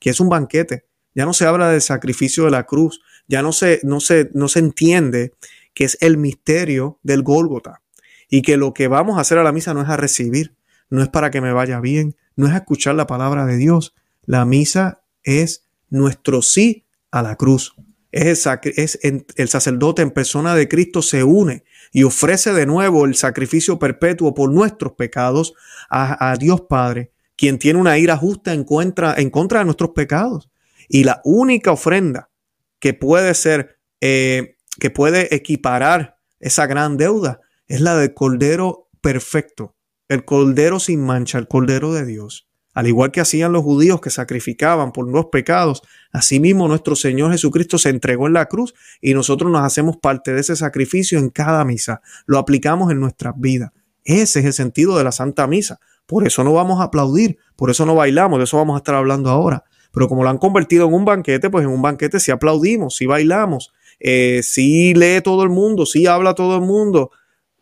que 0.00 0.08
es 0.08 0.20
un 0.20 0.30
banquete. 0.30 0.86
Ya 1.14 1.26
no 1.26 1.34
se 1.34 1.44
habla 1.44 1.68
del 1.68 1.82
sacrificio 1.82 2.46
de 2.46 2.50
la 2.50 2.64
cruz, 2.64 3.02
ya 3.28 3.42
no 3.42 3.52
se, 3.52 3.80
no 3.84 4.00
se, 4.00 4.30
no 4.32 4.48
se 4.48 4.60
entiende 4.60 5.34
que 5.74 5.84
es 5.84 5.98
el 6.00 6.16
misterio 6.16 6.98
del 7.02 7.22
Gólgota 7.22 7.82
y 8.30 8.42
que 8.42 8.56
lo 8.56 8.72
que 8.72 8.88
vamos 8.88 9.18
a 9.18 9.20
hacer 9.20 9.38
a 9.38 9.44
la 9.44 9.52
misa 9.52 9.74
no 9.74 9.82
es 9.82 9.88
a 9.88 9.96
recibir, 9.96 10.54
no 10.90 11.02
es 11.02 11.08
para 11.08 11.30
que 11.30 11.40
me 11.40 11.52
vaya 11.52 11.80
bien, 11.80 12.16
no 12.36 12.46
es 12.46 12.52
a 12.52 12.58
escuchar 12.58 12.94
la 12.94 13.06
palabra 13.06 13.46
de 13.46 13.56
Dios. 13.56 13.94
La 14.24 14.44
misa 14.44 15.02
es 15.22 15.66
nuestro 15.90 16.42
sí 16.42 16.86
a 17.10 17.22
la 17.22 17.36
cruz 17.36 17.74
es, 18.14 18.98
el, 19.02 19.48
sacerdote 19.48 20.02
en 20.02 20.10
persona 20.10 20.54
de 20.54 20.68
Cristo 20.68 21.02
se 21.02 21.24
une 21.24 21.64
y 21.92 22.04
ofrece 22.04 22.52
de 22.52 22.66
nuevo 22.66 23.06
el 23.06 23.16
sacrificio 23.16 23.78
perpetuo 23.78 24.34
por 24.34 24.52
nuestros 24.52 24.92
pecados 24.92 25.54
a, 25.90 26.36
Dios 26.38 26.62
Padre, 26.62 27.12
quien 27.36 27.58
tiene 27.58 27.80
una 27.80 27.98
ira 27.98 28.16
justa 28.16 28.52
en 28.52 28.64
contra, 28.64 29.14
en 29.16 29.30
contra 29.30 29.60
de 29.60 29.64
nuestros 29.64 29.90
pecados. 29.90 30.50
Y 30.88 31.04
la 31.04 31.20
única 31.24 31.72
ofrenda 31.72 32.30
que 32.78 32.94
puede 32.94 33.34
ser, 33.34 33.78
eh, 34.00 34.53
que 34.84 34.90
puede 34.90 35.34
equiparar 35.34 36.18
esa 36.40 36.66
gran 36.66 36.98
deuda 36.98 37.40
es 37.68 37.80
la 37.80 37.96
del 37.96 38.12
Cordero 38.12 38.90
perfecto, 39.00 39.74
el 40.10 40.26
Cordero 40.26 40.78
sin 40.78 41.02
mancha, 41.02 41.38
el 41.38 41.48
Cordero 41.48 41.94
de 41.94 42.04
Dios. 42.04 42.50
Al 42.74 42.86
igual 42.86 43.10
que 43.10 43.22
hacían 43.22 43.54
los 43.54 43.62
judíos 43.62 44.02
que 44.02 44.10
sacrificaban 44.10 44.92
por 44.92 45.10
los 45.10 45.28
pecados, 45.32 45.80
asimismo 46.12 46.68
nuestro 46.68 46.96
Señor 46.96 47.32
Jesucristo 47.32 47.78
se 47.78 47.88
entregó 47.88 48.26
en 48.26 48.34
la 48.34 48.44
cruz 48.44 48.74
y 49.00 49.14
nosotros 49.14 49.50
nos 49.50 49.62
hacemos 49.62 49.96
parte 49.96 50.34
de 50.34 50.42
ese 50.42 50.54
sacrificio 50.54 51.18
en 51.18 51.30
cada 51.30 51.64
misa. 51.64 52.02
Lo 52.26 52.36
aplicamos 52.36 52.92
en 52.92 53.00
nuestras 53.00 53.32
vidas. 53.38 53.70
Ese 54.04 54.40
es 54.40 54.44
el 54.44 54.52
sentido 54.52 54.98
de 54.98 55.04
la 55.04 55.12
Santa 55.12 55.46
Misa. 55.46 55.80
Por 56.04 56.26
eso 56.26 56.44
no 56.44 56.52
vamos 56.52 56.82
a 56.82 56.84
aplaudir, 56.84 57.38
por 57.56 57.70
eso 57.70 57.86
no 57.86 57.94
bailamos, 57.94 58.38
de 58.38 58.44
eso 58.44 58.58
vamos 58.58 58.74
a 58.74 58.80
estar 58.80 58.96
hablando 58.96 59.30
ahora. 59.30 59.64
Pero 59.92 60.08
como 60.08 60.24
lo 60.24 60.28
han 60.28 60.36
convertido 60.36 60.88
en 60.88 60.92
un 60.92 61.06
banquete, 61.06 61.48
pues 61.48 61.64
en 61.64 61.70
un 61.70 61.80
banquete 61.80 62.20
sí 62.20 62.30
aplaudimos, 62.30 62.96
sí 62.96 63.06
bailamos, 63.06 63.72
eh, 64.00 64.40
sí 64.42 64.94
lee 64.94 65.20
todo 65.22 65.42
el 65.42 65.50
mundo, 65.50 65.86
sí 65.86 66.06
habla 66.06 66.34
todo 66.34 66.56
el 66.56 66.62
mundo, 66.62 67.10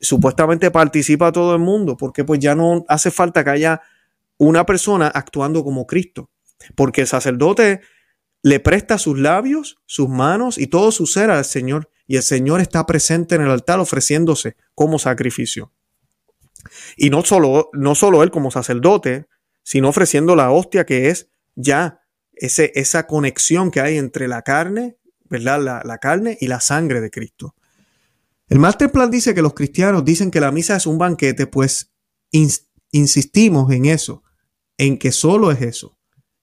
supuestamente 0.00 0.70
participa 0.70 1.32
todo 1.32 1.54
el 1.54 1.60
mundo, 1.60 1.96
porque 1.96 2.24
pues 2.24 2.40
ya 2.40 2.54
no 2.54 2.84
hace 2.88 3.10
falta 3.10 3.44
que 3.44 3.50
haya 3.50 3.82
una 4.38 4.66
persona 4.66 5.06
actuando 5.08 5.62
como 5.62 5.86
Cristo, 5.86 6.30
porque 6.74 7.02
el 7.02 7.06
sacerdote 7.06 7.80
le 8.42 8.58
presta 8.58 8.98
sus 8.98 9.18
labios, 9.18 9.78
sus 9.86 10.08
manos 10.08 10.58
y 10.58 10.66
todo 10.66 10.90
su 10.90 11.06
ser 11.06 11.30
al 11.30 11.44
Señor, 11.44 11.88
y 12.06 12.16
el 12.16 12.22
Señor 12.22 12.60
está 12.60 12.84
presente 12.84 13.36
en 13.36 13.42
el 13.42 13.50
altar 13.50 13.78
ofreciéndose 13.78 14.56
como 14.74 14.98
sacrificio. 14.98 15.72
Y 16.96 17.10
no 17.10 17.24
solo, 17.24 17.70
no 17.72 17.94
solo 17.94 18.22
él 18.22 18.30
como 18.30 18.50
sacerdote, 18.50 19.26
sino 19.62 19.88
ofreciendo 19.88 20.34
la 20.34 20.50
hostia 20.50 20.84
que 20.84 21.08
es 21.08 21.28
ya 21.54 22.00
ese, 22.32 22.72
esa 22.74 23.06
conexión 23.06 23.70
que 23.70 23.80
hay 23.80 23.98
entre 23.98 24.28
la 24.28 24.42
carne, 24.42 24.96
la 25.40 25.98
carne 26.00 26.36
y 26.40 26.48
la 26.48 26.60
sangre 26.60 27.00
de 27.00 27.10
Cristo. 27.10 27.54
El 28.52 28.58
Master 28.58 28.92
Plan 28.92 29.10
dice 29.10 29.34
que 29.34 29.40
los 29.40 29.54
cristianos 29.54 30.04
dicen 30.04 30.30
que 30.30 30.38
la 30.38 30.52
misa 30.52 30.76
es 30.76 30.86
un 30.86 30.98
banquete, 30.98 31.46
pues 31.46 31.90
insistimos 32.90 33.72
en 33.72 33.86
eso 33.86 34.22
en 34.76 34.98
que 34.98 35.10
solo 35.10 35.50
es 35.50 35.62
eso, 35.62 35.96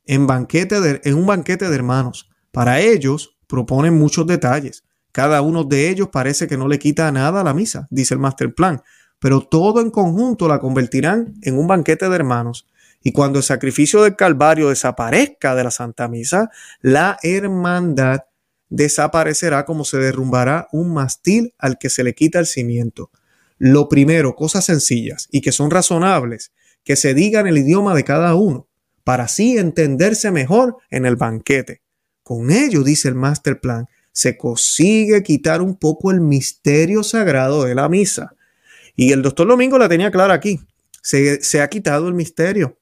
en, 0.05 0.25
banquete 0.25 0.81
de, 0.81 1.01
en 1.03 1.13
un 1.13 1.27
banquete 1.27 1.69
de 1.69 1.75
hermanos. 1.75 2.27
Para 2.51 2.79
ellos 2.79 3.37
proponen 3.47 3.93
muchos 3.93 4.25
detalles. 4.25 4.83
Cada 5.11 5.43
uno 5.43 5.63
de 5.63 5.89
ellos 5.89 6.09
parece 6.11 6.47
que 6.47 6.57
no 6.57 6.67
le 6.67 6.79
quita 6.79 7.11
nada 7.11 7.41
a 7.41 7.43
la 7.43 7.53
misa, 7.53 7.87
dice 7.91 8.15
el 8.15 8.19
master 8.19 8.55
plan, 8.55 8.81
pero 9.19 9.41
todo 9.41 9.79
en 9.79 9.91
conjunto 9.91 10.47
la 10.47 10.59
convertirán 10.59 11.35
en 11.43 11.59
un 11.59 11.67
banquete 11.67 12.09
de 12.09 12.15
hermanos. 12.15 12.67
Y 13.03 13.11
cuando 13.11 13.37
el 13.37 13.43
sacrificio 13.43 14.01
del 14.01 14.15
Calvario 14.15 14.69
desaparezca 14.69 15.53
de 15.53 15.63
la 15.63 15.69
Santa 15.69 16.07
Misa, 16.07 16.49
la 16.81 17.19
hermandad 17.21 18.21
desaparecerá 18.69 19.65
como 19.65 19.83
se 19.83 19.97
derrumbará 19.97 20.67
un 20.71 20.93
mastil 20.93 21.53
al 21.57 21.77
que 21.77 21.89
se 21.89 22.03
le 22.03 22.13
quita 22.13 22.39
el 22.39 22.45
cimiento. 22.45 23.11
Lo 23.57 23.89
primero, 23.89 24.35
cosas 24.35 24.65
sencillas 24.65 25.27
y 25.31 25.41
que 25.41 25.51
son 25.51 25.69
razonables, 25.69 26.51
que 26.83 26.95
se 26.95 27.13
diga 27.13 27.41
en 27.41 27.47
el 27.47 27.57
idioma 27.57 27.93
de 27.93 28.03
cada 28.03 28.35
uno, 28.35 28.67
para 29.03 29.25
así 29.25 29.57
entenderse 29.57 30.31
mejor 30.31 30.77
en 30.89 31.05
el 31.05 31.15
banquete. 31.15 31.81
Con 32.23 32.51
ello, 32.51 32.83
dice 32.83 33.09
el 33.09 33.15
master 33.15 33.59
plan, 33.59 33.87
se 34.11 34.37
consigue 34.37 35.23
quitar 35.23 35.61
un 35.61 35.75
poco 35.75 36.11
el 36.11 36.21
misterio 36.21 37.03
sagrado 37.03 37.63
de 37.63 37.75
la 37.75 37.89
misa. 37.89 38.35
Y 38.95 39.11
el 39.11 39.21
doctor 39.21 39.47
Domingo 39.47 39.77
la 39.77 39.89
tenía 39.89 40.11
clara 40.11 40.33
aquí. 40.33 40.59
Se, 41.01 41.41
se, 41.41 41.61
ha 41.61 41.69
quitado 41.69 42.07
el 42.07 42.13
misterio. 42.13 42.77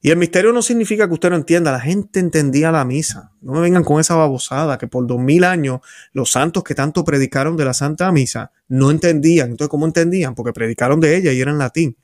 Y 0.00 0.10
el 0.10 0.16
misterio 0.16 0.52
no 0.52 0.62
significa 0.62 1.08
que 1.08 1.14
usted 1.14 1.30
no 1.30 1.36
entienda. 1.36 1.72
La 1.72 1.80
gente 1.80 2.20
entendía 2.20 2.70
la 2.70 2.84
misa. 2.84 3.32
No 3.40 3.52
me 3.52 3.60
vengan 3.60 3.82
con 3.82 4.00
esa 4.00 4.14
babosada 4.14 4.78
que 4.78 4.86
por 4.86 5.06
dos 5.06 5.18
mil 5.18 5.42
años 5.42 5.80
los 6.12 6.30
santos 6.30 6.62
que 6.62 6.74
tanto 6.74 7.04
predicaron 7.04 7.56
de 7.56 7.64
la 7.64 7.74
Santa 7.74 8.12
Misa 8.12 8.52
no 8.68 8.90
entendían. 8.92 9.50
Entonces, 9.50 9.70
¿cómo 9.70 9.86
entendían? 9.86 10.34
Porque 10.36 10.52
predicaron 10.52 11.00
de 11.00 11.16
ella 11.16 11.32
y 11.32 11.40
era 11.40 11.50
en 11.50 11.58
latín. 11.58 11.96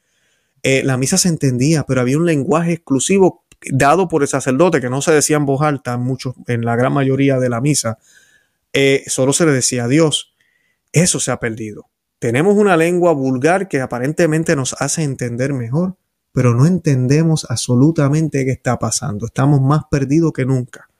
Eh, 0.65 0.83
la 0.83 0.97
misa 0.97 1.19
se 1.19 1.29
entendía, 1.29 1.85
pero 1.85 2.01
había 2.01 2.17
un 2.17 2.27
lenguaje 2.27 2.73
exclusivo 2.73 3.45
dado 3.71 4.09
por 4.09 4.23
el 4.23 4.29
sacerdote 4.29 4.81
que 4.81 4.91
no 4.91 5.03
se 5.03 5.13
decía 5.13 5.37
en 5.37 5.47
voz 5.47 5.63
alta, 5.63 5.97
mucho, 5.97 6.35
en 6.47 6.65
la 6.65 6.75
gran 6.75 6.93
mayoría 6.93 7.39
de 7.39 7.49
la 7.49 7.61
misa, 7.61 7.99
eh, 8.73 9.05
solo 9.07 9.33
se 9.33 9.47
le 9.47 9.53
decía 9.53 9.85
a 9.85 9.89
Dios. 9.89 10.35
Eso 10.93 11.21
se 11.21 11.31
ha 11.31 11.39
perdido. 11.39 11.91
Tenemos 12.19 12.57
una 12.57 12.77
lengua 12.77 13.13
vulgar 13.13 13.69
que 13.69 13.81
aparentemente 13.81 14.57
nos 14.57 14.75
hace 14.81 15.03
entender 15.03 15.53
mejor, 15.53 15.97
pero 16.35 16.53
no 16.53 16.67
entendemos 16.67 17.47
absolutamente 17.49 18.45
qué 18.45 18.51
está 18.51 18.77
pasando. 18.77 19.27
Estamos 19.27 19.61
más 19.63 19.83
perdidos 19.89 20.33
que 20.33 20.45
nunca, 20.45 20.91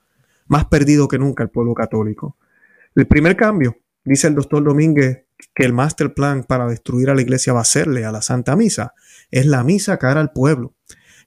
más 0.47 0.63
perdidos 0.65 1.09
que 1.09 1.19
nunca 1.19 1.43
el 1.43 1.49
pueblo 1.49 1.73
católico. 1.73 2.37
El 2.95 3.05
primer 3.05 3.35
cambio, 3.35 3.75
dice 4.05 4.27
el 4.27 4.35
doctor 4.35 4.63
Domínguez, 4.63 5.25
que 5.53 5.65
el 5.65 5.73
master 5.73 6.13
plan 6.13 6.45
para 6.45 6.65
destruir 6.67 7.09
a 7.09 7.15
la 7.15 7.21
iglesia 7.21 7.51
va 7.51 7.59
a 7.59 7.65
serle 7.65 8.05
a 8.05 8.13
la 8.13 8.21
Santa 8.21 8.55
Misa, 8.55 8.93
es 9.29 9.45
la 9.45 9.61
misa 9.65 9.97
cara 9.97 10.21
al 10.21 10.31
pueblo, 10.31 10.73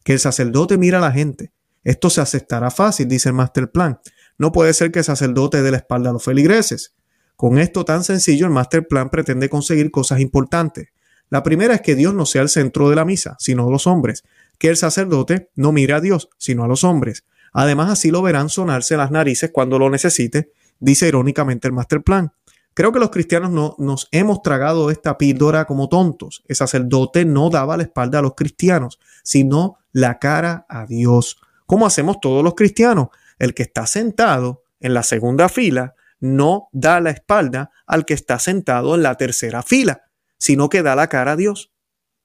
que 0.04 0.14
el 0.14 0.18
sacerdote 0.18 0.78
mira 0.78 0.96
a 0.96 1.02
la 1.02 1.12
gente. 1.12 1.52
Esto 1.84 2.08
se 2.08 2.22
aceptará 2.22 2.70
fácil, 2.70 3.08
dice 3.08 3.28
el 3.28 3.34
master 3.34 3.70
plan. 3.70 4.00
No 4.38 4.52
puede 4.52 4.72
ser 4.72 4.90
que 4.90 5.00
el 5.00 5.04
sacerdote 5.04 5.60
dé 5.60 5.70
la 5.70 5.76
espalda 5.76 6.08
a 6.08 6.14
los 6.14 6.24
feligreses. 6.24 6.94
Con 7.36 7.58
esto 7.58 7.84
tan 7.84 8.02
sencillo, 8.04 8.46
el 8.46 8.52
master 8.52 8.88
plan 8.88 9.10
pretende 9.10 9.50
conseguir 9.50 9.90
cosas 9.90 10.20
importantes. 10.20 10.88
La 11.30 11.42
primera 11.42 11.74
es 11.74 11.82
que 11.82 11.94
Dios 11.94 12.14
no 12.14 12.26
sea 12.26 12.42
el 12.42 12.48
centro 12.48 12.88
de 12.88 12.96
la 12.96 13.04
misa, 13.04 13.36
sino 13.38 13.70
los 13.70 13.86
hombres, 13.86 14.24
que 14.58 14.68
el 14.68 14.76
sacerdote 14.76 15.50
no 15.54 15.72
mire 15.72 15.92
a 15.92 16.00
Dios, 16.00 16.30
sino 16.38 16.64
a 16.64 16.68
los 16.68 16.84
hombres. 16.84 17.24
Además, 17.52 17.90
así 17.90 18.10
lo 18.10 18.22
verán 18.22 18.48
sonarse 18.48 18.96
las 18.96 19.10
narices 19.10 19.50
cuando 19.52 19.78
lo 19.78 19.90
necesite, 19.90 20.52
dice 20.80 21.08
irónicamente 21.08 21.68
el 21.68 21.74
master 21.74 22.02
plan. 22.02 22.32
Creo 22.74 22.92
que 22.92 23.00
los 23.00 23.10
cristianos 23.10 23.50
no, 23.50 23.74
nos 23.78 24.08
hemos 24.12 24.40
tragado 24.40 24.90
esta 24.90 25.18
píldora 25.18 25.64
como 25.66 25.88
tontos. 25.88 26.44
El 26.46 26.56
sacerdote 26.56 27.24
no 27.24 27.50
daba 27.50 27.76
la 27.76 27.82
espalda 27.82 28.20
a 28.20 28.22
los 28.22 28.34
cristianos, 28.34 29.00
sino 29.24 29.78
la 29.92 30.18
cara 30.18 30.64
a 30.68 30.86
Dios. 30.86 31.40
¿Cómo 31.66 31.86
hacemos 31.86 32.20
todos 32.20 32.44
los 32.44 32.54
cristianos? 32.54 33.08
El 33.38 33.52
que 33.54 33.64
está 33.64 33.86
sentado 33.86 34.62
en 34.80 34.94
la 34.94 35.02
segunda 35.02 35.48
fila 35.48 35.94
no 36.20 36.68
da 36.72 37.00
la 37.00 37.10
espalda 37.10 37.70
al 37.86 38.04
que 38.04 38.14
está 38.14 38.38
sentado 38.38 38.94
en 38.94 39.02
la 39.02 39.16
tercera 39.16 39.62
fila 39.62 40.07
sino 40.38 40.68
que 40.68 40.82
da 40.82 40.94
la 40.96 41.08
cara 41.08 41.32
a 41.32 41.36
Dios. 41.36 41.72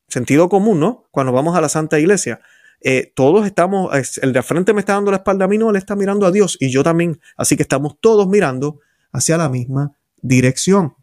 Sentido 0.08 0.50
común, 0.50 0.80
¿no? 0.80 1.06
Cuando 1.12 1.32
vamos 1.32 1.56
a 1.56 1.62
la 1.62 1.70
Santa 1.70 2.00
Iglesia. 2.00 2.40
Eh, 2.82 3.12
todos 3.16 3.46
estamos, 3.46 3.92
el 4.22 4.34
de 4.34 4.44
frente 4.44 4.74
me 4.74 4.82
está 4.82 4.94
dando 4.94 5.12
la 5.12 5.18
espalda 5.18 5.46
a 5.46 5.48
mí, 5.48 5.58
no, 5.58 5.70
él 5.70 5.78
está 5.78 5.96
mirando 5.96 6.26
a 6.26 6.32
Dios 6.32 6.58
y 6.60 6.70
yo 6.70 6.84
también. 6.84 7.20
Así 7.38 7.56
que 7.56 7.64
estamos 7.64 7.98
todos 8.00 8.28
mirando 8.28 8.80
hacia 9.12 9.38
la 9.38 9.50
misma 9.50 9.94
dirección. 10.22 10.96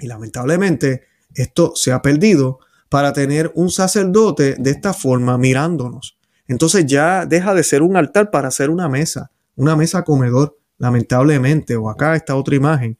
Y 0.00 0.06
lamentablemente 0.06 1.04
esto 1.34 1.72
se 1.74 1.92
ha 1.92 2.02
perdido 2.02 2.58
para 2.88 3.12
tener 3.12 3.52
un 3.54 3.70
sacerdote 3.70 4.56
de 4.58 4.70
esta 4.70 4.92
forma 4.92 5.38
mirándonos. 5.38 6.18
Entonces 6.48 6.84
ya 6.86 7.24
deja 7.24 7.54
de 7.54 7.62
ser 7.62 7.82
un 7.82 7.96
altar 7.96 8.30
para 8.30 8.50
ser 8.50 8.70
una 8.70 8.88
mesa, 8.88 9.30
una 9.54 9.76
mesa 9.76 10.02
comedor, 10.02 10.58
lamentablemente. 10.78 11.76
O 11.76 11.88
acá 11.88 12.16
esta 12.16 12.34
otra 12.34 12.56
imagen 12.56 12.98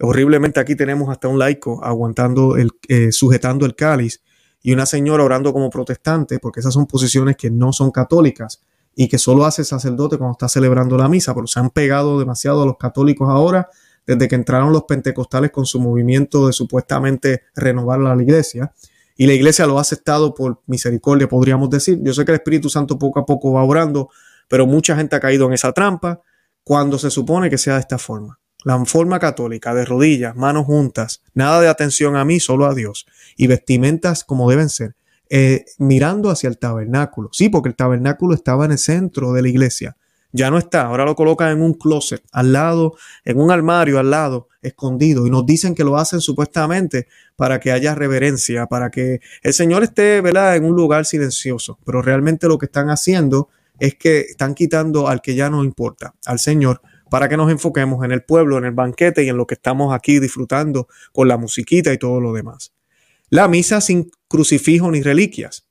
Horriblemente 0.00 0.60
aquí 0.60 0.76
tenemos 0.76 1.08
hasta 1.08 1.28
un 1.28 1.38
laico 1.38 1.84
aguantando 1.84 2.56
el, 2.56 2.70
eh, 2.88 3.10
sujetando 3.12 3.66
el 3.66 3.74
cáliz 3.74 4.22
y 4.62 4.72
una 4.72 4.86
señora 4.86 5.24
orando 5.24 5.52
como 5.52 5.70
protestante, 5.70 6.38
porque 6.38 6.60
esas 6.60 6.74
son 6.74 6.86
posiciones 6.86 7.36
que 7.36 7.50
no 7.50 7.72
son 7.72 7.90
católicas 7.90 8.62
y 8.94 9.08
que 9.08 9.18
solo 9.18 9.44
hace 9.44 9.64
sacerdote 9.64 10.18
cuando 10.18 10.32
está 10.32 10.48
celebrando 10.48 10.96
la 10.96 11.08
misa, 11.08 11.34
pero 11.34 11.46
se 11.46 11.60
han 11.60 11.70
pegado 11.70 12.18
demasiado 12.18 12.62
a 12.62 12.66
los 12.66 12.76
católicos 12.76 13.28
ahora, 13.28 13.68
desde 14.06 14.26
que 14.26 14.34
entraron 14.34 14.72
los 14.72 14.84
pentecostales 14.84 15.50
con 15.50 15.66
su 15.66 15.80
movimiento 15.80 16.46
de 16.46 16.52
supuestamente 16.52 17.42
renovar 17.54 18.00
la 18.00 18.20
iglesia. 18.20 18.72
Y 19.16 19.26
la 19.26 19.34
iglesia 19.34 19.66
lo 19.66 19.78
ha 19.78 19.82
aceptado 19.82 20.34
por 20.34 20.62
misericordia, 20.66 21.28
podríamos 21.28 21.70
decir. 21.70 22.00
Yo 22.02 22.14
sé 22.14 22.24
que 22.24 22.32
el 22.32 22.36
Espíritu 22.36 22.70
Santo 22.70 22.98
poco 22.98 23.20
a 23.20 23.26
poco 23.26 23.52
va 23.52 23.62
orando, 23.62 24.10
pero 24.48 24.66
mucha 24.66 24.96
gente 24.96 25.14
ha 25.14 25.20
caído 25.20 25.46
en 25.46 25.52
esa 25.52 25.72
trampa 25.72 26.22
cuando 26.64 26.98
se 26.98 27.10
supone 27.10 27.50
que 27.50 27.58
sea 27.58 27.74
de 27.74 27.80
esta 27.80 27.98
forma. 27.98 28.40
La 28.64 28.84
forma 28.84 29.18
católica 29.18 29.72
de 29.72 29.84
rodillas, 29.84 30.34
manos 30.34 30.66
juntas, 30.66 31.22
nada 31.34 31.60
de 31.60 31.68
atención 31.68 32.16
a 32.16 32.24
mí, 32.24 32.40
solo 32.40 32.66
a 32.66 32.74
Dios, 32.74 33.06
y 33.36 33.46
vestimentas 33.46 34.24
como 34.24 34.50
deben 34.50 34.68
ser, 34.68 34.96
eh, 35.30 35.64
mirando 35.78 36.30
hacia 36.30 36.48
el 36.48 36.58
tabernáculo. 36.58 37.28
Sí, 37.32 37.48
porque 37.48 37.68
el 37.68 37.76
tabernáculo 37.76 38.34
estaba 38.34 38.64
en 38.64 38.72
el 38.72 38.78
centro 38.78 39.32
de 39.32 39.42
la 39.42 39.48
iglesia. 39.48 39.96
Ya 40.32 40.50
no 40.50 40.58
está, 40.58 40.82
ahora 40.82 41.04
lo 41.04 41.14
colocan 41.14 41.50
en 41.52 41.62
un 41.62 41.72
closet, 41.72 42.22
al 42.32 42.52
lado, 42.52 42.96
en 43.24 43.40
un 43.40 43.50
armario 43.50 43.98
al 43.98 44.10
lado, 44.10 44.48
escondido. 44.60 45.26
Y 45.26 45.30
nos 45.30 45.46
dicen 45.46 45.74
que 45.74 45.84
lo 45.84 45.96
hacen 45.96 46.20
supuestamente 46.20 47.06
para 47.36 47.60
que 47.60 47.72
haya 47.72 47.94
reverencia, 47.94 48.66
para 48.66 48.90
que 48.90 49.20
el 49.42 49.54
Señor 49.54 49.84
esté 49.84 50.20
¿verdad? 50.20 50.56
en 50.56 50.64
un 50.64 50.76
lugar 50.76 51.06
silencioso. 51.06 51.78
Pero 51.84 52.02
realmente 52.02 52.46
lo 52.46 52.58
que 52.58 52.66
están 52.66 52.90
haciendo 52.90 53.48
es 53.78 53.94
que 53.94 54.20
están 54.20 54.54
quitando 54.54 55.08
al 55.08 55.22
que 55.22 55.34
ya 55.34 55.48
no 55.48 55.64
importa, 55.64 56.14
al 56.26 56.38
Señor, 56.38 56.82
para 57.10 57.28
que 57.28 57.36
nos 57.36 57.50
enfoquemos 57.50 58.04
en 58.04 58.12
el 58.12 58.22
pueblo, 58.22 58.58
en 58.58 58.64
el 58.64 58.72
banquete 58.72 59.24
y 59.24 59.28
en 59.28 59.36
lo 59.36 59.46
que 59.46 59.54
estamos 59.54 59.94
aquí 59.94 60.18
disfrutando 60.18 60.88
con 61.12 61.28
la 61.28 61.36
musiquita 61.36 61.92
y 61.92 61.98
todo 61.98 62.20
lo 62.20 62.32
demás. 62.32 62.72
La 63.30 63.48
misa 63.48 63.80
sin 63.80 64.10
crucifijo 64.28 64.90
ni 64.90 65.02
reliquias. 65.02 65.66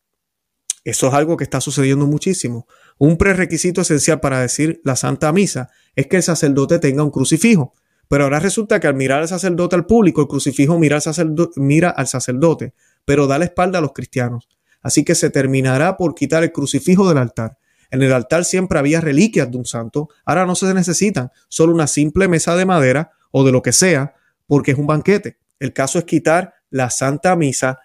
Eso 0.83 1.07
es 1.07 1.13
algo 1.13 1.35
que 1.35 1.43
está 1.43 1.59
sucediendo 1.59 2.05
muchísimo. 2.05 2.67
Un 2.97 3.17
prerequisito 3.17 3.81
esencial 3.81 4.19
para 4.19 4.39
decir 4.39 4.79
la 4.83 4.95
Santa 4.95 5.33
Misa 5.33 5.69
es 5.95 6.07
que 6.07 6.17
el 6.17 6.23
sacerdote 6.23 6.79
tenga 6.79 7.03
un 7.03 7.11
crucifijo. 7.11 7.73
Pero 8.07 8.23
ahora 8.23 8.39
resulta 8.39 8.79
que 8.79 8.88
al 8.88 8.95
mirar 8.95 9.21
al 9.21 9.27
sacerdote 9.27 9.75
al 9.75 9.85
público, 9.85 10.21
el 10.21 10.27
crucifijo 10.27 10.79
mira 10.79 10.95
al, 10.95 11.01
sacerdote, 11.01 11.59
mira 11.59 11.89
al 11.89 12.07
sacerdote, 12.07 12.73
pero 13.03 13.27
da 13.27 13.38
la 13.38 13.45
espalda 13.45 13.79
a 13.79 13.81
los 13.81 13.91
cristianos. 13.91 14.47
Así 14.81 15.03
que 15.03 15.15
se 15.15 15.29
terminará 15.29 15.97
por 15.97 16.15
quitar 16.15 16.43
el 16.43 16.51
crucifijo 16.51 17.09
del 17.09 17.17
altar. 17.17 17.57
En 17.91 18.01
el 18.01 18.13
altar 18.13 18.45
siempre 18.45 18.79
había 18.79 19.01
reliquias 19.01 19.49
de 19.49 19.57
un 19.57 19.65
santo, 19.65 20.09
ahora 20.25 20.45
no 20.45 20.55
se 20.55 20.73
necesitan, 20.73 21.31
solo 21.47 21.73
una 21.73 21.88
simple 21.88 22.27
mesa 22.27 22.55
de 22.55 22.65
madera 22.65 23.11
o 23.31 23.45
de 23.45 23.51
lo 23.51 23.61
que 23.61 23.71
sea, 23.71 24.15
porque 24.45 24.71
es 24.71 24.77
un 24.77 24.88
banquete. 24.88 25.38
El 25.59 25.73
caso 25.73 25.99
es 25.99 26.05
quitar 26.05 26.53
la 26.69 26.89
santa 26.89 27.35
misa, 27.35 27.79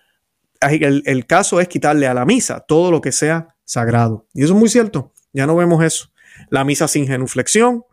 el, 0.61 1.03
el 1.07 1.27
caso 1.27 1.61
es 1.61 1.69
quitarle 1.69 2.07
a 2.07 2.15
la 2.15 2.25
misa 2.25 2.61
todo 2.61 2.91
lo 2.91 3.01
que 3.01 3.13
sea 3.13 3.57
sagrado. 3.65 4.27
Y 4.35 4.45
eso 4.45 4.55
es 4.55 4.59
muy 4.59 4.69
cierto, 4.69 5.13
ya 5.33 5.47
no 5.47 5.57
vemos 5.57 5.83
eso. 5.85 6.11
La 6.51 6.65
misa 6.65 6.89
sin 6.89 7.07
genuflexión, 7.07 7.85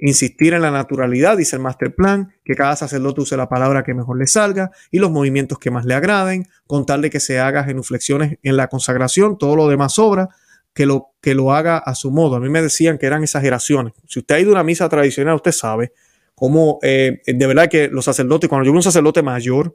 insistir 0.00 0.54
en 0.54 0.62
la 0.62 0.70
naturalidad, 0.70 1.36
dice 1.36 1.56
el 1.56 1.62
master 1.62 1.94
plan, 1.94 2.32
que 2.44 2.54
cada 2.54 2.74
sacerdote 2.74 3.20
use 3.20 3.36
la 3.36 3.48
palabra 3.48 3.82
que 3.84 3.94
mejor 3.94 4.18
le 4.18 4.26
salga 4.26 4.70
y 4.90 4.98
los 4.98 5.10
movimientos 5.10 5.58
que 5.58 5.70
más 5.70 5.84
le 5.84 5.94
agraden, 5.94 6.48
contarle 6.66 7.10
que 7.10 7.20
se 7.20 7.38
haga 7.38 7.64
genuflexiones 7.64 8.38
en 8.42 8.56
la 8.56 8.68
consagración, 8.68 9.38
todo 9.38 9.56
lo 9.56 9.68
demás 9.68 9.94
sobra, 9.94 10.30
que 10.72 10.86
lo, 10.86 11.14
que 11.20 11.34
lo 11.34 11.52
haga 11.52 11.78
a 11.78 11.94
su 11.94 12.10
modo. 12.10 12.36
A 12.36 12.40
mí 12.40 12.48
me 12.48 12.62
decían 12.62 12.98
que 12.98 13.06
eran 13.06 13.22
exageraciones. 13.22 13.94
Si 14.06 14.20
usted 14.20 14.34
ha 14.34 14.40
ido 14.40 14.50
a 14.50 14.54
una 14.54 14.64
misa 14.64 14.88
tradicional, 14.88 15.36
usted 15.36 15.52
sabe 15.52 15.92
cómo, 16.34 16.78
eh, 16.82 17.20
de 17.26 17.46
verdad 17.46 17.68
que 17.68 17.88
los 17.88 18.04
sacerdotes, 18.04 18.48
cuando 18.48 18.64
yo 18.64 18.72
veo 18.72 18.78
un 18.78 18.82
sacerdote 18.82 19.22
mayor, 19.22 19.74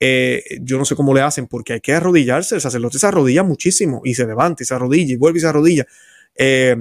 eh, 0.00 0.42
yo 0.62 0.78
no 0.78 0.84
sé 0.84 0.94
cómo 0.94 1.12
le 1.12 1.22
hacen, 1.22 1.46
porque 1.46 1.74
hay 1.74 1.80
que 1.80 1.92
arrodillarse. 1.92 2.54
El 2.54 2.60
sacerdote 2.60 2.98
se 2.98 3.06
arrodilla 3.06 3.42
muchísimo 3.42 4.00
y 4.04 4.14
se 4.14 4.26
levanta 4.26 4.62
y 4.62 4.66
se 4.66 4.74
arrodilla 4.74 5.12
y 5.12 5.16
vuelve 5.16 5.38
y 5.38 5.42
se 5.42 5.48
arrodilla. 5.48 5.86
Eh, 6.36 6.76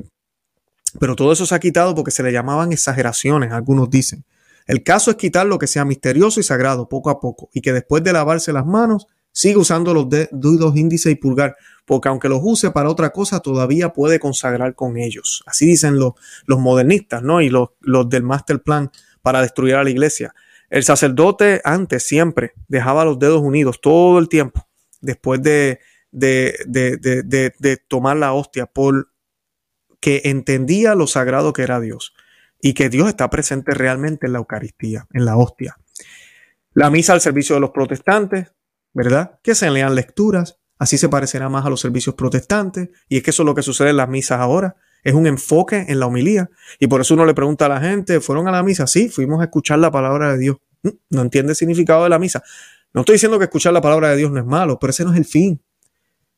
pero 0.99 1.15
todo 1.15 1.31
eso 1.31 1.45
se 1.45 1.55
ha 1.55 1.59
quitado 1.59 1.95
porque 1.95 2.11
se 2.11 2.23
le 2.23 2.31
llamaban 2.31 2.71
exageraciones, 2.71 3.51
algunos 3.51 3.89
dicen. 3.89 4.23
El 4.65 4.83
caso 4.83 5.11
es 5.11 5.17
quitar 5.17 5.45
lo 5.45 5.57
que 5.57 5.67
sea 5.67 5.85
misterioso 5.85 6.39
y 6.39 6.43
sagrado 6.43 6.89
poco 6.89 7.09
a 7.09 7.19
poco 7.19 7.49
y 7.53 7.61
que 7.61 7.73
después 7.73 8.03
de 8.03 8.13
lavarse 8.13 8.51
las 8.51 8.65
manos 8.65 9.07
siga 9.37 9.59
usando 9.59 9.93
los 9.93 10.09
dedos 10.09 10.75
índice 10.75 11.11
y 11.11 11.15
pulgar 11.15 11.55
porque 11.85 12.09
aunque 12.09 12.27
los 12.27 12.39
use 12.41 12.71
para 12.71 12.89
otra 12.89 13.11
cosa, 13.11 13.39
todavía 13.39 13.93
puede 13.93 14.19
consagrar 14.19 14.73
con 14.73 14.97
ellos. 14.97 15.43
Así 15.45 15.67
dicen 15.67 15.99
los, 15.99 16.13
los 16.47 16.59
modernistas, 16.59 17.21
¿no? 17.21 17.39
Y 17.39 17.49
los, 17.49 17.69
los 17.79 18.09
del 18.09 18.23
master 18.23 18.63
plan 18.63 18.91
para 19.21 19.41
destruir 19.41 19.75
a 19.75 19.83
la 19.83 19.91
iglesia. 19.91 20.33
El 20.71 20.83
sacerdote 20.83 21.61
antes 21.63 22.01
siempre 22.01 22.53
dejaba 22.67 23.05
los 23.05 23.19
dedos 23.19 23.41
unidos 23.41 23.79
todo 23.79 24.17
el 24.17 24.27
tiempo, 24.27 24.67
después 25.01 25.41
de, 25.43 25.79
de, 26.11 26.57
de, 26.65 27.53
de 27.57 27.77
tomar 27.87 28.17
la 28.17 28.33
hostia, 28.33 28.65
por 28.65 29.11
que 30.01 30.23
entendía 30.25 30.95
lo 30.95 31.05
sagrado 31.05 31.53
que 31.53 31.61
era 31.61 31.79
Dios 31.79 32.13
y 32.59 32.73
que 32.73 32.89
Dios 32.89 33.07
está 33.07 33.29
presente 33.29 33.73
realmente 33.73 34.25
en 34.25 34.33
la 34.33 34.39
Eucaristía, 34.39 35.07
en 35.13 35.25
la 35.25 35.37
hostia. 35.37 35.77
La 36.73 36.89
misa 36.89 37.13
al 37.13 37.21
servicio 37.21 37.55
de 37.55 37.61
los 37.61 37.71
protestantes, 37.71 38.51
¿verdad? 38.97 39.39
Que 39.43 39.53
se 39.53 39.69
lean 39.69 39.93
lecturas, 39.93 40.57
Así 40.79 40.97
se 40.97 41.09
parecerá 41.09 41.49
más 41.49 41.65
a 41.65 41.69
los 41.69 41.81
servicios 41.81 42.15
protestantes. 42.15 42.89
Y 43.09 43.17
es 43.17 43.23
que 43.23 43.31
eso 43.31 43.43
es 43.43 43.45
lo 43.45 43.55
que 43.55 43.63
sucede 43.63 43.89
en 43.89 43.97
las 43.97 44.09
misas 44.09 44.39
ahora. 44.39 44.75
Es 45.03 45.13
un 45.13 45.27
enfoque 45.27 45.85
en 45.87 45.99
la 45.99 46.05
homilía. 46.05 46.49
Y 46.79 46.87
por 46.87 47.01
eso 47.01 47.13
uno 47.13 47.25
le 47.25 47.33
pregunta 47.33 47.65
a 47.65 47.69
la 47.69 47.79
gente, 47.79 48.19
¿fueron 48.19 48.47
a 48.47 48.51
la 48.51 48.63
misa? 48.63 48.87
Sí, 48.87 49.09
fuimos 49.09 49.41
a 49.41 49.45
escuchar 49.45 49.79
la 49.79 49.91
palabra 49.91 50.33
de 50.33 50.39
Dios. 50.39 50.57
Mm, 50.83 50.89
no 51.09 51.21
entiende 51.21 51.51
el 51.51 51.55
significado 51.55 52.03
de 52.03 52.09
la 52.09 52.19
misa. 52.19 52.43
No 52.93 53.01
estoy 53.01 53.13
diciendo 53.13 53.37
que 53.39 53.45
escuchar 53.45 53.73
la 53.73 53.81
palabra 53.81 54.09
de 54.09 54.17
Dios 54.17 54.31
no 54.31 54.39
es 54.39 54.45
malo, 54.45 54.77
pero 54.79 54.91
ese 54.91 55.03
no 55.03 55.11
es 55.11 55.17
el 55.17 55.25
fin. 55.25 55.61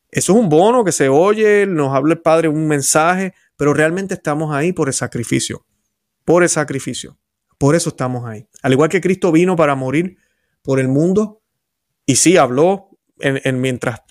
Eso 0.09 0.33
es 0.33 0.39
un 0.39 0.49
bono 0.49 0.83
que 0.83 0.91
se 0.91 1.09
oye, 1.09 1.67
nos 1.67 1.93
habla 1.93 2.13
el 2.13 2.21
Padre 2.21 2.47
un 2.47 2.67
mensaje, 2.67 3.33
pero 3.55 3.73
realmente 3.73 4.15
estamos 4.15 4.55
ahí 4.55 4.73
por 4.73 4.87
el 4.87 4.93
sacrificio. 4.93 5.65
Por 6.25 6.43
el 6.43 6.49
sacrificio. 6.49 7.17
Por 7.57 7.75
eso 7.75 7.89
estamos 7.89 8.25
ahí. 8.25 8.47
Al 8.63 8.71
igual 8.71 8.89
que 8.89 9.01
Cristo 9.01 9.31
vino 9.31 9.55
para 9.55 9.75
morir 9.75 10.17
por 10.63 10.79
el 10.79 10.87
mundo, 10.87 11.38
y 12.09 12.15
sí 12.15 12.37
habló 12.37 12.89
en 13.19 13.61
mientras 13.61 14.01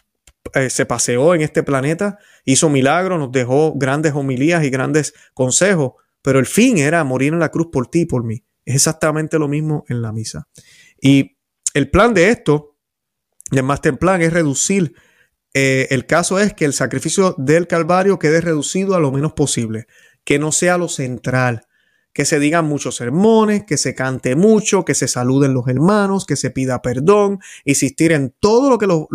eh, 0.55 0.70
se 0.70 0.86
paseó 0.86 1.34
en 1.34 1.40
este 1.40 1.64
planeta, 1.64 2.18
hizo 2.44 2.68
milagros, 2.68 3.18
nos 3.18 3.32
dejó 3.32 3.74
grandes 3.74 4.12
homilías 4.12 4.62
y 4.62 4.70
grandes 4.70 5.14
consejos, 5.34 5.94
pero 6.22 6.38
el 6.38 6.46
fin 6.46 6.78
era 6.78 7.03
morir 7.03 7.32
en 7.32 7.40
la 7.40 7.49
cruz 7.49 7.70
por 7.72 7.88
ti 7.88 8.03
y 8.03 8.07
por 8.07 8.22
mí. 8.22 8.44
Es 8.64 8.76
exactamente 8.76 9.36
lo 9.40 9.49
mismo 9.49 9.84
en 9.88 10.01
la 10.01 10.12
misa. 10.12 10.46
Y 11.01 11.38
el 11.74 11.90
plan 11.90 12.14
de 12.14 12.28
esto, 12.28 12.76
el 13.51 13.64
master 13.64 13.99
plan, 13.99 14.22
es 14.22 14.32
reducir 14.32 14.94
eh, 15.53 15.88
el 15.90 16.07
caso 16.07 16.38
es 16.38 16.55
que 16.55 16.66
el 16.66 16.74
sacrificio 16.74 17.34
del 17.36 17.66
Calvario 17.66 18.20
quede 18.20 18.40
reducido 18.40 18.94
a 18.94 19.01
lo 19.01 19.11
menos 19.11 19.32
posible, 19.32 19.88
que 20.22 20.38
no 20.38 20.53
sea 20.53 20.78
lo 20.78 20.88
central, 20.88 21.66
que 22.19 22.25
se 22.25 22.41
digan 22.41 22.64
muchos 22.64 22.97
sermones, 22.97 23.62
que 23.62 23.77
se 23.77 23.95
cante 23.95 24.35
mucho, 24.35 24.85
que 24.85 24.97
se 24.97 25.07
saluden 25.07 25.55
los 25.55 25.69
hermanos, 25.69 26.27
que 26.27 26.35
se 26.35 26.51
pida 26.51 26.83
perdón, 26.83 27.39
insistir 27.64 28.11
en 28.11 28.35
todo 28.41 28.71
lo 28.71 28.79
que 28.79 28.89
los, 28.89 29.07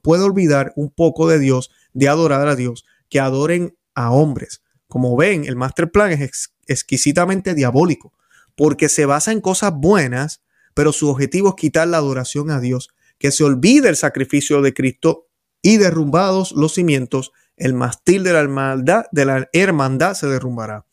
puede 0.00 0.22
olvidar 0.22 0.72
un 0.76 0.88
poco 0.88 1.26
de 1.26 1.40
Dios, 1.40 1.72
de 1.92 2.08
adorar 2.08 2.46
a 2.46 2.54
Dios, 2.54 2.84
que 3.08 3.18
adoren 3.18 3.76
a 3.96 4.12
hombres. 4.12 4.62
Como 4.86 5.16
ven, 5.16 5.44
el 5.44 5.56
master 5.56 5.90
plan 5.90 6.12
es 6.12 6.52
exquisitamente 6.68 7.54
diabólico, 7.54 8.12
porque 8.54 8.88
se 8.88 9.06
basa 9.06 9.32
en 9.32 9.40
cosas 9.40 9.72
buenas, 9.74 10.40
pero 10.72 10.92
su 10.92 11.08
objetivo 11.08 11.48
es 11.48 11.54
quitar 11.56 11.88
la 11.88 11.96
adoración 11.96 12.52
a 12.52 12.60
Dios, 12.60 12.90
que 13.18 13.32
se 13.32 13.42
olvide 13.42 13.88
el 13.88 13.96
sacrificio 13.96 14.62
de 14.62 14.72
Cristo 14.72 15.26
y 15.62 15.78
derrumbados 15.78 16.52
los 16.52 16.74
cimientos, 16.74 17.32
el 17.56 17.74
mastil 17.74 18.22
de 18.22 18.34
la 18.34 18.38
hermandad, 18.38 19.06
de 19.10 19.24
la 19.24 19.48
hermandad 19.52 20.14
se 20.14 20.28
derrumbará. 20.28 20.86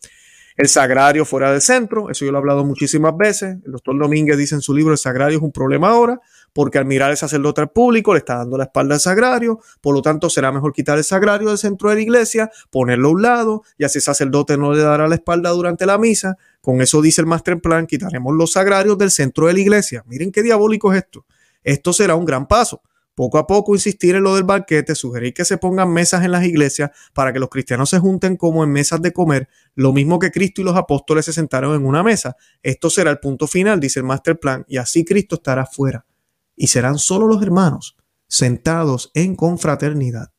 El 0.59 0.67
sagrario 0.67 1.23
fuera 1.23 1.53
del 1.53 1.61
centro, 1.61 2.09
eso 2.09 2.25
yo 2.25 2.33
lo 2.33 2.37
he 2.37 2.41
hablado 2.41 2.65
muchísimas 2.65 3.15
veces. 3.15 3.59
El 3.65 3.71
doctor 3.71 3.97
Domínguez 3.97 4.37
dice 4.37 4.55
en 4.55 4.61
su 4.61 4.73
libro, 4.73 4.91
el 4.91 4.97
sagrario 4.97 5.37
es 5.37 5.41
un 5.41 5.53
problema 5.53 5.91
ahora, 5.91 6.19
porque 6.51 6.77
al 6.77 6.83
mirar 6.83 7.11
el 7.11 7.15
sacerdote 7.15 7.61
al 7.61 7.69
público 7.69 8.11
le 8.11 8.17
está 8.17 8.35
dando 8.35 8.57
la 8.57 8.65
espalda 8.65 8.95
al 8.95 8.99
sagrario, 8.99 9.61
por 9.79 9.95
lo 9.95 10.01
tanto 10.01 10.29
será 10.29 10.51
mejor 10.51 10.73
quitar 10.73 10.97
el 10.97 11.05
sagrario 11.05 11.47
del 11.47 11.57
centro 11.57 11.87
de 11.87 11.95
la 11.95 12.01
iglesia, 12.01 12.51
ponerlo 12.71 13.07
a 13.07 13.11
un 13.11 13.21
lado, 13.21 13.63
y 13.77 13.85
así 13.85 13.99
el 13.99 14.01
sacerdote 14.01 14.57
no 14.57 14.73
le 14.73 14.81
dará 14.81 15.07
la 15.07 15.15
espalda 15.15 15.49
durante 15.51 15.85
la 15.85 15.97
misa. 15.97 16.35
Con 16.59 16.81
eso 16.81 17.01
dice 17.01 17.21
el 17.21 17.27
master 17.27 17.61
plan, 17.61 17.87
quitaremos 17.87 18.35
los 18.35 18.51
sagrarios 18.51 18.97
del 18.97 19.11
centro 19.11 19.47
de 19.47 19.53
la 19.53 19.59
iglesia. 19.61 20.03
Miren 20.07 20.29
qué 20.29 20.43
diabólico 20.43 20.91
es 20.91 21.03
esto. 21.03 21.25
Esto 21.63 21.93
será 21.93 22.15
un 22.15 22.25
gran 22.25 22.49
paso 22.49 22.81
poco 23.19 23.37
a 23.37 23.45
poco 23.45 23.75
insistir 23.75 24.15
en 24.15 24.23
lo 24.23 24.35
del 24.35 24.45
banquete, 24.45 24.95
sugerir 24.95 25.33
que 25.33 25.43
se 25.43 25.57
pongan 25.57 25.91
mesas 25.91 26.23
en 26.23 26.31
las 26.31 26.45
iglesias 26.45 26.91
para 27.11 27.33
que 27.33 27.39
los 27.39 27.49
cristianos 27.49 27.89
se 27.89 27.99
junten 27.99 28.37
como 28.37 28.63
en 28.63 28.71
mesas 28.71 29.01
de 29.01 29.11
comer, 29.11 29.49
lo 29.75 29.91
mismo 29.91 30.19
que 30.19 30.31
Cristo 30.31 30.61
y 30.61 30.63
los 30.63 30.77
apóstoles 30.77 31.25
se 31.25 31.33
sentaron 31.33 31.75
en 31.75 31.85
una 31.85 32.01
mesa. 32.01 32.37
Esto 32.63 32.89
será 32.89 33.11
el 33.11 33.19
punto 33.19 33.45
final, 33.45 33.81
dice 33.81 33.99
el 33.99 34.05
master 34.05 34.39
plan, 34.39 34.63
y 34.69 34.77
así 34.77 35.03
Cristo 35.03 35.35
estará 35.35 35.65
fuera. 35.65 36.05
Y 36.55 36.67
serán 36.67 36.97
solo 36.97 37.27
los 37.27 37.43
hermanos 37.43 37.97
sentados 38.29 39.11
en 39.13 39.35
confraternidad. 39.35 40.31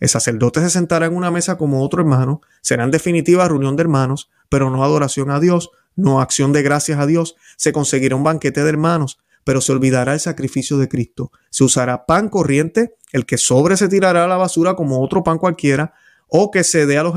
El 0.00 0.08
sacerdote 0.08 0.58
se 0.62 0.70
sentará 0.70 1.06
en 1.06 1.14
una 1.14 1.30
mesa 1.30 1.56
como 1.56 1.84
otro 1.84 2.00
hermano, 2.00 2.40
será 2.60 2.82
en 2.82 2.90
definitiva 2.90 3.46
reunión 3.46 3.76
de 3.76 3.82
hermanos, 3.82 4.32
pero 4.48 4.68
no 4.68 4.82
adoración 4.82 5.30
a 5.30 5.38
Dios, 5.38 5.70
no 5.94 6.20
acción 6.20 6.52
de 6.52 6.62
gracias 6.62 6.98
a 6.98 7.06
Dios, 7.06 7.36
se 7.56 7.72
conseguirá 7.72 8.16
un 8.16 8.24
banquete 8.24 8.64
de 8.64 8.68
hermanos, 8.68 9.20
pero 9.46 9.60
se 9.60 9.70
olvidará 9.70 10.12
el 10.12 10.18
sacrificio 10.18 10.76
de 10.76 10.88
Cristo. 10.88 11.30
Se 11.50 11.62
usará 11.62 12.04
pan 12.04 12.28
corriente, 12.28 12.96
el 13.12 13.26
que 13.26 13.38
sobre 13.38 13.76
se 13.76 13.86
tirará 13.86 14.24
a 14.24 14.26
la 14.26 14.36
basura 14.36 14.74
como 14.74 15.00
otro 15.00 15.22
pan 15.22 15.38
cualquiera, 15.38 15.94
o 16.26 16.50
que 16.50 16.64
se, 16.64 16.84
dé 16.84 16.98
a 16.98 17.04
los, 17.04 17.14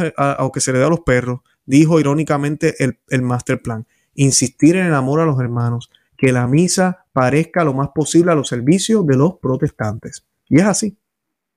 que 0.53 0.61
se 0.61 0.71
le 0.71 0.77
dé 0.77 0.85
a 0.85 0.89
los 0.89 0.99
perros, 0.99 1.39
dijo 1.65 1.99
irónicamente 1.99 2.83
el, 2.83 2.99
el 3.09 3.23
master 3.23 3.63
plan. 3.63 3.87
Insistir 4.13 4.75
en 4.75 4.85
el 4.85 4.93
amor 4.93 5.21
a 5.21 5.25
los 5.25 5.39
hermanos, 5.39 5.89
que 6.15 6.31
la 6.31 6.45
misa 6.45 7.07
parezca 7.13 7.63
lo 7.63 7.73
más 7.73 7.89
posible 7.95 8.31
a 8.31 8.35
los 8.35 8.47
servicios 8.47 9.07
de 9.07 9.17
los 9.17 9.39
protestantes. 9.39 10.23
Y 10.49 10.59
es 10.59 10.65
así, 10.65 10.99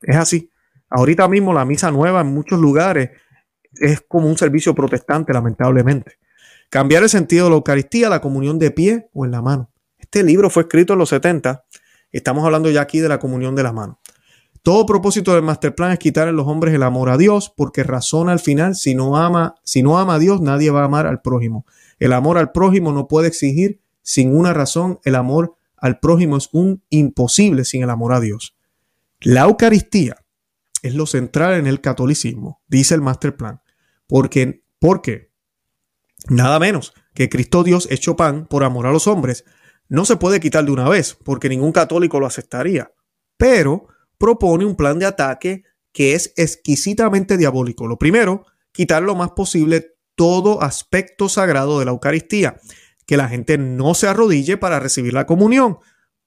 es 0.00 0.16
así. 0.16 0.50
Ahorita 0.88 1.28
mismo 1.28 1.52
la 1.52 1.66
misa 1.66 1.90
nueva 1.90 2.22
en 2.22 2.28
muchos 2.28 2.58
lugares 2.58 3.10
es 3.74 4.00
como 4.08 4.26
un 4.26 4.38
servicio 4.38 4.74
protestante, 4.74 5.34
lamentablemente. 5.34 6.16
Cambiar 6.70 7.02
el 7.02 7.10
sentido 7.10 7.44
de 7.44 7.50
la 7.50 7.56
Eucaristía, 7.56 8.08
la 8.08 8.22
comunión 8.22 8.58
de 8.58 8.70
pie 8.70 9.10
o 9.12 9.26
en 9.26 9.32
la 9.32 9.42
mano. 9.42 9.68
Este 10.14 10.24
libro 10.24 10.50
fue 10.50 10.64
escrito 10.64 10.92
en 10.92 10.98
los 10.98 11.08
70. 11.08 11.64
Estamos 12.10 12.44
hablando 12.44 12.68
ya 12.68 12.82
aquí 12.82 13.00
de 13.00 13.08
la 13.08 13.18
comunión 13.18 13.54
de 13.54 13.62
la 13.62 13.72
mano. 13.72 13.98
Todo 14.60 14.84
propósito 14.84 15.32
del 15.32 15.42
master 15.42 15.74
plan 15.74 15.90
es 15.90 15.98
quitar 15.98 16.28
en 16.28 16.36
los 16.36 16.46
hombres 16.46 16.74
el 16.74 16.82
amor 16.82 17.08
a 17.08 17.16
Dios, 17.16 17.50
porque 17.56 17.82
razona 17.82 18.32
al 18.32 18.38
final, 18.38 18.76
si 18.76 18.94
no 18.94 19.16
ama, 19.16 19.54
si 19.64 19.82
no 19.82 19.98
ama 19.98 20.16
a 20.16 20.18
Dios, 20.18 20.42
nadie 20.42 20.70
va 20.70 20.82
a 20.82 20.84
amar 20.84 21.06
al 21.06 21.22
prójimo. 21.22 21.64
El 21.98 22.12
amor 22.12 22.36
al 22.36 22.52
prójimo 22.52 22.92
no 22.92 23.08
puede 23.08 23.26
exigir 23.26 23.80
sin 24.02 24.36
una 24.36 24.52
razón. 24.52 25.00
El 25.04 25.14
amor 25.14 25.54
al 25.78 25.98
prójimo 25.98 26.36
es 26.36 26.50
un 26.52 26.82
imposible 26.90 27.64
sin 27.64 27.82
el 27.82 27.88
amor 27.88 28.12
a 28.12 28.20
Dios. 28.20 28.54
La 29.22 29.44
Eucaristía 29.44 30.16
es 30.82 30.94
lo 30.94 31.06
central 31.06 31.54
en 31.54 31.66
el 31.66 31.80
catolicismo, 31.80 32.60
dice 32.68 32.94
el 32.94 33.00
master 33.00 33.34
plan. 33.34 33.62
Porque, 34.06 34.62
porque 34.78 35.30
nada 36.28 36.58
menos 36.58 36.92
que 37.14 37.30
Cristo 37.30 37.64
Dios 37.64 37.88
hecho 37.90 38.14
pan 38.14 38.46
por 38.46 38.62
amor 38.62 38.86
a 38.86 38.92
los 38.92 39.06
hombres 39.06 39.46
no 39.92 40.06
se 40.06 40.16
puede 40.16 40.40
quitar 40.40 40.64
de 40.64 40.70
una 40.70 40.88
vez, 40.88 41.18
porque 41.22 41.50
ningún 41.50 41.70
católico 41.70 42.18
lo 42.18 42.24
aceptaría, 42.24 42.90
pero 43.36 43.88
propone 44.16 44.64
un 44.64 44.74
plan 44.74 44.98
de 44.98 45.04
ataque 45.04 45.64
que 45.92 46.14
es 46.14 46.32
exquisitamente 46.36 47.36
diabólico. 47.36 47.86
Lo 47.86 47.98
primero, 47.98 48.46
quitar 48.72 49.02
lo 49.02 49.14
más 49.14 49.32
posible 49.32 49.96
todo 50.14 50.62
aspecto 50.62 51.28
sagrado 51.28 51.78
de 51.78 51.84
la 51.84 51.90
Eucaristía, 51.90 52.58
que 53.04 53.18
la 53.18 53.28
gente 53.28 53.58
no 53.58 53.92
se 53.92 54.08
arrodille 54.08 54.56
para 54.56 54.80
recibir 54.80 55.12
la 55.12 55.26
comunión. 55.26 55.76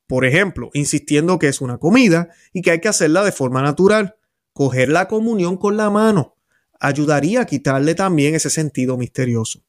Por 0.05 0.25
ejemplo, 0.25 0.69
insistiendo 0.75 1.39
que 1.39 1.47
es 1.47 1.59
una 1.59 1.79
comida 1.79 2.29
y 2.53 2.61
que 2.61 2.69
hay 2.69 2.81
que 2.81 2.89
hacerla 2.89 3.23
de 3.23 3.31
forma 3.31 3.63
natural. 3.63 4.17
Coger 4.53 4.89
la 4.89 5.07
comunión 5.07 5.57
con 5.57 5.75
la 5.75 5.89
mano 5.89 6.35
ayudaría 6.79 7.41
a 7.41 7.45
quitarle 7.47 7.95
también 7.95 8.35
ese 8.35 8.51
sentido 8.51 8.95
misterioso. 8.95 9.63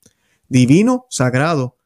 Divino, 0.50 1.06
sagrado, 1.08 1.78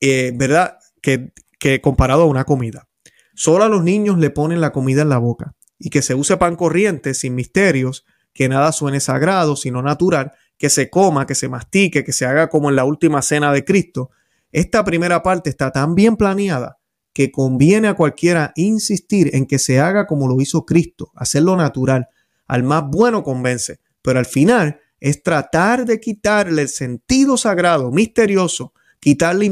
eh, 0.00 0.32
¿verdad? 0.34 0.77
Que, 1.00 1.32
comparado 1.80 2.22
a 2.22 2.26
una 2.26 2.44
comida. 2.44 2.88
Solo 3.34 3.64
a 3.64 3.68
los 3.68 3.82
niños 3.82 4.18
le 4.18 4.30
ponen 4.30 4.60
la 4.60 4.72
comida 4.72 5.02
en 5.02 5.08
la 5.08 5.18
boca 5.18 5.54
y 5.78 5.90
que 5.90 6.02
se 6.02 6.14
use 6.14 6.36
pan 6.36 6.56
corriente 6.56 7.14
sin 7.14 7.34
misterios, 7.34 8.04
que 8.32 8.48
nada 8.48 8.72
suene 8.72 9.00
sagrado, 9.00 9.56
sino 9.56 9.82
natural, 9.82 10.32
que 10.56 10.70
se 10.70 10.90
coma, 10.90 11.26
que 11.26 11.34
se 11.34 11.48
mastique, 11.48 12.04
que 12.04 12.12
se 12.12 12.26
haga 12.26 12.48
como 12.48 12.68
en 12.68 12.76
la 12.76 12.84
última 12.84 13.22
cena 13.22 13.52
de 13.52 13.64
Cristo. 13.64 14.10
Esta 14.50 14.84
primera 14.84 15.22
parte 15.22 15.50
está 15.50 15.70
tan 15.70 15.94
bien 15.94 16.16
planeada 16.16 16.78
que 17.12 17.32
conviene 17.32 17.88
a 17.88 17.94
cualquiera 17.94 18.52
insistir 18.54 19.34
en 19.34 19.46
que 19.46 19.58
se 19.58 19.80
haga 19.80 20.06
como 20.06 20.28
lo 20.28 20.40
hizo 20.40 20.64
Cristo, 20.64 21.10
hacerlo 21.14 21.56
natural. 21.56 22.08
Al 22.46 22.62
más 22.62 22.84
bueno 22.88 23.22
convence, 23.22 23.80
pero 24.02 24.18
al 24.18 24.26
final 24.26 24.80
es 25.00 25.22
tratar 25.22 25.84
de 25.84 26.00
quitarle 26.00 26.62
el 26.62 26.68
sentido 26.68 27.36
sagrado, 27.36 27.90
misterioso, 27.90 28.72
quitarle 29.00 29.44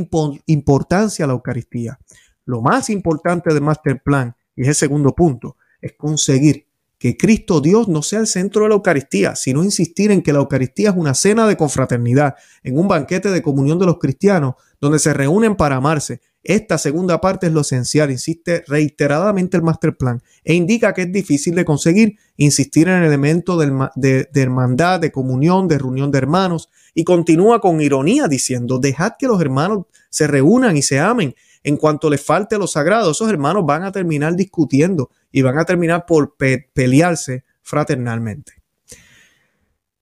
importancia 0.46 1.24
a 1.24 1.28
la 1.28 1.34
Eucaristía. 1.34 1.98
Lo 2.44 2.62
más 2.62 2.90
importante 2.90 3.52
del 3.52 3.62
Master 3.62 4.02
Plan, 4.02 4.34
y 4.54 4.62
es 4.62 4.68
el 4.68 4.74
segundo 4.74 5.14
punto, 5.14 5.56
es 5.80 5.92
conseguir 5.96 6.66
que 6.98 7.16
Cristo 7.16 7.60
Dios 7.60 7.88
no 7.88 8.02
sea 8.02 8.20
el 8.20 8.26
centro 8.26 8.62
de 8.62 8.70
la 8.70 8.74
Eucaristía, 8.76 9.36
sino 9.36 9.62
insistir 9.62 10.10
en 10.10 10.22
que 10.22 10.32
la 10.32 10.38
Eucaristía 10.38 10.90
es 10.90 10.96
una 10.96 11.14
cena 11.14 11.46
de 11.46 11.56
confraternidad, 11.56 12.36
en 12.62 12.78
un 12.78 12.88
banquete 12.88 13.30
de 13.30 13.42
comunión 13.42 13.78
de 13.78 13.86
los 13.86 13.98
cristianos, 13.98 14.54
donde 14.80 14.98
se 14.98 15.12
reúnen 15.12 15.56
para 15.56 15.76
amarse. 15.76 16.20
Esta 16.48 16.78
segunda 16.78 17.20
parte 17.20 17.48
es 17.48 17.52
lo 17.52 17.62
esencial, 17.62 18.08
insiste 18.12 18.62
reiteradamente 18.68 19.56
el 19.56 19.64
master 19.64 19.96
plan, 19.96 20.22
e 20.44 20.54
indica 20.54 20.94
que 20.94 21.02
es 21.02 21.10
difícil 21.10 21.56
de 21.56 21.64
conseguir 21.64 22.18
insistir 22.36 22.86
en 22.86 22.98
el 22.98 23.02
elemento 23.02 23.58
de, 23.58 24.28
hermandad, 24.32 25.00
de 25.00 25.10
comunión, 25.10 25.66
de 25.66 25.76
reunión 25.76 26.12
de 26.12 26.18
hermanos, 26.18 26.68
y 26.94 27.02
continúa 27.02 27.60
con 27.60 27.80
ironía 27.80 28.28
diciendo, 28.28 28.78
dejad 28.78 29.14
que 29.18 29.26
los 29.26 29.40
hermanos 29.40 29.86
se 30.08 30.28
reúnan 30.28 30.76
y 30.76 30.82
se 30.82 31.00
amen. 31.00 31.34
En 31.64 31.76
cuanto 31.76 32.08
les 32.08 32.24
falte 32.24 32.58
lo 32.58 32.68
sagrado, 32.68 33.10
esos 33.10 33.28
hermanos 33.28 33.66
van 33.66 33.82
a 33.82 33.90
terminar 33.90 34.36
discutiendo 34.36 35.10
y 35.32 35.42
van 35.42 35.58
a 35.58 35.64
terminar 35.64 36.06
por 36.06 36.36
pelearse 36.36 37.42
fraternalmente. 37.60 38.52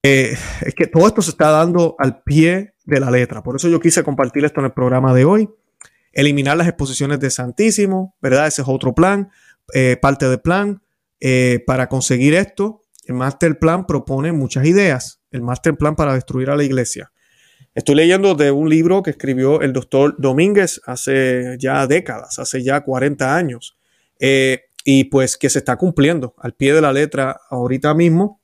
Eh, 0.03 0.37
es 0.61 0.75
que 0.75 0.89
todo 0.89 1.07
esto 1.07 1.23
se 1.23 1.31
está 1.31 1.49
dando 1.49 1.97
al 1.99 2.23
pie 2.23 2.75
de 2.85 3.01
la 3.01 3.11
letra. 3.11 3.43
Por 3.43 3.57
eso 3.57 3.71
yo 3.71 3.81
quise 3.81 4.05
compartir 4.05 4.45
esto 4.45 4.61
en 4.61 4.67
el 4.67 4.73
programa 4.73 5.15
de 5.15 5.25
hoy. 5.25 5.49
Eliminar 6.15 6.57
las 6.57 6.69
exposiciones 6.69 7.21
de 7.21 7.31
Santísimo, 7.31 8.17
¿verdad? 8.21 8.47
Ese 8.47 8.63
es 8.63 8.69
otro 8.69 8.95
plan, 8.95 9.31
eh, 9.73 9.97
parte 10.01 10.29
del 10.29 10.41
plan. 10.41 10.83
Eh, 11.21 11.63
para 11.67 11.89
conseguir 11.89 12.35
esto, 12.35 12.83
el 13.07 13.15
Master 13.15 13.59
Plan 13.59 13.87
propone 13.87 14.33
muchas 14.33 14.67
ideas 14.67 15.21
el 15.35 15.43
master 15.43 15.77
plan 15.77 15.97
para 15.97 16.15
destruir 16.15 16.49
a 16.49 16.57
la 16.57 16.63
iglesia. 16.63 17.11
Estoy 17.75 17.97
leyendo 17.97 18.37
de 18.37 18.53
un 18.53 18.69
libro 18.71 19.03
que 19.03 19.11
escribió 19.11 19.61
el 19.63 19.73
doctor 19.73 20.15
Domínguez 20.17 20.81
hace 20.87 21.57
ya 21.59 21.87
décadas, 21.89 22.39
hace 22.39 22.63
ya 22.63 22.83
40 22.83 23.35
años, 23.35 23.77
eh, 24.21 24.61
y 24.85 25.05
pues 25.05 25.37
que 25.37 25.51
se 25.51 25.59
está 25.59 25.77
cumpliendo 25.77 26.35
al 26.39 26.55
pie 26.55 26.73
de 26.73 26.81
la 26.81 26.93
letra 26.93 27.41
ahorita 27.51 27.95
mismo. 27.95 28.41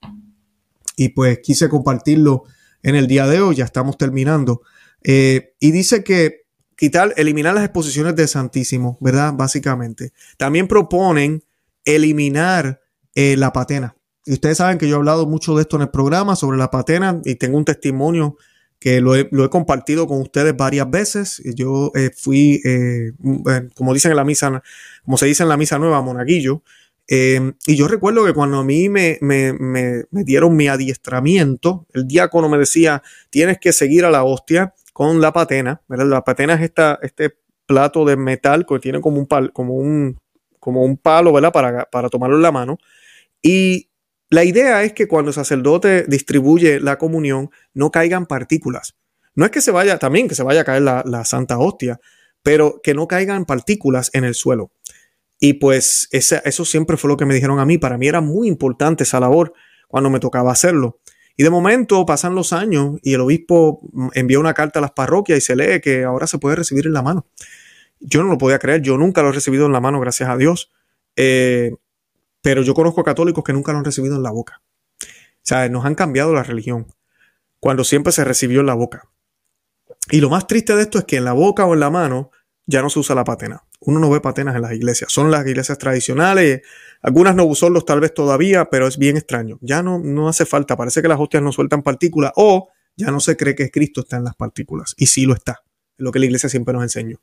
Y 0.97 1.11
pues 1.11 1.39
quise 1.39 1.69
compartirlo 1.69 2.43
en 2.83 2.97
el 2.97 3.07
día 3.07 3.29
de 3.29 3.41
hoy, 3.41 3.55
ya 3.57 3.65
estamos 3.65 3.97
terminando. 3.97 4.63
Y 5.03 5.71
dice 5.71 6.03
que 6.03 6.40
quitar, 6.81 7.13
eliminar 7.19 7.53
las 7.53 7.65
exposiciones 7.65 8.17
de 8.17 8.27
Santísimo, 8.27 8.97
¿verdad? 9.03 9.35
Básicamente. 9.35 10.15
También 10.39 10.67
proponen 10.67 11.45
eliminar 11.85 12.81
eh, 13.15 13.37
la 13.37 13.53
patena. 13.53 13.97
Y 14.25 14.33
ustedes 14.33 14.57
saben 14.57 14.79
que 14.79 14.89
yo 14.89 14.95
he 14.95 14.97
hablado 14.97 15.27
mucho 15.27 15.55
de 15.55 15.61
esto 15.61 15.77
en 15.77 15.83
el 15.83 15.91
programa 15.91 16.37
sobre 16.37 16.57
la 16.57 16.71
patena 16.71 17.21
y 17.27 17.35
tengo 17.35 17.59
un 17.59 17.67
testimonio 17.67 18.39
que 18.79 19.03
lo 19.03 19.15
he, 19.15 19.29
compartido 19.51 20.07
con 20.07 20.23
ustedes 20.23 20.57
varias 20.57 20.91
veces. 20.91 21.43
Yo 21.55 21.93
eh, 21.95 22.13
fui, 22.17 22.63
eh, 22.65 23.13
como 23.75 23.93
dicen 23.93 24.13
en 24.13 24.17
la 24.17 24.25
misa, 24.25 24.63
como 25.05 25.19
se 25.19 25.27
dice 25.27 25.43
en 25.43 25.51
la 25.51 25.59
misa 25.59 25.79
nueva, 25.79 26.01
monaguillo. 26.01 26.63
Em, 27.09 27.53
y 27.67 27.77
yo 27.77 27.89
recuerdo 27.89 28.25
que 28.25 28.33
cuando 28.33 28.59
a 28.59 28.65
mí 28.65 28.89
me, 28.89 29.19
me, 29.21 29.53
me, 29.53 30.05
dieron 30.11 30.57
mi 30.57 30.69
adiestramiento, 30.69 31.87
el 31.93 32.07
diácono 32.07 32.49
me 32.49 32.57
decía, 32.57 33.03
tienes 33.29 33.59
que 33.59 33.75
seguir 33.75 34.07
a 34.07 34.11
la 34.11 34.25
hostia 34.25 34.75
con 35.01 35.19
la 35.19 35.33
patena. 35.33 35.81
La 35.89 36.23
patena 36.23 36.53
es 36.53 36.61
esta, 36.61 36.99
este 37.01 37.35
plato 37.65 38.05
de 38.05 38.19
metal 38.19 38.67
que 38.67 38.79
tiene 38.81 39.01
como 39.01 39.19
un, 39.19 39.27
pal, 39.27 39.51
como 39.51 39.77
un, 39.77 40.21
como 40.59 40.85
un 40.85 40.99
palo. 40.99 41.33
Para, 41.51 41.87
para 41.87 42.11
tomarlo 42.11 42.37
en 42.37 42.43
la 42.43 42.53
mano. 42.53 42.77
Y 43.41 43.89
la 44.29 44.45
idea 44.45 44.83
es 44.83 44.93
que 44.93 45.09
cuando 45.09 45.31
el 45.31 45.35
sacerdote 45.35 46.05
distribuye 46.07 46.81
la 46.81 46.99
comunión, 46.99 47.49
no 47.73 47.91
caigan 47.91 48.27
partículas. 48.27 48.95
No 49.35 49.47
es 49.47 49.51
que 49.51 49.63
se 49.63 49.71
vaya, 49.71 49.99
también 49.99 50.29
que 50.29 50.35
se 50.35 50.43
vaya 50.43 50.61
a 50.61 50.65
caer 50.65 50.83
la, 50.83 51.03
la 51.07 51.25
santa 51.25 51.59
hostia, 51.59 51.99
pero 52.43 52.83
que 52.83 52.93
no 52.93 53.09
caigan 53.09 53.47
partículas 53.47 54.11
en 54.13 54.25
el 54.25 54.35
suelo. 54.35 54.71
Y 55.39 55.55
pues 55.55 56.11
eso 56.13 56.65
siempre 56.67 56.99
fue 56.99 57.09
lo 57.09 57.17
que 57.17 57.25
me 57.25 57.33
dijeron 57.33 57.59
a 57.59 57.65
mí. 57.65 57.79
Para 57.79 57.97
mí 57.97 58.07
era 58.07 58.21
muy 58.21 58.49
importante 58.49 59.05
esa 59.05 59.19
labor 59.19 59.55
cuando 59.89 60.11
me 60.11 60.21
tocaba 60.21 60.53
hacerlo. 60.53 60.99
Y 61.41 61.43
de 61.43 61.49
momento 61.49 62.05
pasan 62.05 62.35
los 62.35 62.53
años 62.53 62.99
y 63.03 63.15
el 63.15 63.23
obispo 63.23 63.81
envía 64.13 64.39
una 64.39 64.53
carta 64.53 64.79
a 64.79 64.83
las 64.83 64.91
parroquias 64.91 65.39
y 65.39 65.41
se 65.41 65.57
lee 65.57 65.81
que 65.81 66.05
ahora 66.05 66.27
se 66.27 66.37
puede 66.37 66.55
recibir 66.55 66.87
en 66.87 66.93
la 66.93 67.01
mano. 67.01 67.27
Yo 67.99 68.23
no 68.23 68.29
lo 68.29 68.37
podía 68.37 68.59
creer, 68.59 68.83
yo 68.83 68.99
nunca 68.99 69.23
lo 69.23 69.31
he 69.31 69.33
recibido 69.33 69.65
en 69.65 69.73
la 69.73 69.81
mano, 69.81 69.99
gracias 70.01 70.29
a 70.29 70.37
Dios. 70.37 70.71
Eh, 71.17 71.75
pero 72.43 72.61
yo 72.61 72.75
conozco 72.75 73.03
católicos 73.03 73.43
que 73.43 73.55
nunca 73.55 73.73
lo 73.73 73.79
han 73.79 73.87
recibido 73.87 74.17
en 74.17 74.23
la 74.23 74.31
boca. 74.31 74.61
O 75.03 75.07
sea, 75.41 75.67
nos 75.71 75.87
han 75.87 75.95
cambiado 75.95 76.35
la 76.35 76.43
religión 76.43 76.89
cuando 77.59 77.85
siempre 77.85 78.13
se 78.13 78.23
recibió 78.23 78.61
en 78.61 78.67
la 78.67 78.75
boca. 78.75 79.09
Y 80.11 80.21
lo 80.21 80.29
más 80.29 80.47
triste 80.47 80.77
de 80.77 80.83
esto 80.83 80.99
es 80.99 81.05
que 81.05 81.17
en 81.17 81.25
la 81.25 81.33
boca 81.33 81.65
o 81.65 81.73
en 81.73 81.81
la 81.81 81.89
mano 81.89 82.33
ya 82.67 82.83
no 82.83 82.91
se 82.91 82.99
usa 82.99 83.15
la 83.15 83.25
patena 83.25 83.65
uno 83.81 83.99
no 83.99 84.11
ve 84.11 84.21
patenas 84.21 84.55
en 84.55 84.63
las 84.63 84.73
iglesias. 84.73 85.11
Son 85.11 85.31
las 85.31 85.47
iglesias 85.47 85.79
tradicionales, 85.79 86.63
algunas 87.03 87.35
no 87.35 87.51
los 87.71 87.85
tal 87.85 88.01
vez 88.01 88.13
todavía, 88.13 88.67
pero 88.67 88.87
es 88.87 88.99
bien 88.99 89.17
extraño. 89.17 89.59
Ya 89.63 89.83
no, 89.83 89.99
no 89.99 90.29
hace 90.29 90.45
falta, 90.45 90.77
parece 90.77 91.01
que 91.01 91.09
las 91.09 91.19
hostias 91.19 91.43
no 91.43 91.53
sueltan 91.53 91.83
partículas 91.83 92.33
o 92.37 92.69
ya 92.97 93.11
no 93.11 93.21
se 93.21 93.37
cree 93.37 93.55
que 93.55 93.71
Cristo 93.71 94.03
está 94.03 94.17
en 94.17 94.25
las 94.25 94.35
partículas. 94.35 94.95
Y 94.99 95.07
sí 95.07 95.25
lo 95.25 95.35
está, 95.35 95.63
es 95.97 96.05
lo 96.05 96.13
que 96.13 96.19
la 96.19 96.27
iglesia 96.27 96.49
siempre 96.49 96.75
nos 96.75 96.83
enseñó. 96.83 97.19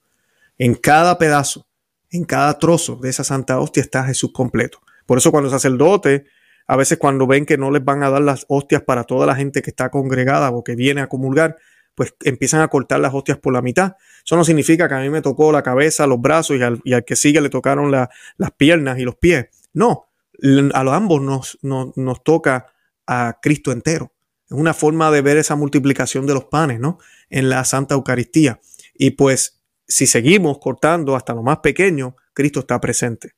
En 0.58 0.74
cada 0.74 1.18
pedazo, 1.20 1.68
en 2.10 2.26
cada 2.26 2.58
trozo 2.58 2.96
de 2.96 3.10
esa 3.10 3.24
santa 3.24 3.60
hostia 3.60 3.82
está 3.82 4.04
Jesús 4.04 4.32
completo. 4.34 4.80
Por 5.06 5.20
eso 5.20 5.32
cuando 5.32 5.48
el 5.48 5.52
sacerdote, 5.52 6.26
a 6.66 6.76
veces 6.76 6.98
cuando 6.98 7.28
ven 7.28 7.46
que 7.46 7.58
no 7.58 7.70
les 7.70 7.84
van 7.84 8.02
a 8.02 8.10
dar 8.10 8.22
las 8.22 8.46
hostias 8.50 8.82
para 8.82 9.04
toda 9.04 9.28
la 9.28 9.36
gente 9.36 9.62
que 9.62 9.70
está 9.70 9.90
congregada 9.90 10.50
o 10.50 10.64
que 10.64 10.76
viene 10.76 11.02
a 11.02 11.08
comulgar, 11.08 11.56
pues 11.94 12.16
empiezan 12.24 12.62
a 12.62 12.68
cortar 12.68 13.00
las 13.00 13.14
hostias 13.14 13.38
por 13.38 13.54
la 13.54 13.62
mitad. 13.62 13.96
Eso 14.24 14.36
no 14.36 14.44
significa 14.44 14.88
que 14.88 14.96
a 14.96 15.00
mí 15.00 15.10
me 15.10 15.22
tocó 15.22 15.52
la 15.52 15.64
cabeza, 15.64 16.06
los 16.06 16.20
brazos 16.20 16.58
y 16.84 16.94
al, 16.94 17.06
que 17.06 17.16
sigue 17.16 17.42
le 17.42 17.50
tocaron 17.50 17.92
las 17.92 18.52
piernas 18.58 19.00
y 19.00 19.04
los 19.04 19.16
pies. 19.16 19.48
No, 19.78 20.10
a 20.74 20.84
los 20.84 20.94
ambos 20.94 21.22
nos, 21.22 21.60
nos, 21.62 22.24
toca 22.24 22.74
a 23.06 23.38
Cristo 23.42 23.72
entero. 23.72 24.12
Es 24.50 24.58
una 24.58 24.74
forma 24.74 25.12
de 25.12 25.22
ver 25.22 25.38
esa 25.38 25.56
multiplicación 25.56 26.26
de 26.26 26.34
los 26.34 26.46
panes, 26.46 26.80
¿no? 26.80 26.98
En 27.30 27.50
la 27.50 27.64
Santa 27.64 27.94
Eucaristía. 27.94 28.60
Y 28.96 29.12
pues, 29.12 29.62
si 29.88 30.08
seguimos 30.08 30.58
cortando 30.58 31.16
hasta 31.16 31.36
lo 31.36 31.44
más 31.44 31.60
pequeño, 31.60 32.16
Cristo 32.34 32.62
está 32.62 32.82
presente. 32.82 33.36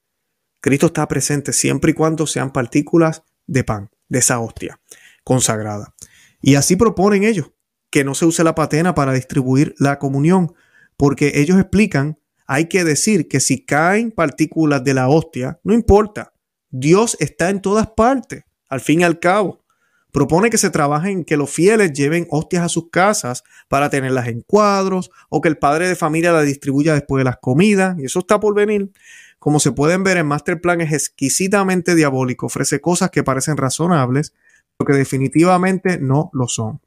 Cristo 0.62 0.86
está 0.86 1.08
presente 1.10 1.52
siempre 1.52 1.92
y 1.92 1.94
cuando 1.94 2.26
sean 2.26 2.54
partículas 2.54 3.24
de 3.46 3.66
pan, 3.66 3.90
de 4.08 4.20
esa 4.20 4.40
hostia 4.40 4.80
consagrada. 5.26 5.94
Y 6.42 6.56
así 6.56 6.78
proponen 6.78 7.26
ellos 7.26 7.52
que 7.90 8.06
no 8.06 8.16
se 8.16 8.26
use 8.26 8.46
la 8.46 8.56
patena 8.56 8.96
para 8.96 9.12
distribuir 9.12 9.76
la 9.78 10.00
comunión, 10.00 10.54
porque 10.96 11.34
ellos 11.36 11.60
explican, 11.60 12.18
hay 12.52 12.66
que 12.66 12.84
decir 12.84 13.28
que 13.28 13.40
si 13.40 13.64
caen 13.64 14.10
partículas 14.10 14.84
de 14.84 14.96
la 14.96 15.08
hostia, 15.08 15.60
no 15.64 15.72
importa, 15.72 16.34
Dios 16.72 17.16
está 17.20 17.52
en 17.52 17.62
todas 17.62 17.92
partes, 17.92 18.44
al 18.70 18.82
fin 18.82 19.02
y 19.02 19.04
al 19.04 19.20
cabo. 19.20 19.64
Propone 20.12 20.50
que 20.50 20.58
se 20.58 20.72
trabaje 20.72 21.12
en 21.12 21.24
que 21.26 21.38
los 21.38 21.52
fieles 21.52 21.94
lleven 21.94 22.26
hostias 22.32 22.64
a 22.64 22.70
sus 22.70 22.90
casas 22.90 23.44
para 23.68 23.92
tenerlas 23.92 24.28
en 24.30 24.42
cuadros 24.42 25.12
o 25.30 25.42
que 25.42 25.48
el 25.48 25.60
padre 25.60 25.88
de 25.88 25.96
familia 25.96 26.32
las 26.32 26.48
distribuya 26.48 26.96
después 26.96 27.22
de 27.22 27.26
las 27.26 27.38
comidas, 27.38 27.96
y 28.00 28.06
eso 28.06 28.18
está 28.18 28.40
por 28.40 28.56
venir. 28.56 28.90
Como 29.38 29.60
se 29.60 29.72
pueden 29.72 30.04
ver, 30.04 30.18
el 30.18 30.24
Master 30.24 30.60
Plan 30.60 30.82
es 30.82 30.92
exquisitamente 30.92 31.94
diabólico, 31.94 32.48
ofrece 32.48 32.82
cosas 32.82 33.12
que 33.12 33.24
parecen 33.24 33.58
razonables, 33.58 34.34
pero 34.76 34.88
que 34.88 34.98
definitivamente 34.98 36.00
no 36.00 36.32
lo 36.34 36.48
son 36.48 36.82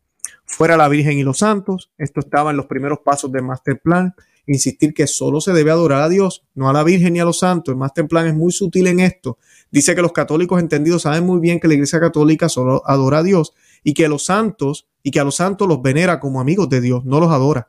fuera 0.44 0.76
la 0.76 0.88
Virgen 0.88 1.18
y 1.18 1.22
los 1.22 1.38
santos. 1.38 1.90
Esto 1.98 2.20
estaba 2.20 2.50
en 2.50 2.56
los 2.56 2.66
primeros 2.66 3.00
pasos 3.00 3.32
del 3.32 3.42
Master 3.42 3.80
Plan. 3.80 4.14
Insistir 4.46 4.92
que 4.92 5.06
solo 5.06 5.40
se 5.40 5.52
debe 5.52 5.70
adorar 5.70 6.02
a 6.02 6.08
Dios, 6.08 6.44
no 6.54 6.68
a 6.68 6.72
la 6.72 6.82
Virgen 6.82 7.12
ni 7.12 7.20
a 7.20 7.24
los 7.24 7.38
santos. 7.38 7.72
El 7.72 7.78
Master 7.78 8.08
Plan 8.08 8.26
es 8.26 8.34
muy 8.34 8.52
sutil 8.52 8.88
en 8.88 9.00
esto. 9.00 9.38
Dice 9.70 9.94
que 9.94 10.02
los 10.02 10.12
católicos 10.12 10.60
entendidos 10.60 11.02
saben 11.02 11.24
muy 11.24 11.40
bien 11.40 11.60
que 11.60 11.68
la 11.68 11.74
Iglesia 11.74 12.00
Católica 12.00 12.48
solo 12.48 12.82
adora 12.84 13.18
a 13.18 13.22
Dios 13.22 13.54
y 13.84 13.94
que 13.94 14.08
los 14.08 14.24
santos 14.24 14.88
y 15.02 15.10
que 15.10 15.20
a 15.20 15.24
los 15.24 15.36
santos 15.36 15.68
los 15.68 15.80
venera 15.80 16.20
como 16.20 16.40
amigos 16.40 16.68
de 16.68 16.80
Dios, 16.80 17.04
no 17.04 17.20
los 17.20 17.30
adora. 17.30 17.68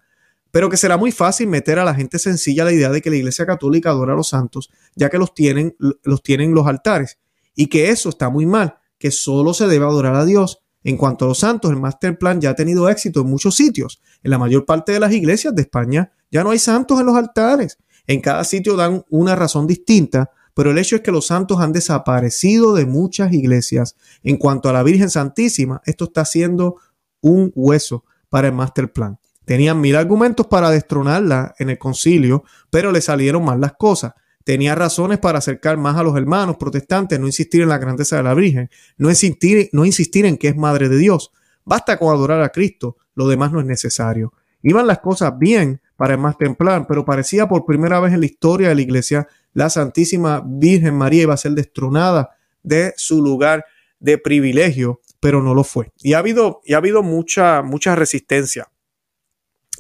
Pero 0.52 0.70
que 0.70 0.78
será 0.78 0.98
muy 0.98 1.12
fácil 1.12 1.48
meter 1.48 1.80
a 1.80 1.86
la 1.86 1.96
gente 1.96 2.20
sencilla 2.20 2.64
la 2.64 2.72
idea 2.72 2.90
de 2.90 3.02
que 3.02 3.10
la 3.10 3.16
Iglesia 3.16 3.46
Católica 3.46 3.90
adora 3.90 4.14
a 4.14 4.16
los 4.16 4.30
santos, 4.30 4.70
ya 4.96 5.10
que 5.10 5.18
los 5.18 5.34
tienen 5.34 5.76
los 5.80 6.22
tienen 6.24 6.54
los 6.54 6.68
altares 6.68 7.20
y 7.56 7.68
que 7.68 7.90
eso 7.90 8.10
está 8.10 8.30
muy 8.30 8.46
mal, 8.46 8.78
que 8.98 9.12
solo 9.12 9.54
se 9.54 9.68
debe 9.68 9.86
adorar 9.86 10.16
a 10.16 10.26
Dios 10.26 10.63
en 10.84 10.98
cuanto 10.98 11.26
a 11.26 11.28
los 11.30 11.40
santos, 11.40 11.72
el 11.72 11.78
Master 11.78 12.18
Plan 12.18 12.42
ya 12.42 12.52
ha 12.52 12.56
tenido 12.56 12.90
éxito 12.90 13.22
en 13.22 13.28
muchos 13.28 13.56
sitios. 13.56 14.02
En 14.22 14.32
la 14.32 14.38
mayor 14.38 14.66
parte 14.66 14.92
de 14.92 15.00
las 15.00 15.14
iglesias 15.14 15.56
de 15.56 15.62
España 15.62 16.12
ya 16.30 16.44
no 16.44 16.52
hay 16.52 16.60
santos 16.60 17.00
en 17.00 17.06
los 17.06 17.16
altares. 17.16 17.78
En 18.06 18.20
cada 18.20 18.44
sitio 18.44 18.76
dan 18.76 19.06
una 19.10 19.36
razón 19.36 19.66
distinta, 19.66 20.32
pero 20.54 20.72
el 20.72 20.78
hecho 20.78 20.98
es 20.98 21.02
que 21.02 21.12
los 21.12 21.28
santos 21.28 21.60
han 21.60 21.72
desaparecido 21.72 22.74
de 22.74 22.86
muchas 22.86 23.32
iglesias. 23.32 23.96
En 24.24 24.38
cuanto 24.38 24.70
a 24.70 24.74
la 24.74 24.84
Virgen 24.84 25.10
Santísima, 25.10 25.82
esto 25.86 26.06
está 26.06 26.26
siendo 26.26 26.76
un 27.22 27.52
hueso 27.56 28.04
para 28.30 28.50
el 28.50 28.54
Master 28.54 28.92
Plan. 28.92 29.20
Tenían 29.46 29.80
mil 29.80 29.96
argumentos 29.96 30.48
para 30.48 30.70
destronarla 30.70 31.54
en 31.60 31.70
el 31.70 31.78
concilio, 31.78 32.44
pero 32.70 32.92
le 32.92 33.02
salieron 33.02 33.44
mal 33.46 33.62
las 33.62 33.74
cosas 33.74 34.14
tenía 34.44 34.76
razones 34.76 35.20
para 35.20 35.40
acercar 35.40 35.78
más 35.78 35.98
a 35.98 36.04
los 36.04 36.18
hermanos 36.18 36.58
protestantes, 36.58 37.20
no 37.20 37.28
insistir 37.28 37.62
en 37.62 37.70
la 37.70 37.78
grandeza 37.78 38.18
de 38.18 38.24
la 38.24 38.34
Virgen, 38.34 38.70
no 38.98 39.10
insistir, 39.10 39.70
no 39.72 39.86
insistir 39.86 40.26
en 40.26 40.38
que 40.38 40.50
es 40.50 40.56
Madre 40.56 40.90
de 40.90 40.98
Dios. 40.98 41.32
Basta 41.66 41.98
con 41.98 42.14
adorar 42.14 42.42
a 42.42 42.50
Cristo, 42.50 42.98
lo 43.16 43.28
demás 43.28 43.52
no 43.52 43.60
es 43.60 43.66
necesario. 43.66 44.34
Iban 44.62 44.88
las 44.88 45.00
cosas 45.00 45.38
bien 45.38 45.82
para 45.96 46.14
el 46.14 46.20
más 46.20 46.38
templar, 46.38 46.86
pero 46.88 47.06
parecía 47.06 47.48
por 47.48 47.66
primera 47.66 48.00
vez 48.00 48.14
en 48.14 48.20
la 48.20 48.26
historia 48.26 48.70
de 48.70 48.76
la 48.76 48.82
iglesia 48.82 49.28
la 49.54 49.70
Santísima 49.70 50.44
Virgen 50.46 50.96
María 50.96 51.24
iba 51.24 51.34
a 51.34 51.38
ser 51.38 51.52
destronada 51.52 52.32
de 52.64 52.94
su 52.98 53.22
lugar 53.22 53.66
de 54.00 54.18
privilegio, 54.18 55.02
pero 55.20 55.42
no 55.42 55.54
lo 55.54 55.64
fue. 55.64 55.92
Y 56.02 56.14
ha 56.14 56.18
habido, 56.18 56.62
y 56.66 56.74
ha 56.74 56.78
habido 56.78 57.04
mucha, 57.04 57.62
mucha 57.62 57.96
resistencia, 57.96 58.70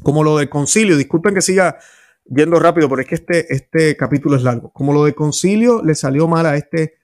como 0.03 0.23
lo 0.23 0.37
del 0.37 0.49
concilio. 0.49 0.95
Disculpen 0.95 1.33
que 1.33 1.41
siga 1.41 1.77
viendo 2.25 2.59
rápido, 2.59 2.89
porque 2.89 3.03
es 3.03 3.09
que 3.09 3.15
este, 3.15 3.53
este 3.53 3.97
capítulo 3.97 4.35
es 4.35 4.43
largo. 4.43 4.71
Como 4.71 4.93
lo 4.93 5.05
de 5.05 5.13
concilio 5.13 5.81
le 5.83 5.95
salió 5.95 6.27
mal 6.27 6.45
a 6.45 6.55
este, 6.55 6.95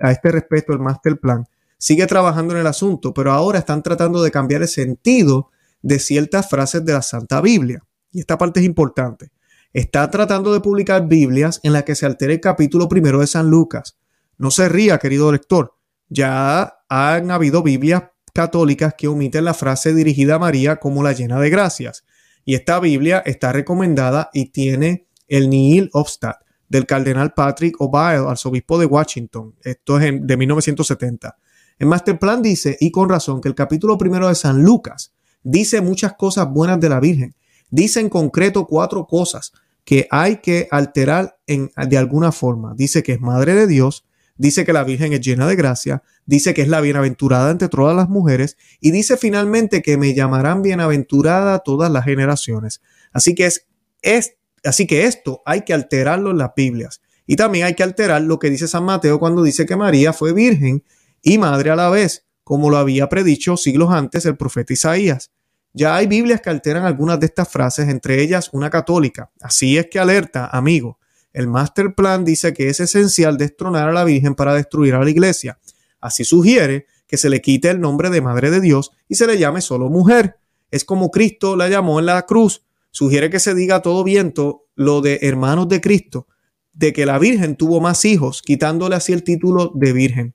a 0.00 0.10
este 0.10 0.30
respecto 0.30 0.72
el 0.72 0.78
master 0.78 1.18
plan, 1.18 1.46
sigue 1.78 2.06
trabajando 2.06 2.54
en 2.54 2.60
el 2.60 2.66
asunto, 2.66 3.12
pero 3.14 3.32
ahora 3.32 3.58
están 3.58 3.82
tratando 3.82 4.22
de 4.22 4.30
cambiar 4.30 4.62
el 4.62 4.68
sentido 4.68 5.50
de 5.82 5.98
ciertas 5.98 6.48
frases 6.48 6.84
de 6.84 6.92
la 6.92 7.02
Santa 7.02 7.40
Biblia. 7.40 7.82
Y 8.12 8.20
esta 8.20 8.38
parte 8.38 8.60
es 8.60 8.66
importante. 8.66 9.30
Está 9.72 10.10
tratando 10.10 10.52
de 10.52 10.60
publicar 10.60 11.08
Biblias 11.08 11.58
en 11.62 11.72
las 11.72 11.84
que 11.84 11.94
se 11.94 12.06
altere 12.06 12.34
el 12.34 12.40
capítulo 12.40 12.88
primero 12.88 13.20
de 13.20 13.26
San 13.26 13.48
Lucas. 13.48 13.98
No 14.36 14.50
se 14.50 14.68
ría, 14.68 14.98
querido 14.98 15.32
lector. 15.32 15.74
Ya 16.08 16.78
han 16.88 17.30
habido 17.30 17.62
Biblias 17.62 18.04
católicas 18.34 18.94
que 18.96 19.08
omiten 19.08 19.44
la 19.44 19.54
frase 19.54 19.94
dirigida 19.94 20.34
a 20.34 20.38
María 20.38 20.76
como 20.76 21.02
la 21.02 21.12
llena 21.12 21.40
de 21.40 21.50
gracias. 21.50 22.04
Y 22.44 22.54
esta 22.54 22.80
Biblia 22.80 23.22
está 23.24 23.52
recomendada 23.52 24.30
y 24.32 24.46
tiene 24.46 25.06
el 25.28 25.48
Nihil 25.48 25.90
Obstat 25.92 26.36
del 26.68 26.86
cardenal 26.86 27.34
Patrick 27.34 27.80
O'Byle, 27.80 28.28
arzobispo 28.28 28.78
de 28.78 28.86
Washington. 28.86 29.54
Esto 29.62 29.98
es 30.00 30.12
de 30.20 30.36
1970. 30.36 31.36
El 31.78 31.86
Master 31.86 32.18
Plan 32.18 32.42
dice, 32.42 32.76
y 32.80 32.90
con 32.90 33.08
razón, 33.08 33.40
que 33.40 33.48
el 33.48 33.54
capítulo 33.54 33.98
primero 33.98 34.28
de 34.28 34.34
San 34.34 34.62
Lucas 34.62 35.12
dice 35.42 35.80
muchas 35.80 36.14
cosas 36.14 36.48
buenas 36.48 36.80
de 36.80 36.88
la 36.88 37.00
Virgen. 37.00 37.34
Dice 37.70 38.00
en 38.00 38.08
concreto 38.08 38.66
cuatro 38.66 39.06
cosas 39.06 39.52
que 39.84 40.06
hay 40.10 40.36
que 40.36 40.68
alterar 40.70 41.38
en, 41.46 41.70
de 41.88 41.98
alguna 41.98 42.32
forma. 42.32 42.74
Dice 42.74 43.02
que 43.02 43.12
es 43.12 43.20
madre 43.20 43.54
de 43.54 43.66
Dios, 43.66 44.06
dice 44.36 44.64
que 44.64 44.72
la 44.72 44.84
Virgen 44.84 45.12
es 45.12 45.20
llena 45.20 45.46
de 45.46 45.56
gracia, 45.56 46.02
dice 46.26 46.54
que 46.54 46.62
es 46.62 46.68
la 46.68 46.80
bienaventurada 46.80 47.50
entre 47.50 47.68
todas 47.68 47.96
las 47.96 48.08
mujeres 48.08 48.56
y 48.80 48.90
dice 48.90 49.16
finalmente 49.16 49.82
que 49.82 49.96
me 49.96 50.14
llamarán 50.14 50.62
bienaventurada 50.62 51.58
todas 51.60 51.90
las 51.90 52.04
generaciones. 52.04 52.80
Así 53.12 53.34
que 53.34 53.46
es, 53.46 53.66
es 54.02 54.36
así 54.64 54.86
que 54.86 55.06
esto 55.06 55.42
hay 55.44 55.62
que 55.62 55.74
alterarlo 55.74 56.30
en 56.30 56.38
las 56.38 56.52
Biblias. 56.56 57.00
Y 57.26 57.36
también 57.36 57.66
hay 57.66 57.74
que 57.74 57.82
alterar 57.82 58.22
lo 58.22 58.38
que 58.38 58.50
dice 58.50 58.66
San 58.66 58.84
Mateo 58.84 59.18
cuando 59.18 59.42
dice 59.42 59.66
que 59.66 59.76
María 59.76 60.12
fue 60.12 60.32
virgen 60.32 60.84
y 61.22 61.38
madre 61.38 61.70
a 61.70 61.76
la 61.76 61.88
vez, 61.88 62.26
como 62.42 62.68
lo 62.68 62.76
había 62.76 63.08
predicho 63.08 63.56
siglos 63.56 63.90
antes 63.92 64.26
el 64.26 64.36
profeta 64.36 64.72
Isaías. 64.72 65.30
Ya 65.72 65.96
hay 65.96 66.06
Biblias 66.06 66.40
que 66.40 66.50
alteran 66.50 66.84
algunas 66.84 67.18
de 67.20 67.26
estas 67.26 67.48
frases, 67.48 67.88
entre 67.88 68.20
ellas 68.20 68.50
una 68.52 68.68
católica. 68.68 69.30
Así 69.40 69.78
es 69.78 69.86
que 69.86 69.98
alerta, 69.98 70.46
amigo, 70.46 70.98
el 71.32 71.48
master 71.48 71.94
plan 71.94 72.24
dice 72.24 72.52
que 72.52 72.68
es 72.68 72.80
esencial 72.80 73.38
destronar 73.38 73.88
a 73.88 73.92
la 73.92 74.04
Virgen 74.04 74.34
para 74.34 74.54
destruir 74.54 74.94
a 74.94 75.02
la 75.02 75.10
iglesia. 75.10 75.58
Así 76.00 76.24
sugiere 76.24 76.86
que 77.06 77.16
se 77.16 77.30
le 77.30 77.40
quite 77.40 77.70
el 77.70 77.80
nombre 77.80 78.10
de 78.10 78.20
Madre 78.20 78.50
de 78.50 78.60
Dios 78.60 78.92
y 79.08 79.14
se 79.14 79.26
le 79.26 79.38
llame 79.38 79.60
solo 79.60 79.88
mujer. 79.88 80.36
Es 80.70 80.84
como 80.84 81.10
Cristo 81.10 81.56
la 81.56 81.68
llamó 81.68 82.00
en 82.00 82.06
la 82.06 82.22
cruz. 82.22 82.64
Sugiere 82.90 83.30
que 83.30 83.38
se 83.38 83.54
diga 83.54 83.76
a 83.76 83.82
todo 83.82 84.04
viento 84.04 84.66
lo 84.74 85.00
de 85.00 85.20
hermanos 85.22 85.68
de 85.68 85.80
Cristo, 85.80 86.26
de 86.72 86.92
que 86.92 87.06
la 87.06 87.18
Virgen 87.18 87.56
tuvo 87.56 87.80
más 87.80 88.04
hijos, 88.04 88.42
quitándole 88.42 88.96
así 88.96 89.12
el 89.12 89.22
título 89.22 89.72
de 89.74 89.92
Virgen. 89.92 90.34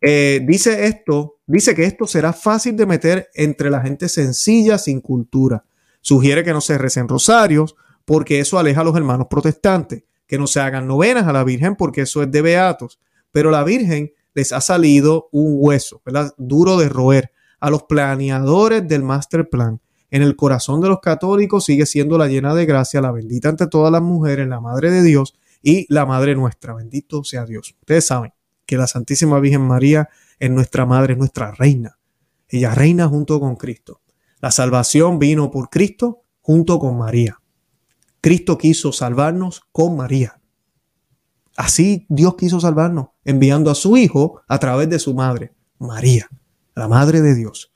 Eh, 0.00 0.40
dice 0.44 0.86
esto, 0.86 1.38
dice 1.46 1.74
que 1.74 1.84
esto 1.84 2.06
será 2.06 2.32
fácil 2.32 2.76
de 2.76 2.86
meter 2.86 3.28
entre 3.34 3.70
la 3.70 3.80
gente 3.80 4.08
sencilla 4.08 4.78
sin 4.78 5.00
cultura. 5.00 5.64
Sugiere 6.00 6.44
que 6.44 6.52
no 6.52 6.60
se 6.60 6.78
recen 6.78 7.08
rosarios, 7.08 7.76
porque 8.04 8.38
eso 8.38 8.58
aleja 8.58 8.82
a 8.82 8.84
los 8.84 8.96
hermanos 8.96 9.26
protestantes, 9.28 10.04
que 10.26 10.38
no 10.38 10.46
se 10.46 10.60
hagan 10.60 10.86
novenas 10.86 11.26
a 11.26 11.32
la 11.32 11.44
Virgen, 11.44 11.76
porque 11.76 12.02
eso 12.02 12.22
es 12.22 12.30
de 12.30 12.42
beatos. 12.42 12.98
Pero 13.32 13.50
la 13.50 13.64
Virgen 13.64 14.12
les 14.34 14.52
ha 14.52 14.60
salido 14.60 15.28
un 15.32 15.56
hueso, 15.58 16.02
¿verdad? 16.04 16.34
Duro 16.36 16.76
de 16.76 16.88
roer 16.88 17.32
a 17.60 17.70
los 17.70 17.84
planeadores 17.84 18.86
del 18.86 19.02
master 19.02 19.48
plan. 19.48 19.80
En 20.10 20.22
el 20.22 20.36
corazón 20.36 20.80
de 20.80 20.88
los 20.88 21.00
católicos 21.00 21.64
sigue 21.64 21.86
siendo 21.86 22.16
la 22.18 22.28
llena 22.28 22.54
de 22.54 22.66
gracia, 22.66 23.00
la 23.00 23.12
bendita 23.12 23.48
ante 23.48 23.66
todas 23.66 23.90
las 23.90 24.02
mujeres, 24.02 24.46
la 24.46 24.60
Madre 24.60 24.90
de 24.90 25.02
Dios 25.02 25.34
y 25.62 25.86
la 25.92 26.06
Madre 26.06 26.34
nuestra. 26.34 26.74
Bendito 26.74 27.24
sea 27.24 27.44
Dios. 27.44 27.74
Ustedes 27.80 28.06
saben 28.06 28.32
que 28.66 28.76
la 28.76 28.86
Santísima 28.86 29.40
Virgen 29.40 29.62
María 29.62 30.08
es 30.38 30.50
nuestra 30.50 30.86
Madre, 30.86 31.14
es 31.14 31.18
nuestra 31.18 31.52
reina. 31.52 31.98
Ella 32.48 32.74
reina 32.74 33.08
junto 33.08 33.40
con 33.40 33.56
Cristo. 33.56 34.00
La 34.40 34.50
salvación 34.50 35.18
vino 35.18 35.50
por 35.50 35.70
Cristo 35.70 36.22
junto 36.40 36.78
con 36.78 36.96
María. 36.98 37.40
Cristo 38.26 38.58
quiso 38.58 38.90
salvarnos 38.90 39.62
con 39.70 39.96
María. 39.96 40.40
Así 41.56 42.06
Dios 42.08 42.34
quiso 42.34 42.58
salvarnos, 42.58 43.10
enviando 43.24 43.70
a 43.70 43.76
su 43.76 43.96
Hijo 43.96 44.42
a 44.48 44.58
través 44.58 44.90
de 44.90 44.98
su 44.98 45.14
Madre, 45.14 45.54
María, 45.78 46.28
la 46.74 46.88
Madre 46.88 47.20
de 47.20 47.36
Dios. 47.36 47.72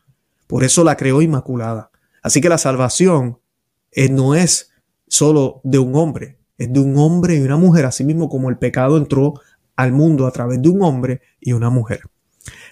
Por 0.48 0.64
eso 0.64 0.82
la 0.82 0.96
creó 0.96 1.22
inmaculada. 1.22 1.92
Así 2.20 2.40
que 2.40 2.48
la 2.48 2.59
salvación 2.59 3.38
eh, 3.92 4.09
no 4.09 4.34
es 4.34 4.72
solo 5.07 5.61
de 5.62 5.78
un 5.78 5.94
hombre, 5.94 6.40
es 6.59 6.72
de 6.72 6.80
un 6.80 6.98
hombre 6.98 7.36
y 7.36 7.42
una 7.42 7.57
mujer, 7.57 7.84
así 7.84 8.03
mismo 8.03 8.28
como 8.28 8.51
el 8.51 8.59
pecado 8.59 8.96
entró 8.96 9.34
al 9.76 9.92
mundo 9.92 10.26
a 10.26 10.32
través 10.32 10.61
de 10.61 10.68
un 10.68 10.82
hombre 10.82 11.20
y 11.38 11.53
una 11.53 11.70
mujer. 11.70 12.03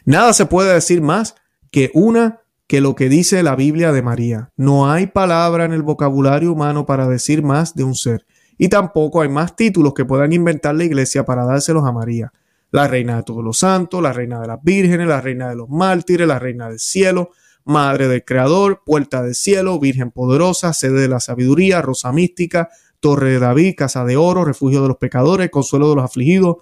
Nada 0.05 0.33
se 0.33 0.47
puede 0.47 0.75
decir 0.75 1.01
más 1.01 1.37
que 1.71 1.93
una 1.95 2.41
que 2.69 2.83
lo 2.83 2.95
que 2.95 3.09
dice 3.09 3.43
la 3.43 3.57
Biblia 3.57 3.93
de 3.93 4.03
María. 4.03 4.51
No 4.57 4.93
hay 4.93 5.07
palabra 5.07 5.65
en 5.65 5.73
el 5.73 5.83
vocabulario 5.83 6.53
humano 6.53 6.85
para 6.85 7.09
decir 7.09 7.43
más 7.43 7.75
de 7.75 7.83
un 7.83 7.95
ser. 7.95 8.27
Y 8.59 8.69
tampoco 8.69 9.23
hay 9.23 9.31
más 9.31 9.57
títulos 9.57 9.95
que 9.95 10.05
puedan 10.05 10.35
inventar 10.35 10.75
la 10.75 10.85
iglesia 10.85 11.25
para 11.25 11.47
dárselos 11.47 11.85
a 11.87 11.93
María. 11.93 12.31
La 12.71 12.87
reina 12.87 13.17
de 13.17 13.23
todos 13.23 13.43
los 13.43 13.59
santos, 13.59 14.03
la 14.03 14.13
reina 14.13 14.39
de 14.41 14.49
las 14.49 14.63
vírgenes, 14.63 15.09
la 15.09 15.23
reina 15.23 15.49
de 15.49 15.57
los 15.57 15.71
mártires, 15.71 16.29
la 16.29 16.39
reina 16.39 16.69
del 16.69 16.79
cielo, 16.79 17.31
madre 17.65 18.07
del 18.07 18.23
creador, 18.23 18.83
puerta 18.85 19.23
del 19.23 19.35
cielo, 19.35 19.81
virgen 19.81 20.11
poderosa, 20.11 20.75
sede 20.75 21.01
de 21.01 21.09
la 21.09 21.21
sabiduría, 21.21 21.81
rosa 21.81 22.13
mística, 22.13 22.69
torre 23.01 23.31
de 23.31 23.39
David, 23.39 23.77
casa 23.79 24.05
de 24.05 24.19
oro, 24.19 24.45
refugio 24.45 24.83
de 24.83 24.89
los 24.89 24.99
pecadores, 24.99 25.49
consuelo 25.49 25.89
de 25.89 25.97
los 25.97 26.05
afligidos, 26.05 26.57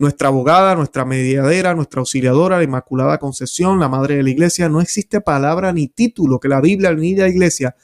nuestra 0.00 0.28
abogada, 0.28 0.74
nuestra 0.74 1.04
mediadera, 1.04 1.74
nuestra 1.74 2.00
auxiliadora, 2.00 2.56
la 2.56 2.64
Inmaculada 2.64 3.18
Concepción, 3.18 3.78
la 3.78 3.90
Madre 3.90 4.16
de 4.16 4.22
la 4.22 4.30
Iglesia. 4.30 4.70
No 4.70 4.80
existe 4.80 5.20
palabra 5.20 5.74
ni 5.74 5.88
título 5.88 6.40
que 6.40 6.48
la 6.48 6.62
Biblia 6.62 6.90
ni 6.94 7.14
la 7.14 7.28
Iglesia 7.28 7.76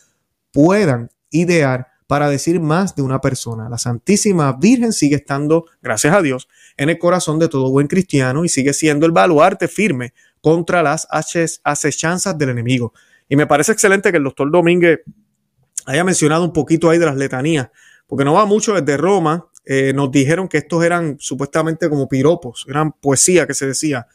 puedan 0.50 1.10
idear 1.28 1.88
para 2.06 2.30
decir 2.30 2.58
más 2.58 2.96
de 2.96 3.02
una 3.02 3.20
persona. 3.20 3.68
La 3.68 3.76
Santísima 3.76 4.50
Virgen 4.54 4.94
sigue 4.94 5.16
estando, 5.16 5.66
gracias 5.82 6.14
a 6.14 6.22
Dios, 6.22 6.48
en 6.78 6.88
el 6.88 6.98
corazón 6.98 7.38
de 7.38 7.48
todo 7.48 7.70
buen 7.70 7.86
cristiano 7.86 8.46
y 8.46 8.48
sigue 8.48 8.72
siendo 8.72 9.04
el 9.04 9.12
baluarte 9.12 9.68
firme 9.68 10.14
contra 10.40 10.82
las 10.82 11.06
acechanzas 11.64 12.38
del 12.38 12.48
enemigo. 12.48 12.94
Y 13.28 13.36
me 13.36 13.46
parece 13.46 13.72
excelente 13.72 14.10
que 14.10 14.16
el 14.16 14.24
doctor 14.24 14.50
Domínguez 14.50 15.00
haya 15.84 16.02
mencionado 16.02 16.44
un 16.44 16.54
poquito 16.54 16.88
ahí 16.88 16.98
de 16.98 17.04
las 17.04 17.16
letanías, 17.16 17.68
porque 18.06 18.24
no 18.24 18.32
va 18.32 18.46
mucho 18.46 18.72
desde 18.72 18.96
Roma, 18.96 19.50
eh, 19.68 19.92
nos 19.92 20.12
dijeron 20.12 20.46
que 20.46 20.58
estos 20.58 20.84
eran 20.84 21.16
supuestamente 21.18 21.88
como 21.88 22.08
piropos, 22.08 22.64
eran 22.68 22.92
poesía 22.92 23.46
que 23.48 23.54
se 23.54 23.66
decía. 23.66 24.06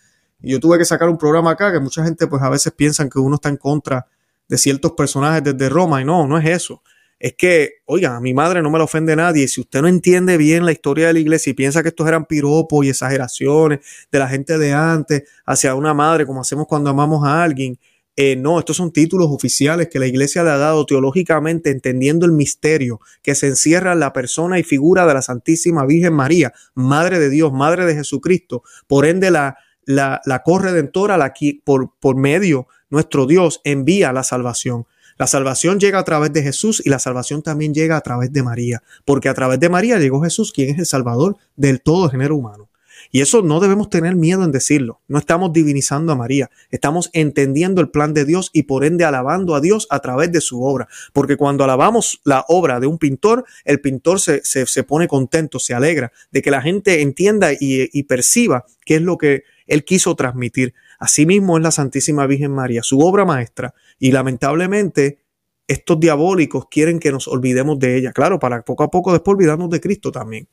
Y 0.41 0.53
yo 0.53 0.59
tuve 0.61 0.77
que 0.77 0.85
sacar 0.85 1.09
un 1.09 1.17
programa 1.17 1.51
acá 1.51 1.73
que 1.73 1.79
mucha 1.81 2.03
gente 2.05 2.25
pues 2.27 2.41
a 2.41 2.49
veces 2.49 2.71
piensan 2.71 3.09
que 3.09 3.19
uno 3.19 3.35
está 3.35 3.49
en 3.49 3.57
contra 3.57 4.07
de 4.47 4.57
ciertos 4.57 4.93
personajes 4.93 5.43
desde 5.43 5.69
Roma 5.69 6.01
y 6.01 6.05
no, 6.05 6.25
no 6.25 6.37
es 6.37 6.45
eso. 6.45 6.81
Es 7.19 7.35
que, 7.35 7.81
oiga, 7.85 8.15
a 8.15 8.21
mi 8.21 8.33
madre 8.33 8.63
no 8.63 8.71
me 8.71 8.79
la 8.79 8.85
ofende 8.85 9.15
nadie. 9.15 9.47
Si 9.47 9.61
usted 9.61 9.81
no 9.81 9.87
entiende 9.87 10.37
bien 10.37 10.65
la 10.65 10.71
historia 10.71 11.07
de 11.07 11.13
la 11.13 11.19
iglesia 11.19 11.51
y 11.51 11.53
piensa 11.53 11.83
que 11.83 11.89
estos 11.89 12.07
eran 12.07 12.25
piropos 12.25 12.83
y 12.85 12.89
exageraciones 12.89 13.79
de 14.11 14.19
la 14.19 14.27
gente 14.27 14.57
de 14.57 14.73
antes 14.73 15.23
hacia 15.45 15.75
una 15.75 15.93
madre, 15.93 16.25
como 16.25 16.41
hacemos 16.41 16.65
cuando 16.65 16.89
amamos 16.89 17.27
a 17.27 17.43
alguien, 17.43 17.77
eh, 18.17 18.35
no, 18.35 18.59
estos 18.59 18.77
son 18.77 18.91
títulos 18.91 19.29
oficiales 19.31 19.87
que 19.89 19.99
la 19.99 20.05
iglesia 20.05 20.43
le 20.43 20.49
ha 20.49 20.57
dado 20.57 20.85
teológicamente, 20.85 21.71
entendiendo 21.71 22.25
el 22.25 22.33
misterio 22.33 22.99
que 23.21 23.35
se 23.35 23.47
encierra 23.47 23.93
en 23.93 24.01
la 24.01 24.11
persona 24.11 24.59
y 24.59 24.63
figura 24.63 25.05
de 25.05 25.13
la 25.13 25.21
Santísima 25.21 25.85
Virgen 25.85 26.13
María, 26.13 26.53
Madre 26.73 27.19
de 27.19 27.29
Dios, 27.29 27.53
Madre 27.53 27.85
de 27.85 27.95
Jesucristo. 27.95 28.63
Por 28.87 29.05
ende, 29.05 29.31
la, 29.31 29.57
la, 29.85 30.41
corredentora, 30.43 31.17
la, 31.17 31.33
por, 31.63 31.93
por 31.99 32.17
medio 32.17 32.67
nuestro 32.89 33.27
Dios 33.27 33.61
envía 33.63 34.11
la 34.11 34.23
salvación. 34.23 34.85
La 35.17 35.27
salvación 35.27 35.79
llega 35.79 35.99
a 35.99 36.03
través 36.03 36.33
de 36.33 36.43
Jesús 36.43 36.81
y 36.83 36.89
la 36.89 36.99
salvación 36.99 37.43
también 37.43 37.73
llega 37.73 37.95
a 37.95 38.01
través 38.01 38.33
de 38.33 38.43
María, 38.43 38.81
porque 39.05 39.29
a 39.29 39.33
través 39.33 39.59
de 39.59 39.69
María 39.69 39.99
llegó 39.99 40.21
Jesús, 40.21 40.51
quien 40.51 40.71
es 40.71 40.79
el 40.79 40.85
Salvador 40.85 41.37
del 41.55 41.81
todo 41.81 42.09
género 42.09 42.35
humano. 42.35 42.70
Y 43.11 43.21
eso 43.21 43.41
no 43.41 43.59
debemos 43.59 43.89
tener 43.89 44.15
miedo 44.15 44.43
en 44.43 44.51
decirlo. 44.51 45.01
No 45.07 45.19
estamos 45.19 45.51
divinizando 45.51 46.13
a 46.13 46.15
María, 46.15 46.49
estamos 46.69 47.09
entendiendo 47.13 47.81
el 47.81 47.89
plan 47.89 48.13
de 48.13 48.25
Dios 48.25 48.49
y 48.53 48.63
por 48.63 48.85
ende 48.85 49.03
alabando 49.03 49.53
a 49.53 49.61
Dios 49.61 49.87
a 49.89 49.99
través 49.99 50.31
de 50.31 50.41
su 50.41 50.63
obra. 50.63 50.87
Porque 51.13 51.37
cuando 51.37 51.63
alabamos 51.63 52.21
la 52.23 52.45
obra 52.47 52.79
de 52.79 52.87
un 52.87 52.97
pintor, 52.97 53.45
el 53.65 53.81
pintor 53.81 54.19
se, 54.19 54.41
se, 54.43 54.83
pone 54.83 55.07
contento, 55.07 55.59
se 55.59 55.73
alegra 55.73 56.11
de 56.31 56.41
que 56.41 56.51
la 56.51 56.61
gente 56.61 57.01
entienda 57.01 57.51
y, 57.53 57.89
y 57.91 58.03
perciba 58.03 58.65
qué 58.85 58.95
es 58.95 59.01
lo 59.01 59.17
que 59.17 59.43
él 59.67 59.83
quiso 59.83 60.15
transmitir. 60.15 60.73
Asimismo 60.99 61.57
es 61.57 61.63
la 61.63 61.71
Santísima 61.71 62.27
Virgen 62.27 62.51
María, 62.51 62.83
su 62.83 62.99
obra 62.99 63.25
maestra. 63.25 63.73
Y 63.99 64.11
lamentablemente 64.11 65.19
estos 65.67 65.99
diabólicos 65.99 66.65
quieren 66.69 66.99
que 66.99 67.11
nos 67.11 67.27
olvidemos 67.27 67.79
de 67.79 67.97
ella. 67.97 68.11
Claro, 68.11 68.39
para 68.39 68.61
poco 68.61 68.83
a 68.83 68.91
poco 68.91 69.11
después 69.11 69.35
olvidarnos 69.35 69.69
de 69.69 69.79
Cristo 69.79 70.11
también. 70.11 70.47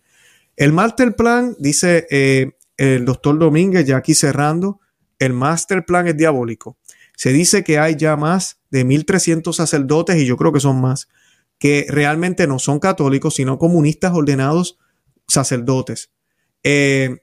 El 0.59 0.73
master 0.73 1.15
plan, 1.15 1.55
dice 1.61 2.09
eh, 2.11 2.57
el 2.79 3.05
doctor 3.05 3.39
Domínguez, 3.39 3.87
ya 3.87 3.97
aquí 3.97 4.13
cerrando, 4.13 4.81
el 5.21 5.33
master 5.33 5.85
plan 5.85 6.09
es 6.09 6.17
diabólico. 6.17 6.77
Se 7.17 7.33
dice 7.33 7.63
que 7.63 7.79
hay 7.79 7.95
ya 7.95 8.17
más 8.17 8.61
de 8.69 8.85
1.300 8.85 9.53
sacerdotes, 9.53 10.17
y 10.17 10.27
yo 10.27 10.37
creo 10.37 10.53
que 10.53 10.59
son 10.59 10.81
más, 10.81 11.09
que 11.61 11.87
realmente 11.89 12.49
no 12.49 12.59
son 12.59 12.81
católicos, 12.81 13.37
sino 13.37 13.57
comunistas 13.57 14.13
ordenados 14.13 14.81
sacerdotes. 15.29 16.11
Eh, 16.65 17.19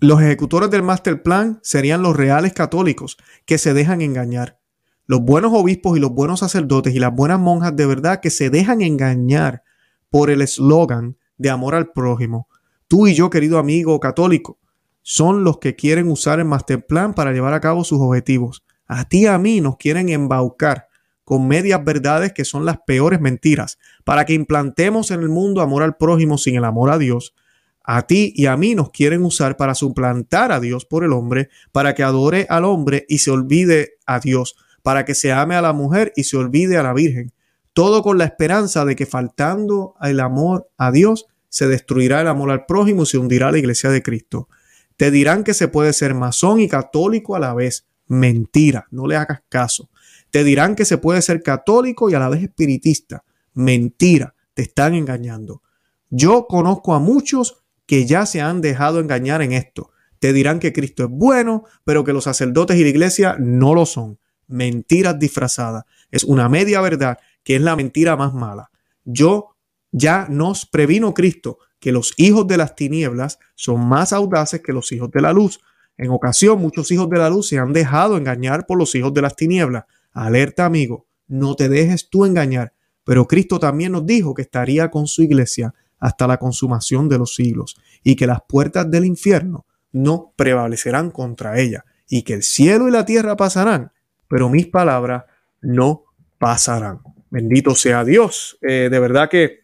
los 0.00 0.20
ejecutores 0.20 0.68
del 0.68 0.82
master 0.82 1.22
plan 1.22 1.60
serían 1.62 2.02
los 2.02 2.16
reales 2.16 2.52
católicos 2.54 3.18
que 3.44 3.56
se 3.56 3.72
dejan 3.72 4.00
engañar. 4.00 4.58
Los 5.06 5.20
buenos 5.20 5.52
obispos 5.54 5.96
y 5.96 6.00
los 6.00 6.10
buenos 6.10 6.40
sacerdotes 6.40 6.92
y 6.92 6.98
las 6.98 7.14
buenas 7.14 7.38
monjas 7.38 7.76
de 7.76 7.86
verdad 7.86 8.18
que 8.20 8.30
se 8.30 8.50
dejan 8.50 8.82
engañar 8.82 9.62
por 10.10 10.28
el 10.30 10.42
eslogan 10.42 11.16
de 11.38 11.50
amor 11.50 11.74
al 11.74 11.92
prójimo. 11.92 12.48
Tú 12.88 13.06
y 13.06 13.14
yo, 13.14 13.30
querido 13.30 13.58
amigo 13.58 13.98
católico, 14.00 14.58
son 15.02 15.44
los 15.44 15.58
que 15.58 15.76
quieren 15.76 16.08
usar 16.10 16.40
el 16.40 16.46
master 16.46 16.84
plan 16.84 17.14
para 17.14 17.32
llevar 17.32 17.54
a 17.54 17.60
cabo 17.60 17.84
sus 17.84 18.00
objetivos. 18.00 18.64
A 18.86 19.08
ti 19.08 19.22
y 19.22 19.26
a 19.26 19.38
mí 19.38 19.60
nos 19.60 19.76
quieren 19.76 20.08
embaucar 20.08 20.88
con 21.24 21.48
medias 21.48 21.84
verdades 21.84 22.32
que 22.32 22.44
son 22.44 22.64
las 22.64 22.78
peores 22.86 23.20
mentiras, 23.20 23.78
para 24.04 24.24
que 24.24 24.32
implantemos 24.32 25.10
en 25.10 25.22
el 25.22 25.28
mundo 25.28 25.60
amor 25.60 25.82
al 25.82 25.96
prójimo 25.96 26.38
sin 26.38 26.54
el 26.54 26.64
amor 26.64 26.90
a 26.90 26.98
Dios. 26.98 27.34
A 27.82 28.06
ti 28.06 28.32
y 28.36 28.46
a 28.46 28.56
mí 28.56 28.76
nos 28.76 28.90
quieren 28.90 29.24
usar 29.24 29.56
para 29.56 29.74
suplantar 29.74 30.52
a 30.52 30.60
Dios 30.60 30.84
por 30.84 31.02
el 31.02 31.12
hombre, 31.12 31.48
para 31.72 31.94
que 31.94 32.04
adore 32.04 32.46
al 32.48 32.64
hombre 32.64 33.06
y 33.08 33.18
se 33.18 33.32
olvide 33.32 33.94
a 34.06 34.20
Dios, 34.20 34.56
para 34.82 35.04
que 35.04 35.16
se 35.16 35.32
ame 35.32 35.56
a 35.56 35.62
la 35.62 35.72
mujer 35.72 36.12
y 36.14 36.24
se 36.24 36.36
olvide 36.36 36.78
a 36.78 36.84
la 36.84 36.92
Virgen, 36.92 37.32
todo 37.76 38.02
con 38.02 38.16
la 38.16 38.24
esperanza 38.24 38.86
de 38.86 38.96
que 38.96 39.04
faltando 39.04 39.96
el 40.00 40.20
amor 40.20 40.70
a 40.78 40.90
Dios, 40.90 41.26
se 41.50 41.68
destruirá 41.68 42.22
el 42.22 42.26
amor 42.26 42.50
al 42.50 42.64
prójimo 42.64 43.02
y 43.02 43.06
se 43.06 43.18
hundirá 43.18 43.52
la 43.52 43.58
iglesia 43.58 43.90
de 43.90 44.02
Cristo. 44.02 44.48
Te 44.96 45.10
dirán 45.10 45.44
que 45.44 45.52
se 45.52 45.68
puede 45.68 45.92
ser 45.92 46.14
masón 46.14 46.58
y 46.58 46.68
católico 46.68 47.36
a 47.36 47.38
la 47.38 47.52
vez. 47.52 47.86
Mentira, 48.06 48.86
no 48.90 49.06
le 49.06 49.16
hagas 49.16 49.42
caso. 49.50 49.90
Te 50.30 50.42
dirán 50.42 50.74
que 50.74 50.86
se 50.86 50.96
puede 50.96 51.20
ser 51.20 51.42
católico 51.42 52.08
y 52.08 52.14
a 52.14 52.18
la 52.18 52.30
vez 52.30 52.44
espiritista. 52.44 53.24
Mentira, 53.52 54.34
te 54.54 54.62
están 54.62 54.94
engañando. 54.94 55.60
Yo 56.08 56.46
conozco 56.46 56.94
a 56.94 56.98
muchos 56.98 57.62
que 57.84 58.06
ya 58.06 58.24
se 58.24 58.40
han 58.40 58.62
dejado 58.62 59.00
engañar 59.00 59.42
en 59.42 59.52
esto. 59.52 59.90
Te 60.18 60.32
dirán 60.32 60.60
que 60.60 60.72
Cristo 60.72 61.04
es 61.04 61.10
bueno, 61.10 61.64
pero 61.84 62.04
que 62.04 62.14
los 62.14 62.24
sacerdotes 62.24 62.78
y 62.78 62.84
la 62.84 62.88
iglesia 62.88 63.36
no 63.38 63.74
lo 63.74 63.84
son. 63.84 64.18
Mentiras 64.46 65.18
disfrazadas. 65.18 65.84
Es 66.10 66.24
una 66.24 66.48
media 66.48 66.80
verdad 66.80 67.18
que 67.46 67.54
es 67.54 67.62
la 67.62 67.76
mentira 67.76 68.16
más 68.16 68.34
mala. 68.34 68.72
Yo 69.04 69.54
ya 69.92 70.26
nos 70.28 70.66
previno 70.66 71.14
Cristo 71.14 71.58
que 71.78 71.92
los 71.92 72.12
hijos 72.16 72.48
de 72.48 72.56
las 72.56 72.74
tinieblas 72.74 73.38
son 73.54 73.86
más 73.86 74.12
audaces 74.12 74.62
que 74.62 74.72
los 74.72 74.90
hijos 74.90 75.12
de 75.12 75.20
la 75.20 75.32
luz. 75.32 75.60
En 75.96 76.10
ocasión, 76.10 76.60
muchos 76.60 76.90
hijos 76.90 77.08
de 77.08 77.18
la 77.18 77.30
luz 77.30 77.46
se 77.46 77.58
han 77.58 77.72
dejado 77.72 78.16
engañar 78.16 78.66
por 78.66 78.76
los 78.76 78.96
hijos 78.96 79.14
de 79.14 79.22
las 79.22 79.36
tinieblas. 79.36 79.84
Alerta, 80.10 80.64
amigo, 80.64 81.06
no 81.28 81.54
te 81.54 81.68
dejes 81.68 82.10
tú 82.10 82.24
engañar. 82.24 82.72
Pero 83.04 83.28
Cristo 83.28 83.60
también 83.60 83.92
nos 83.92 84.04
dijo 84.04 84.34
que 84.34 84.42
estaría 84.42 84.90
con 84.90 85.06
su 85.06 85.22
iglesia 85.22 85.72
hasta 86.00 86.26
la 86.26 86.38
consumación 86.38 87.08
de 87.08 87.18
los 87.18 87.36
siglos 87.36 87.76
y 88.02 88.16
que 88.16 88.26
las 88.26 88.40
puertas 88.48 88.90
del 88.90 89.04
infierno 89.04 89.66
no 89.92 90.32
prevalecerán 90.34 91.12
contra 91.12 91.60
ella 91.60 91.84
y 92.08 92.22
que 92.22 92.34
el 92.34 92.42
cielo 92.42 92.88
y 92.88 92.90
la 92.90 93.04
tierra 93.04 93.36
pasarán, 93.36 93.92
pero 94.26 94.48
mis 94.48 94.66
palabras 94.66 95.26
no 95.60 96.06
pasarán. 96.38 97.02
Bendito 97.30 97.74
sea 97.74 98.04
Dios. 98.04 98.58
Eh, 98.62 98.88
de 98.90 98.98
verdad 98.98 99.28
que, 99.28 99.60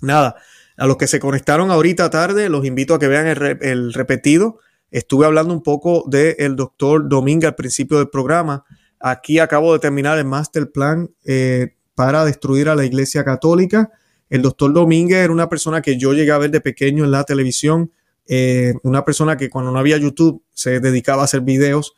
nada, 0.00 0.36
a 0.76 0.86
los 0.86 0.96
que 0.96 1.06
se 1.06 1.20
conectaron 1.20 1.70
ahorita 1.70 2.10
tarde, 2.10 2.48
los 2.48 2.64
invito 2.64 2.94
a 2.94 2.98
que 2.98 3.08
vean 3.08 3.26
el, 3.26 3.92
repetido. 3.92 4.58
Estuve 4.90 5.26
hablando 5.26 5.52
un 5.52 5.62
poco 5.62 6.04
del 6.08 6.56
doctor 6.56 7.08
Dominga 7.08 7.48
al 7.48 7.54
principio 7.54 7.98
del 7.98 8.08
programa. 8.08 8.64
Aquí 9.00 9.38
acabo 9.38 9.72
de 9.72 9.80
terminar 9.80 10.18
el 10.18 10.24
master 10.24 10.70
plan 10.70 11.10
eh, 11.24 11.74
para 11.94 12.24
destruir 12.24 12.68
a 12.68 12.74
la 12.74 12.84
Iglesia 12.84 13.24
Católica. 13.24 13.90
El 14.30 14.42
doctor 14.42 14.72
Domínguez 14.72 15.18
era 15.18 15.32
una 15.32 15.48
persona 15.48 15.82
que 15.82 15.98
yo 15.98 16.12
llegué 16.12 16.32
a 16.32 16.38
ver 16.38 16.50
de 16.50 16.60
pequeño 16.60 17.04
en 17.04 17.10
la 17.10 17.24
televisión, 17.24 17.92
eh, 18.26 18.74
una 18.82 19.04
persona 19.04 19.36
que 19.36 19.50
cuando 19.50 19.70
no 19.70 19.78
había 19.78 19.98
YouTube 19.98 20.42
se 20.52 20.80
dedicaba 20.80 21.22
a 21.22 21.24
hacer 21.26 21.42
videos 21.42 21.94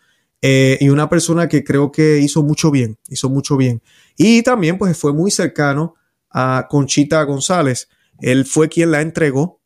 eh, 0.49 0.79
y 0.81 0.91
una 0.91 1.09
persona 1.09 1.49
que 1.49 1.65
creo 1.65 1.91
que 1.91 2.21
hizo 2.21 2.41
mucho 2.45 2.71
bien, 2.71 2.99
hizo 3.09 3.29
mucho 3.29 3.57
bien. 3.57 3.83
Y 4.17 4.45
también 4.45 4.79
pues 4.79 4.97
fue 4.97 5.13
muy 5.13 5.33
cercano 5.33 5.97
a 6.31 6.69
Conchita 6.71 7.21
González. 7.25 7.89
Él 8.21 8.45
fue 8.45 8.69
quien 8.69 8.93
la 8.93 9.01
entregó 9.01 9.61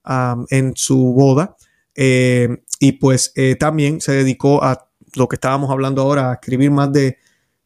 en 0.49 0.73
su 0.75 1.13
boda 1.13 1.55
eh, 1.95 2.63
y 2.79 2.93
pues 2.93 3.35
también 3.59 4.01
se 4.01 4.13
dedicó 4.13 4.65
a 4.65 4.89
lo 5.15 5.29
que 5.29 5.37
estábamos 5.37 5.71
hablando 5.71 6.01
ahora, 6.01 6.31
a 6.31 6.35
escribir 6.35 6.71
más 6.71 6.91
de 6.93 7.19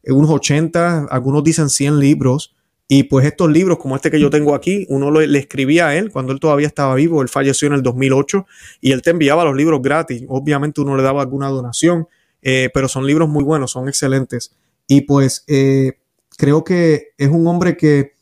unos 0.07 0.29
80, 0.29 1.07
algunos 1.09 1.41
dicen 1.41 1.69
100 1.69 1.99
libros 1.99 2.53
y 2.87 3.03
pues 3.03 3.25
estos 3.25 3.49
libros 3.49 3.79
como 3.79 3.95
este 3.95 4.11
que 4.11 4.19
yo 4.19 4.29
tengo 4.29 4.53
aquí, 4.53 4.85
uno 4.89 5.09
le 5.09 5.39
escribía 5.39 5.87
a 5.87 5.95
él 5.95 6.11
cuando 6.11 6.33
él 6.33 6.39
todavía 6.41 6.67
estaba 6.67 6.93
vivo, 6.95 7.21
él 7.21 7.29
falleció 7.29 7.67
en 7.67 7.75
el 7.75 7.81
2008 7.81 8.45
y 8.81 8.91
él 8.91 9.01
te 9.01 9.11
enviaba 9.11 9.45
los 9.45 9.55
libros 9.55 9.81
gratis. 9.81 10.23
Obviamente 10.27 10.81
uno 10.81 10.95
le 10.95 11.01
daba 11.01 11.21
alguna 11.21 11.47
donación, 11.47 12.07
eh, 12.47 12.69
pero 12.71 12.87
son 12.87 13.07
libros 13.07 13.27
muy 13.27 13.43
buenos, 13.43 13.71
son 13.71 13.89
excelentes. 13.89 14.55
Y 14.87 15.01
pues 15.01 15.43
eh, 15.47 15.93
creo 16.37 16.63
que 16.63 17.07
es 17.17 17.29
un 17.29 17.47
hombre 17.47 17.75
que 17.75 18.13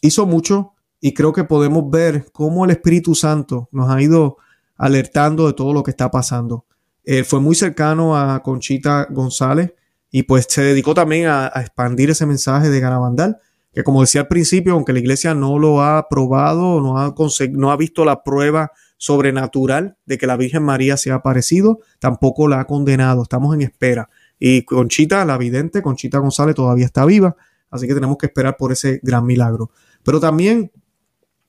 hizo 0.00 0.24
mucho 0.24 0.72
y 1.02 1.12
creo 1.12 1.34
que 1.34 1.44
podemos 1.44 1.90
ver 1.90 2.24
cómo 2.32 2.64
el 2.64 2.70
Espíritu 2.70 3.14
Santo 3.14 3.68
nos 3.70 3.90
ha 3.90 4.00
ido 4.00 4.38
alertando 4.78 5.46
de 5.46 5.52
todo 5.52 5.74
lo 5.74 5.82
que 5.82 5.90
está 5.90 6.10
pasando. 6.10 6.64
Él 7.04 7.26
fue 7.26 7.40
muy 7.40 7.54
cercano 7.54 8.16
a 8.16 8.42
Conchita 8.42 9.06
González 9.10 9.74
y 10.10 10.22
pues 10.22 10.46
se 10.48 10.62
dedicó 10.62 10.94
también 10.94 11.26
a, 11.26 11.52
expandir 11.56 12.08
ese 12.08 12.24
mensaje 12.24 12.70
de 12.70 12.80
Garabandal 12.80 13.38
que 13.74 13.84
como 13.84 14.00
decía 14.00 14.22
al 14.22 14.28
principio, 14.28 14.72
aunque 14.72 14.94
la 14.94 15.00
iglesia 15.00 15.34
no 15.34 15.58
lo 15.58 15.82
ha 15.82 16.08
probado, 16.08 16.80
no 16.80 16.98
ha, 16.98 17.14
no 17.50 17.70
ha 17.70 17.76
visto 17.76 18.06
la 18.06 18.22
prueba 18.22 18.72
sobrenatural 18.98 19.96
de 20.04 20.18
que 20.18 20.26
la 20.26 20.36
Virgen 20.36 20.62
María 20.62 20.96
se 20.96 21.10
ha 21.10 21.14
aparecido, 21.14 21.80
tampoco 21.98 22.48
la 22.48 22.60
ha 22.60 22.66
condenado. 22.66 23.22
Estamos 23.22 23.54
en 23.54 23.62
espera. 23.62 24.10
Y 24.38 24.62
Conchita, 24.62 25.24
la 25.24 25.38
vidente, 25.38 25.80
Conchita 25.80 26.18
González 26.18 26.54
todavía 26.54 26.84
está 26.84 27.04
viva, 27.06 27.36
así 27.70 27.86
que 27.86 27.94
tenemos 27.94 28.18
que 28.18 28.26
esperar 28.26 28.56
por 28.58 28.72
ese 28.72 29.00
gran 29.02 29.24
milagro. 29.24 29.70
Pero 30.02 30.20
también 30.20 30.70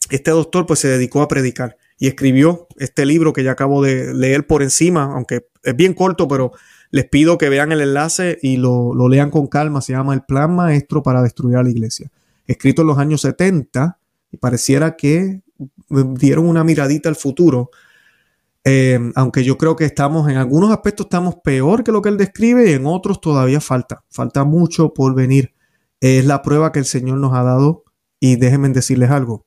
este 0.10 0.32
doctor 0.32 0.66
pues 0.66 0.80
se 0.80 0.88
dedicó 0.88 1.22
a 1.22 1.28
predicar 1.28 1.78
y 1.98 2.08
escribió 2.08 2.68
este 2.78 3.06
libro 3.06 3.34
que 3.34 3.44
ya 3.44 3.52
acabo 3.52 3.84
de 3.84 4.14
leer 4.14 4.48
por 4.48 4.64
encima, 4.64 5.12
aunque 5.14 5.48
es 5.64 5.76
bien 5.76 5.94
corto, 5.94 6.28
pero 6.28 6.54
les 6.92 7.08
pido 7.08 7.38
que 7.38 7.50
vean 7.50 7.72
el 7.72 7.82
enlace 7.82 8.40
y 8.42 8.58
lo, 8.58 8.94
lean 9.10 9.30
con 9.30 9.48
calma. 9.48 9.82
Se 9.82 9.94
llama 9.94 10.14
El 10.14 10.24
Plan 10.24 10.56
Maestro 10.56 11.04
para 11.04 11.22
Destruir 11.22 11.58
a 11.58 11.64
la 11.64 11.70
Iglesia. 11.70 12.10
Escrito 12.48 12.82
en 12.82 12.88
los 12.88 12.98
años 12.98 13.22
70 13.22 14.00
y 14.32 14.38
pareciera 14.38 14.96
que 14.96 15.42
dieron 15.90 16.48
una 16.48 16.64
miradita 16.64 17.10
al 17.10 17.16
futuro. 17.16 17.70
Eh, 18.64 19.00
aunque 19.16 19.44
yo 19.44 19.58
creo 19.58 19.76
que 19.76 19.86
estamos 19.86 20.30
en 20.30 20.38
algunos 20.38 20.72
aspectos 20.72 21.06
estamos 21.06 21.36
peor 21.44 21.84
que 21.84 21.92
lo 21.92 22.02
que 22.02 22.10
él 22.10 22.18
describe 22.18 22.70
y 22.70 22.74
en 22.74 22.86
otros 22.86 23.22
todavía 23.22 23.62
falta. 23.62 24.04
Falta 24.10 24.44
mucho 24.44 24.94
por 24.94 25.16
venir. 25.16 25.54
Es 26.02 26.26
la 26.26 26.42
prueba 26.42 26.72
que 26.72 26.80
el 26.80 26.86
Señor 26.86 27.18
nos 27.18 27.34
ha 27.34 27.44
dado 27.44 27.84
y 28.20 28.36
déjenme 28.36 28.70
decirles 28.70 29.12
algo. 29.12 29.46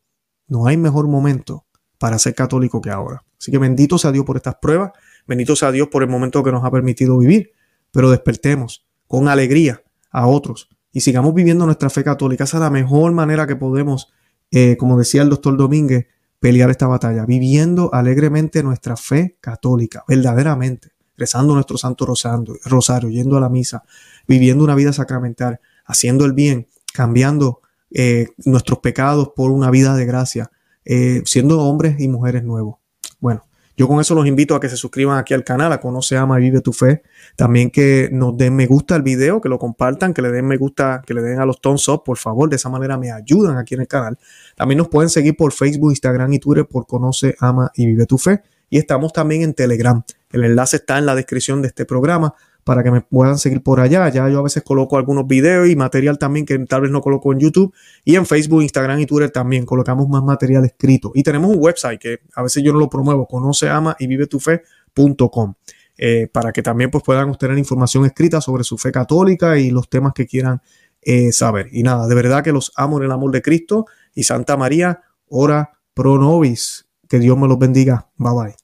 No 0.48 0.66
hay 0.66 0.76
mejor 0.76 1.08
momento 1.08 1.66
para 1.98 2.18
ser 2.18 2.34
católico 2.34 2.80
que 2.80 2.90
ahora. 2.90 3.24
Así 3.38 3.50
que 3.50 3.58
bendito 3.58 3.98
sea 3.98 4.12
Dios 4.12 4.24
por 4.24 4.36
estas 4.36 4.56
pruebas 4.56 4.92
Bendito 5.26 5.56
sea 5.56 5.70
Dios 5.72 5.88
por 5.88 6.02
el 6.02 6.08
momento 6.08 6.42
que 6.42 6.52
nos 6.52 6.64
ha 6.64 6.70
permitido 6.70 7.18
vivir, 7.18 7.52
pero 7.90 8.10
despertemos 8.10 8.86
con 9.06 9.28
alegría 9.28 9.82
a 10.10 10.26
otros 10.26 10.68
y 10.92 11.00
sigamos 11.00 11.34
viviendo 11.34 11.64
nuestra 11.64 11.90
fe 11.90 12.02
católica. 12.02 12.44
Esa 12.44 12.56
es 12.58 12.62
la 12.62 12.70
mejor 12.70 13.12
manera 13.12 13.46
que 13.46 13.56
podemos, 13.56 14.12
eh, 14.52 14.76
como 14.76 14.98
decía 14.98 15.22
el 15.22 15.30
doctor 15.30 15.56
Domínguez, 15.56 16.06
pelear 16.38 16.70
esta 16.70 16.86
batalla, 16.86 17.24
viviendo 17.24 17.92
alegremente 17.92 18.62
nuestra 18.62 18.96
fe 18.96 19.36
católica, 19.40 20.04
verdaderamente, 20.06 20.90
rezando 21.16 21.54
nuestro 21.54 21.78
santo 21.78 22.04
rosario, 22.04 23.10
yendo 23.10 23.36
a 23.36 23.40
la 23.40 23.48
misa, 23.48 23.84
viviendo 24.26 24.62
una 24.62 24.74
vida 24.74 24.92
sacramental, 24.92 25.60
haciendo 25.86 26.24
el 26.24 26.32
bien, 26.32 26.68
cambiando 26.92 27.60
eh, 27.90 28.28
nuestros 28.44 28.80
pecados 28.80 29.30
por 29.34 29.50
una 29.50 29.70
vida 29.70 29.96
de 29.96 30.04
gracia, 30.04 30.50
eh, 30.84 31.22
siendo 31.24 31.60
hombres 31.60 32.00
y 32.00 32.08
mujeres 32.08 32.42
nuevos. 32.42 32.76
Bueno, 33.20 33.44
yo 33.82 33.88
con 33.88 34.00
eso 34.00 34.14
los 34.14 34.28
invito 34.28 34.54
a 34.54 34.60
que 34.60 34.68
se 34.68 34.76
suscriban 34.76 35.18
aquí 35.18 35.34
al 35.34 35.42
canal, 35.42 35.72
a 35.72 35.80
Conoce, 35.80 36.16
Ama 36.16 36.38
y 36.38 36.44
Vive 36.44 36.60
tu 36.60 36.72
Fe. 36.72 37.02
También 37.34 37.68
que 37.68 38.08
nos 38.12 38.36
den 38.36 38.54
me 38.54 38.66
gusta 38.66 38.94
al 38.94 39.02
video, 39.02 39.40
que 39.40 39.48
lo 39.48 39.58
compartan, 39.58 40.14
que 40.14 40.22
le 40.22 40.30
den 40.30 40.46
me 40.46 40.56
gusta, 40.56 41.02
que 41.04 41.12
le 41.14 41.20
den 41.20 41.40
a 41.40 41.46
los 41.46 41.60
thumbs 41.60 41.88
up, 41.88 42.04
por 42.04 42.16
favor. 42.16 42.48
De 42.48 42.54
esa 42.54 42.68
manera 42.68 42.96
me 42.96 43.10
ayudan 43.10 43.58
aquí 43.58 43.74
en 43.74 43.80
el 43.80 43.88
canal. 43.88 44.16
También 44.54 44.78
nos 44.78 44.86
pueden 44.86 45.10
seguir 45.10 45.36
por 45.36 45.52
Facebook, 45.52 45.90
Instagram 45.90 46.32
y 46.32 46.38
Twitter 46.38 46.64
por 46.64 46.86
Conoce, 46.86 47.34
Ama 47.40 47.72
y 47.74 47.86
Vive 47.86 48.06
tu 48.06 48.18
Fe. 48.18 48.42
Y 48.70 48.78
estamos 48.78 49.12
también 49.12 49.42
en 49.42 49.52
Telegram. 49.52 50.00
El 50.30 50.44
enlace 50.44 50.76
está 50.76 50.98
en 50.98 51.06
la 51.06 51.16
descripción 51.16 51.60
de 51.60 51.66
este 51.66 51.84
programa 51.84 52.34
para 52.64 52.82
que 52.82 52.90
me 52.90 53.00
puedan 53.00 53.38
seguir 53.38 53.62
por 53.62 53.80
allá. 53.80 54.08
Ya 54.08 54.28
yo 54.28 54.38
a 54.38 54.42
veces 54.42 54.62
coloco 54.62 54.96
algunos 54.96 55.26
videos 55.26 55.68
y 55.68 55.76
material 55.76 56.18
también 56.18 56.46
que 56.46 56.58
tal 56.60 56.82
vez 56.82 56.90
no 56.90 57.00
coloco 57.00 57.32
en 57.32 57.40
YouTube. 57.40 57.74
Y 58.04 58.16
en 58.16 58.26
Facebook, 58.26 58.62
Instagram 58.62 59.00
y 59.00 59.06
Twitter 59.06 59.30
también 59.30 59.66
colocamos 59.66 60.08
más 60.08 60.22
material 60.22 60.64
escrito. 60.64 61.12
Y 61.14 61.22
tenemos 61.22 61.54
un 61.54 61.62
website 61.62 62.00
que 62.00 62.20
a 62.34 62.42
veces 62.42 62.62
yo 62.62 62.72
no 62.72 62.78
lo 62.78 62.88
promuevo, 62.88 63.26
conoce, 63.26 63.68
ama 63.68 63.96
y 63.98 64.06
vive 64.06 64.26
tu 64.26 64.38
fe.com. 64.40 65.54
Eh, 65.98 66.28
para 66.32 66.52
que 66.52 66.62
también 66.62 66.90
pues, 66.90 67.04
puedan 67.04 67.28
obtener 67.28 67.58
información 67.58 68.04
escrita 68.06 68.40
sobre 68.40 68.64
su 68.64 68.78
fe 68.78 68.90
católica 68.90 69.58
y 69.58 69.70
los 69.70 69.88
temas 69.88 70.12
que 70.14 70.26
quieran 70.26 70.62
eh, 71.02 71.32
saber. 71.32 71.68
Y 71.72 71.82
nada, 71.82 72.06
de 72.06 72.14
verdad 72.14 72.42
que 72.42 72.52
los 72.52 72.72
amo 72.76 72.98
en 72.98 73.04
el 73.04 73.12
amor 73.12 73.30
de 73.32 73.42
Cristo 73.42 73.86
y 74.14 74.22
Santa 74.22 74.56
María, 74.56 75.02
ora 75.28 75.72
pro 75.94 76.18
nobis. 76.18 76.86
Que 77.08 77.18
Dios 77.18 77.36
me 77.36 77.46
los 77.46 77.58
bendiga. 77.58 78.08
Bye 78.16 78.32
bye. 78.32 78.61